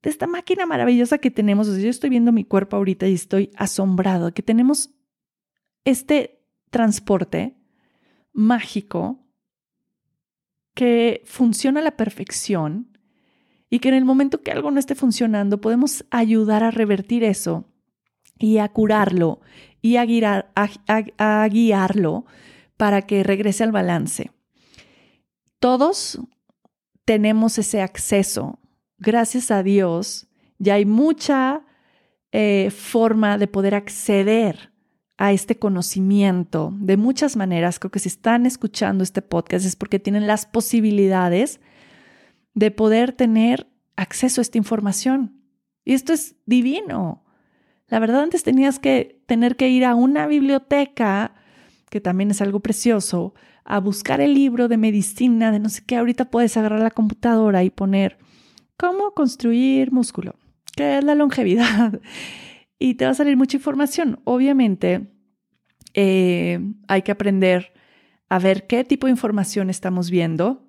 de 0.01 0.09
esta 0.09 0.28
máquina 0.28 0.65
maravillosa 0.65 1.17
que 1.17 1.32
tenemos. 1.32 1.67
yo 1.67 1.89
estoy 1.89 2.09
viendo 2.09 2.32
mi 2.32 2.45
cuerpo 2.45 2.78
ahorita 2.78 3.07
y 3.07 3.15
estoy 3.15 3.51
asombrado 3.55 4.34
que 4.34 4.43
tenemos 4.43 4.91
este 5.84 6.39
transporte 6.70 7.55
mágico 8.34 9.20
que 10.74 11.22
funciona 11.26 11.80
a 11.80 11.84
la 11.84 11.97
perfección 11.97 12.97
y 13.70 13.80
que 13.80 13.89
en 13.89 13.95
el 13.95 14.05
momento 14.05 14.41
que 14.41 14.51
algo 14.51 14.72
no 14.72 14.80
esté 14.80 14.95
funcionando 14.95 15.61
podemos 15.61 16.05
ayudar 16.09 16.63
a 16.63 16.72
revertir 16.72 17.24
eso 17.24 17.65
y 18.38 18.57
a 18.57 18.70
curarlo 18.70 19.41
y 19.82 19.97
a, 19.97 20.05
a 20.55 21.47
guiarlo 21.49 22.26
para 22.78 23.01
que 23.01 23.24
regrese 23.24 23.63
al 23.63 23.72
balance. 23.72 24.32
Todos 25.59 26.20
tenemos 27.03 27.57
ese 27.57 27.82
acceso. 27.82 28.59
Gracias 28.97 29.51
a 29.51 29.63
Dios, 29.63 30.28
ya 30.57 30.76
hay 30.76 30.86
mucha 30.86 31.65
eh, 32.32 32.70
forma 32.72 33.38
de 33.38 33.47
poder 33.47 33.74
acceder 33.74 34.68
a 35.20 35.34
este 35.34 35.59
conocimiento 35.59 36.74
de 36.78 36.95
muchas 36.95 37.36
maneras. 37.36 37.78
Creo 37.78 37.91
que 37.91 37.99
si 37.99 38.07
están 38.07 38.45
escuchando 38.45 39.03
este 39.03 39.22
podcast 39.22 39.65
es 39.65 39.76
porque 39.76 39.99
tienen 39.99 40.28
las 40.28 40.45
posibilidades 40.45 41.59
de 42.53 42.72
poder 42.72 43.11
tener 43.11 43.67
acceso 43.97 44.39
a 44.39 44.43
esta 44.43 44.57
información. 44.57 45.43
Y 45.84 45.93
esto 45.93 46.13
es 46.13 46.38
divino. 46.45 47.26
La 47.89 47.99
verdad, 47.99 48.22
antes 48.22 48.43
tenías 48.43 48.80
que 48.80 49.22
tener 49.26 49.57
que 49.57 49.67
ir 49.67 49.84
a 49.84 49.93
una 49.93 50.26
biblioteca, 50.26 51.36
que 51.89 51.99
también 51.99 52.32
es 52.32 52.41
algo 52.41 52.61
precioso, 52.61 53.34
a 53.65 53.82
buscar 53.82 54.22
el 54.22 54.34
libro 54.34 54.70
de 54.70 54.78
medicina, 54.78 55.51
de 55.51 55.59
no 55.59 55.67
sé 55.67 55.84
qué. 55.86 55.97
Ahorita 55.97 56.32
puedes 56.32 56.55
agarrar 56.55 56.80
la 56.80 56.91
computadora 56.91 57.61
y 57.65 57.70
poner 57.70 58.20
cómo 58.78 59.11
construir 59.11 59.91
músculo, 59.91 60.36
qué 60.78 60.99
es 60.99 61.03
la 61.03 61.15
longevidad 61.15 61.99
y 62.80 62.95
te 62.95 63.05
va 63.05 63.11
a 63.11 63.15
salir 63.15 63.36
mucha 63.36 63.57
información. 63.57 64.21
Obviamente, 64.23 65.11
eh, 65.93 66.59
hay 66.88 67.01
que 67.01 67.11
aprender 67.11 67.73
a 68.30 68.39
ver 68.39 68.67
qué 68.67 68.84
tipo 68.86 69.07
de 69.07 69.11
información 69.11 69.69
estamos 69.69 70.09
viendo 70.09 70.65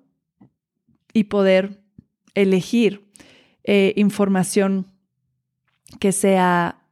y 1.13 1.25
poder 1.25 1.81
elegir 2.33 3.09
eh, 3.63 3.93
información 3.95 4.87
que 5.99 6.11
sea, 6.11 6.83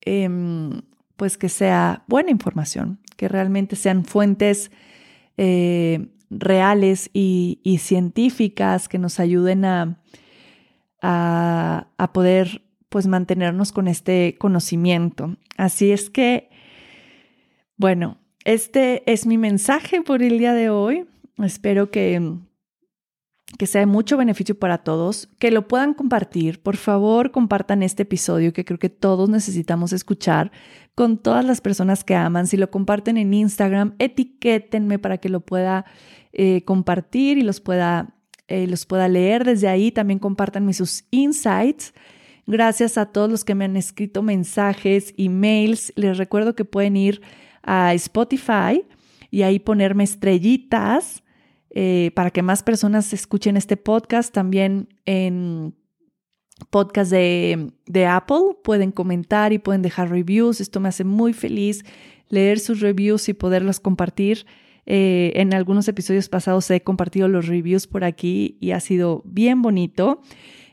em, 0.00 0.82
pues 1.16 1.38
que 1.38 1.48
sea 1.48 2.04
buena 2.06 2.30
información, 2.30 3.00
que 3.16 3.28
realmente 3.28 3.76
sean 3.76 4.04
fuentes 4.04 4.70
eh, 5.36 6.08
reales 6.30 7.10
y, 7.12 7.58
científicas 7.80 8.88
que 8.88 8.98
nos 8.98 9.20
ayuden 9.20 9.64
a, 9.64 9.98
a, 11.02 11.88
a 11.96 12.12
poder 12.12 12.62
pues 12.90 13.06
mantenernos 13.06 13.72
con 13.72 13.88
este 13.88 14.36
conocimiento. 14.38 15.36
Así 15.56 15.92
es 15.92 16.10
que, 16.10 16.50
bueno, 17.76 18.18
este 18.44 19.10
es 19.10 19.26
mi 19.26 19.38
mensaje 19.38 20.02
por 20.02 20.22
el 20.22 20.38
día 20.38 20.52
de 20.52 20.70
hoy. 20.70 21.06
Espero 21.38 21.90
que, 21.90 22.34
que 23.58 23.66
sea 23.66 23.80
de 23.80 23.86
mucho 23.86 24.16
beneficio 24.16 24.58
para 24.58 24.78
todos, 24.78 25.28
que 25.38 25.52
lo 25.52 25.68
puedan 25.68 25.94
compartir. 25.94 26.60
Por 26.62 26.76
favor, 26.76 27.30
compartan 27.30 27.84
este 27.84 28.02
episodio 28.02 28.52
que 28.52 28.64
creo 28.64 28.78
que 28.78 28.90
todos 28.90 29.30
necesitamos 29.30 29.92
escuchar 29.92 30.50
con 30.96 31.16
todas 31.16 31.44
las 31.44 31.60
personas 31.60 32.02
que 32.02 32.16
aman. 32.16 32.48
Si 32.48 32.56
lo 32.56 32.72
comparten 32.72 33.18
en 33.18 33.32
Instagram, 33.32 33.94
etiquétenme 34.00 34.98
para 34.98 35.18
que 35.18 35.28
lo 35.28 35.40
pueda 35.40 35.84
eh, 36.32 36.64
compartir 36.64 37.38
y 37.38 37.42
los 37.42 37.60
pueda, 37.60 38.16
eh, 38.48 38.66
los 38.66 38.84
pueda 38.84 39.06
leer 39.06 39.44
desde 39.44 39.68
ahí. 39.68 39.92
También 39.92 40.18
compartanme 40.18 40.74
sus 40.74 41.04
insights. 41.12 41.94
Gracias 42.50 42.98
a 42.98 43.06
todos 43.06 43.30
los 43.30 43.44
que 43.44 43.54
me 43.54 43.64
han 43.64 43.76
escrito 43.76 44.22
mensajes, 44.22 45.14
emails. 45.16 45.92
Les 45.94 46.18
recuerdo 46.18 46.56
que 46.56 46.64
pueden 46.64 46.96
ir 46.96 47.22
a 47.62 47.94
Spotify 47.94 48.84
y 49.30 49.42
ahí 49.42 49.60
ponerme 49.60 50.02
estrellitas 50.02 51.22
eh, 51.70 52.10
para 52.16 52.32
que 52.32 52.42
más 52.42 52.64
personas 52.64 53.12
escuchen 53.12 53.56
este 53.56 53.76
podcast. 53.76 54.34
También 54.34 54.88
en 55.04 55.76
podcast 56.70 57.12
de, 57.12 57.70
Apple 58.08 58.56
pueden 58.64 58.90
comentar 58.90 59.52
y 59.52 59.60
pueden 59.60 59.82
dejar 59.82 60.10
reviews. 60.10 60.60
Esto 60.60 60.80
me 60.80 60.88
hace 60.88 61.04
muy 61.04 61.32
feliz 61.32 61.84
leer 62.30 62.58
sus 62.58 62.80
reviews 62.80 63.28
y 63.28 63.32
poderlos 63.32 63.78
compartir. 63.78 64.44
Eh, 64.86 65.30
en 65.36 65.54
algunos 65.54 65.86
episodios 65.86 66.28
pasados 66.28 66.68
he 66.72 66.82
compartido 66.82 67.28
los 67.28 67.46
reviews 67.46 67.86
por 67.86 68.02
aquí 68.02 68.58
y 68.60 68.72
ha 68.72 68.80
sido 68.80 69.22
bien 69.24 69.62
bonito. 69.62 70.20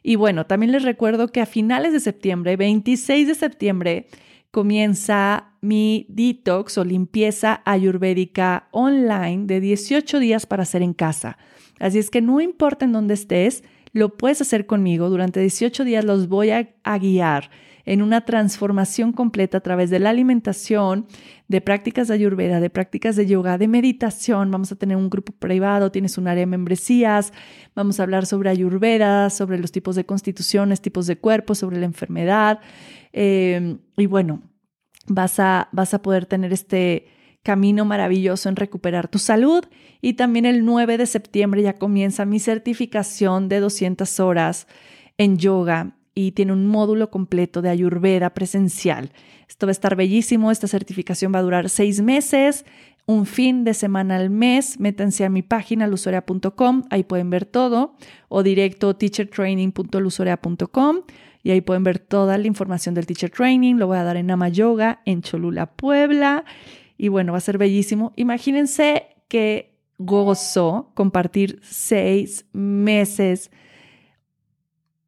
Y 0.07 0.15
bueno, 0.15 0.45
también 0.45 0.71
les 0.71 0.83
recuerdo 0.83 1.27
que 1.27 1.41
a 1.41 1.45
finales 1.45 1.91
de 1.91 1.99
septiembre, 1.99 2.55
26 2.55 3.27
de 3.27 3.35
septiembre, 3.35 4.07
comienza 4.51 5.51
mi 5.59 6.05
detox 6.07 6.77
o 6.77 6.85
limpieza 6.85 7.61
ayurvédica 7.65 8.69
online 8.71 9.47
de 9.47 9.59
18 9.59 10.19
días 10.19 10.45
para 10.45 10.63
hacer 10.63 10.81
en 10.81 10.93
casa. 10.93 11.37
Así 11.81 11.99
es 11.99 12.09
que 12.09 12.21
no 12.21 12.39
importa 12.39 12.85
en 12.85 12.93
dónde 12.93 13.15
estés, 13.15 13.65
lo 13.91 14.15
puedes 14.15 14.39
hacer 14.39 14.65
conmigo. 14.65 15.09
Durante 15.09 15.41
18 15.41 15.83
días 15.83 16.05
los 16.05 16.29
voy 16.29 16.51
a, 16.51 16.69
a 16.85 16.97
guiar 16.99 17.49
en 17.87 18.01
una 18.01 18.25
transformación 18.25 19.13
completa 19.13 19.59
a 19.59 19.61
través 19.61 19.89
de 19.89 19.99
la 19.99 20.09
alimentación, 20.09 21.07
de 21.47 21.61
prácticas 21.61 22.09
de 22.09 22.15
ayurveda, 22.15 22.59
de 22.59 22.69
prácticas 22.69 23.15
de 23.15 23.25
yoga, 23.25 23.57
de 23.57 23.69
meditación. 23.69 24.51
Vamos 24.51 24.73
a 24.73 24.75
tener 24.75 24.97
un 24.97 25.09
grupo 25.09 25.31
privado, 25.31 25.89
tienes 25.89 26.17
un 26.17 26.27
área 26.27 26.41
de 26.41 26.47
membresías, 26.47 27.31
vamos 27.75 27.99
a 27.99 28.03
hablar 28.03 28.25
sobre 28.25 28.49
ayurveda, 28.49 29.29
sobre 29.29 29.57
los 29.57 29.71
tipos 29.71 29.95
de 29.95 30.05
constituciones, 30.05 30.81
tipos 30.81 31.07
de 31.07 31.17
cuerpos, 31.17 31.59
sobre 31.59 31.79
la 31.79 31.85
enfermedad. 31.85 32.59
Eh, 33.13 33.77
y 33.95 34.05
bueno, 34.05 34.41
vas 35.07 35.39
a, 35.39 35.69
vas 35.71 35.93
a 35.93 36.01
poder 36.01 36.25
tener 36.25 36.51
este 36.51 37.07
camino 37.41 37.85
maravilloso 37.85 38.49
en 38.49 38.57
recuperar 38.57 39.07
tu 39.07 39.17
salud. 39.17 39.63
Y 40.01 40.15
también 40.15 40.45
el 40.45 40.65
9 40.65 40.97
de 40.97 41.05
septiembre 41.05 41.61
ya 41.61 41.77
comienza 41.77 42.25
mi 42.25 42.39
certificación 42.39 43.47
de 43.47 43.61
200 43.61 44.19
horas 44.19 44.67
en 45.17 45.37
yoga 45.37 45.96
y 46.17 46.31
tiene 46.31 46.51
un 46.51 46.65
módulo 46.65 47.11
completo 47.11 47.61
de 47.61 47.69
Ayurveda 47.69 48.31
presencial. 48.31 49.11
Esto 49.47 49.67
va 49.67 49.69
a 49.69 49.71
estar 49.71 49.95
bellísimo. 49.95 50.49
Esta 50.49 50.67
certificación 50.67 51.31
va 51.31 51.37
a 51.37 51.43
durar 51.43 51.69
seis 51.69 52.01
meses, 52.01 52.65
un 53.05 53.27
fin 53.27 53.63
de 53.63 53.75
semana 53.75 54.15
al 54.15 54.31
mes. 54.31 54.79
Métanse 54.79 55.25
a 55.25 55.29
mi 55.29 55.43
página 55.43 55.85
lusoria.com, 55.85 56.85
ahí 56.89 57.03
pueden 57.03 57.29
ver 57.29 57.45
todo, 57.45 57.93
o 58.29 58.41
directo 58.41 58.95
teachertraining.lusoria.com 58.95 61.01
y 61.43 61.51
ahí 61.51 61.61
pueden 61.61 61.83
ver 61.83 61.99
toda 61.99 62.39
la 62.39 62.47
información 62.47 62.95
del 62.95 63.05
teacher 63.05 63.29
training. 63.29 63.75
Lo 63.75 63.85
voy 63.85 63.99
a 63.99 64.03
dar 64.03 64.17
en 64.17 64.25
Nama 64.25 64.49
Yoga, 64.49 65.03
en 65.05 65.21
Cholula, 65.21 65.75
Puebla. 65.75 66.45
Y 66.97 67.09
bueno, 67.09 67.33
va 67.33 67.37
a 67.37 67.41
ser 67.41 67.59
bellísimo. 67.59 68.11
Imagínense 68.15 69.05
que 69.27 69.77
gozo 69.99 70.93
compartir 70.95 71.59
seis 71.61 72.47
meses 72.53 73.51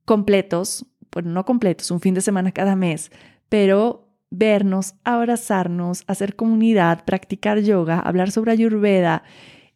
completos 0.05 0.85
bueno, 1.11 1.31
no 1.31 1.45
completos, 1.45 1.91
un 1.91 2.01
fin 2.01 2.13
de 2.13 2.21
semana 2.21 2.51
cada 2.51 2.75
mes, 2.75 3.11
pero 3.49 4.07
vernos, 4.31 4.95
abrazarnos, 5.03 6.03
hacer 6.07 6.35
comunidad, 6.35 7.03
practicar 7.05 7.59
yoga, 7.59 7.99
hablar 7.99 8.31
sobre 8.31 8.51
ayurveda 8.51 9.23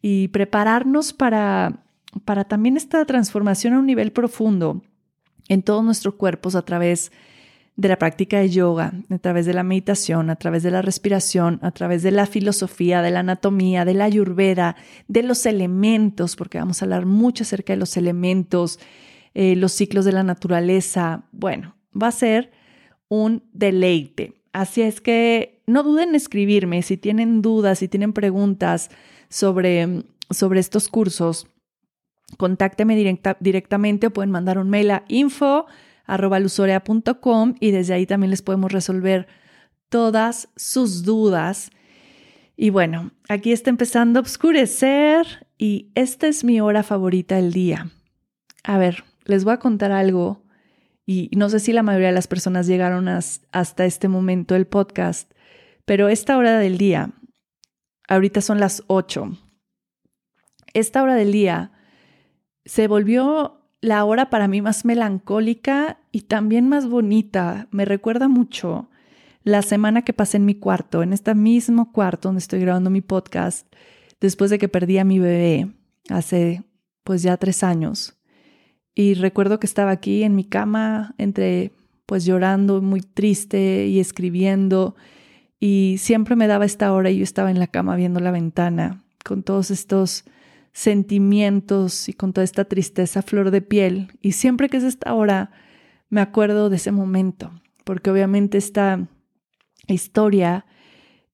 y 0.00 0.28
prepararnos 0.28 1.12
para, 1.12 1.84
para 2.24 2.44
también 2.44 2.76
esta 2.76 3.04
transformación 3.04 3.74
a 3.74 3.78
un 3.78 3.86
nivel 3.86 4.12
profundo 4.12 4.82
en 5.48 5.62
todos 5.62 5.84
nuestros 5.84 6.14
cuerpos 6.14 6.54
a 6.54 6.62
través 6.62 7.10
de 7.76 7.88
la 7.88 7.98
práctica 7.98 8.38
de 8.38 8.50
yoga, 8.50 8.92
a 9.10 9.18
través 9.18 9.46
de 9.46 9.54
la 9.54 9.64
meditación, 9.64 10.30
a 10.30 10.36
través 10.36 10.62
de 10.62 10.70
la 10.70 10.80
respiración, 10.80 11.58
a 11.62 11.72
través 11.72 12.04
de 12.04 12.12
la 12.12 12.26
filosofía, 12.26 13.02
de 13.02 13.10
la 13.10 13.20
anatomía, 13.20 13.84
de 13.84 13.94
la 13.94 14.04
ayurveda, 14.04 14.76
de 15.08 15.24
los 15.24 15.44
elementos, 15.44 16.36
porque 16.36 16.58
vamos 16.58 16.80
a 16.80 16.84
hablar 16.84 17.04
mucho 17.04 17.42
acerca 17.42 17.72
de 17.72 17.78
los 17.78 17.96
elementos, 17.96 18.78
eh, 19.34 19.56
los 19.56 19.72
ciclos 19.72 20.04
de 20.04 20.12
la 20.12 20.22
naturaleza. 20.22 21.24
Bueno, 21.32 21.76
va 22.00 22.08
a 22.08 22.12
ser 22.12 22.52
un 23.08 23.42
deleite. 23.52 24.34
Así 24.52 24.82
es 24.82 25.00
que 25.00 25.62
no 25.66 25.82
duden 25.82 26.10
en 26.10 26.14
escribirme 26.14 26.82
si 26.82 26.96
tienen 26.96 27.42
dudas, 27.42 27.80
si 27.80 27.88
tienen 27.88 28.12
preguntas 28.12 28.90
sobre, 29.28 30.04
sobre 30.30 30.60
estos 30.60 30.88
cursos. 30.88 31.48
Contácteme 32.36 32.96
directamente 33.40 34.06
o 34.06 34.12
pueden 34.12 34.30
mandar 34.30 34.58
un 34.58 34.70
mail 34.70 34.90
a 34.90 35.04
info 35.08 35.66
y 37.60 37.70
desde 37.70 37.94
ahí 37.94 38.06
también 38.06 38.30
les 38.30 38.42
podemos 38.42 38.72
resolver 38.72 39.26
todas 39.88 40.48
sus 40.56 41.02
dudas. 41.02 41.70
Y 42.56 42.70
bueno, 42.70 43.10
aquí 43.28 43.52
está 43.52 43.70
empezando 43.70 44.20
a 44.20 44.22
oscurecer 44.22 45.46
y 45.58 45.90
esta 45.94 46.26
es 46.26 46.44
mi 46.44 46.60
hora 46.60 46.82
favorita 46.82 47.36
del 47.36 47.52
día. 47.52 47.90
A 48.62 48.78
ver, 48.78 49.04
les 49.24 49.44
voy 49.44 49.54
a 49.54 49.58
contar 49.58 49.92
algo 49.92 50.42
y 51.06 51.30
no 51.36 51.50
sé 51.50 51.60
si 51.60 51.72
la 51.72 51.82
mayoría 51.82 52.08
de 52.08 52.14
las 52.14 52.28
personas 52.28 52.66
llegaron 52.66 53.08
hasta 53.08 53.84
este 53.84 54.08
momento 54.08 54.54
del 54.54 54.66
podcast, 54.66 55.30
pero 55.84 56.08
esta 56.08 56.38
hora 56.38 56.58
del 56.58 56.78
día, 56.78 57.10
ahorita 58.08 58.40
son 58.40 58.58
las 58.58 58.84
8, 58.86 59.36
esta 60.74 61.02
hora 61.02 61.14
del 61.14 61.32
día 61.32 61.72
se 62.64 62.88
volvió 62.88 63.60
la 63.80 64.04
hora 64.04 64.30
para 64.30 64.48
mí 64.48 64.60
más 64.60 64.84
melancólica 64.84 65.98
y 66.10 66.22
también 66.22 66.68
más 66.68 66.88
bonita. 66.88 67.68
Me 67.70 67.84
recuerda 67.84 68.28
mucho 68.28 68.88
la 69.42 69.62
semana 69.62 70.02
que 70.02 70.12
pasé 70.12 70.38
en 70.38 70.46
mi 70.46 70.54
cuarto, 70.54 71.02
en 71.02 71.12
este 71.12 71.34
mismo 71.34 71.92
cuarto 71.92 72.28
donde 72.28 72.40
estoy 72.40 72.60
grabando 72.60 72.90
mi 72.90 73.02
podcast, 73.02 73.72
después 74.20 74.50
de 74.50 74.58
que 74.58 74.68
perdí 74.68 74.98
a 74.98 75.04
mi 75.04 75.18
bebé 75.18 75.70
hace 76.08 76.64
pues 77.04 77.22
ya 77.22 77.36
tres 77.36 77.62
años. 77.62 78.18
Y 78.94 79.14
recuerdo 79.14 79.58
que 79.58 79.66
estaba 79.66 79.90
aquí 79.90 80.22
en 80.22 80.34
mi 80.34 80.44
cama, 80.44 81.14
entre 81.18 81.72
pues 82.06 82.24
llorando, 82.24 82.80
muy 82.80 83.00
triste 83.00 83.86
y 83.86 83.98
escribiendo. 83.98 84.94
Y 85.58 85.96
siempre 85.98 86.36
me 86.36 86.46
daba 86.46 86.64
esta 86.64 86.92
hora 86.92 87.10
y 87.10 87.18
yo 87.18 87.24
estaba 87.24 87.50
en 87.50 87.58
la 87.58 87.66
cama 87.66 87.96
viendo 87.96 88.20
la 88.20 88.30
ventana 88.30 89.04
con 89.24 89.42
todos 89.42 89.70
estos 89.70 90.24
sentimientos 90.72 92.08
y 92.08 92.12
con 92.12 92.32
toda 92.32 92.44
esta 92.44 92.66
tristeza 92.66 93.22
flor 93.22 93.50
de 93.50 93.62
piel. 93.62 94.12
Y 94.20 94.32
siempre 94.32 94.68
que 94.68 94.76
es 94.76 94.84
esta 94.84 95.14
hora, 95.14 95.50
me 96.10 96.20
acuerdo 96.20 96.68
de 96.68 96.76
ese 96.76 96.92
momento, 96.92 97.50
porque 97.84 98.10
obviamente 98.10 98.58
esta 98.58 99.08
historia 99.88 100.66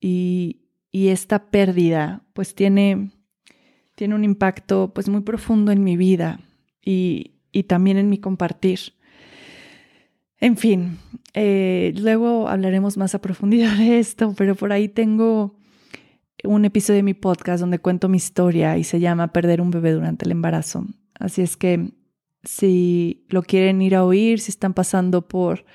y, 0.00 0.62
y 0.90 1.08
esta 1.08 1.50
pérdida 1.50 2.22
pues 2.32 2.54
tiene, 2.54 3.10
tiene 3.96 4.14
un 4.14 4.24
impacto 4.24 4.92
pues 4.94 5.08
muy 5.08 5.22
profundo 5.22 5.72
en 5.72 5.82
mi 5.84 5.96
vida. 5.96 6.40
Y, 6.82 7.39
y 7.52 7.64
también 7.64 7.96
en 7.96 8.08
mi 8.08 8.18
compartir. 8.18 8.94
En 10.38 10.56
fin, 10.56 10.98
eh, 11.34 11.92
luego 11.96 12.48
hablaremos 12.48 12.96
más 12.96 13.14
a 13.14 13.20
profundidad 13.20 13.76
de 13.76 13.98
esto, 13.98 14.34
pero 14.36 14.54
por 14.54 14.72
ahí 14.72 14.88
tengo 14.88 15.54
un 16.44 16.64
episodio 16.64 16.98
de 16.98 17.02
mi 17.02 17.14
podcast 17.14 17.60
donde 17.60 17.78
cuento 17.78 18.08
mi 18.08 18.16
historia 18.16 18.78
y 18.78 18.84
se 18.84 19.00
llama 19.00 19.32
Perder 19.32 19.60
un 19.60 19.70
bebé 19.70 19.92
durante 19.92 20.24
el 20.24 20.32
embarazo. 20.32 20.86
Así 21.18 21.42
es 21.42 21.56
que 21.56 21.92
si 22.42 23.26
lo 23.28 23.42
quieren 23.42 23.82
ir 23.82 23.94
a 23.94 24.04
oír, 24.04 24.40
si 24.40 24.50
están 24.50 24.72
pasando 24.72 25.28
por, 25.28 25.66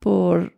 por 0.00 0.56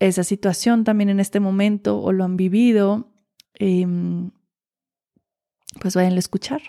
esa 0.00 0.24
situación 0.24 0.82
también 0.82 1.10
en 1.10 1.20
este 1.20 1.38
momento 1.38 2.00
o 2.00 2.12
lo 2.12 2.24
han 2.24 2.36
vivido, 2.36 3.12
em, 3.54 4.32
pues 5.80 5.94
vayan 5.94 6.14
a 6.14 6.18
escuchar. 6.18 6.60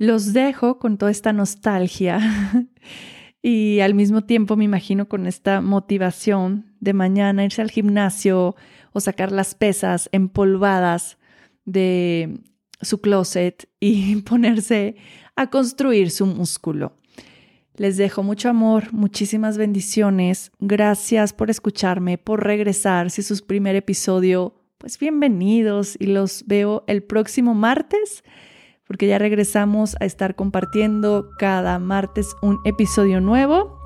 Los 0.00 0.32
dejo 0.32 0.78
con 0.78 0.96
toda 0.96 1.10
esta 1.10 1.34
nostalgia 1.34 2.20
y 3.42 3.80
al 3.80 3.92
mismo 3.92 4.22
tiempo 4.22 4.56
me 4.56 4.64
imagino 4.64 5.10
con 5.10 5.26
esta 5.26 5.60
motivación 5.60 6.74
de 6.80 6.94
mañana 6.94 7.44
irse 7.44 7.60
al 7.60 7.70
gimnasio 7.70 8.56
o 8.94 9.00
sacar 9.00 9.30
las 9.30 9.54
pesas 9.54 10.08
empolvadas 10.12 11.18
de 11.66 12.40
su 12.80 13.02
closet 13.02 13.68
y 13.78 14.16
ponerse 14.22 14.96
a 15.36 15.50
construir 15.50 16.10
su 16.10 16.24
músculo. 16.24 16.94
Les 17.76 17.98
dejo 17.98 18.22
mucho 18.22 18.48
amor, 18.48 18.94
muchísimas 18.94 19.58
bendiciones. 19.58 20.50
Gracias 20.60 21.34
por 21.34 21.50
escucharme, 21.50 22.16
por 22.16 22.42
regresar. 22.42 23.10
Si 23.10 23.20
es 23.20 23.26
su 23.26 23.46
primer 23.46 23.76
episodio, 23.76 24.54
pues 24.78 24.98
bienvenidos 24.98 25.94
y 26.00 26.06
los 26.06 26.44
veo 26.46 26.84
el 26.86 27.02
próximo 27.02 27.52
martes 27.52 28.24
porque 28.90 29.06
ya 29.06 29.18
regresamos 29.18 29.94
a 30.00 30.04
estar 30.04 30.34
compartiendo 30.34 31.30
cada 31.38 31.78
martes 31.78 32.34
un 32.42 32.58
episodio 32.64 33.20
nuevo. 33.20 33.78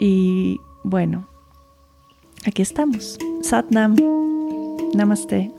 Y 0.00 0.60
bueno, 0.82 1.28
aquí 2.44 2.62
estamos. 2.62 3.16
Satnam. 3.42 3.94
Namaste. 4.92 5.52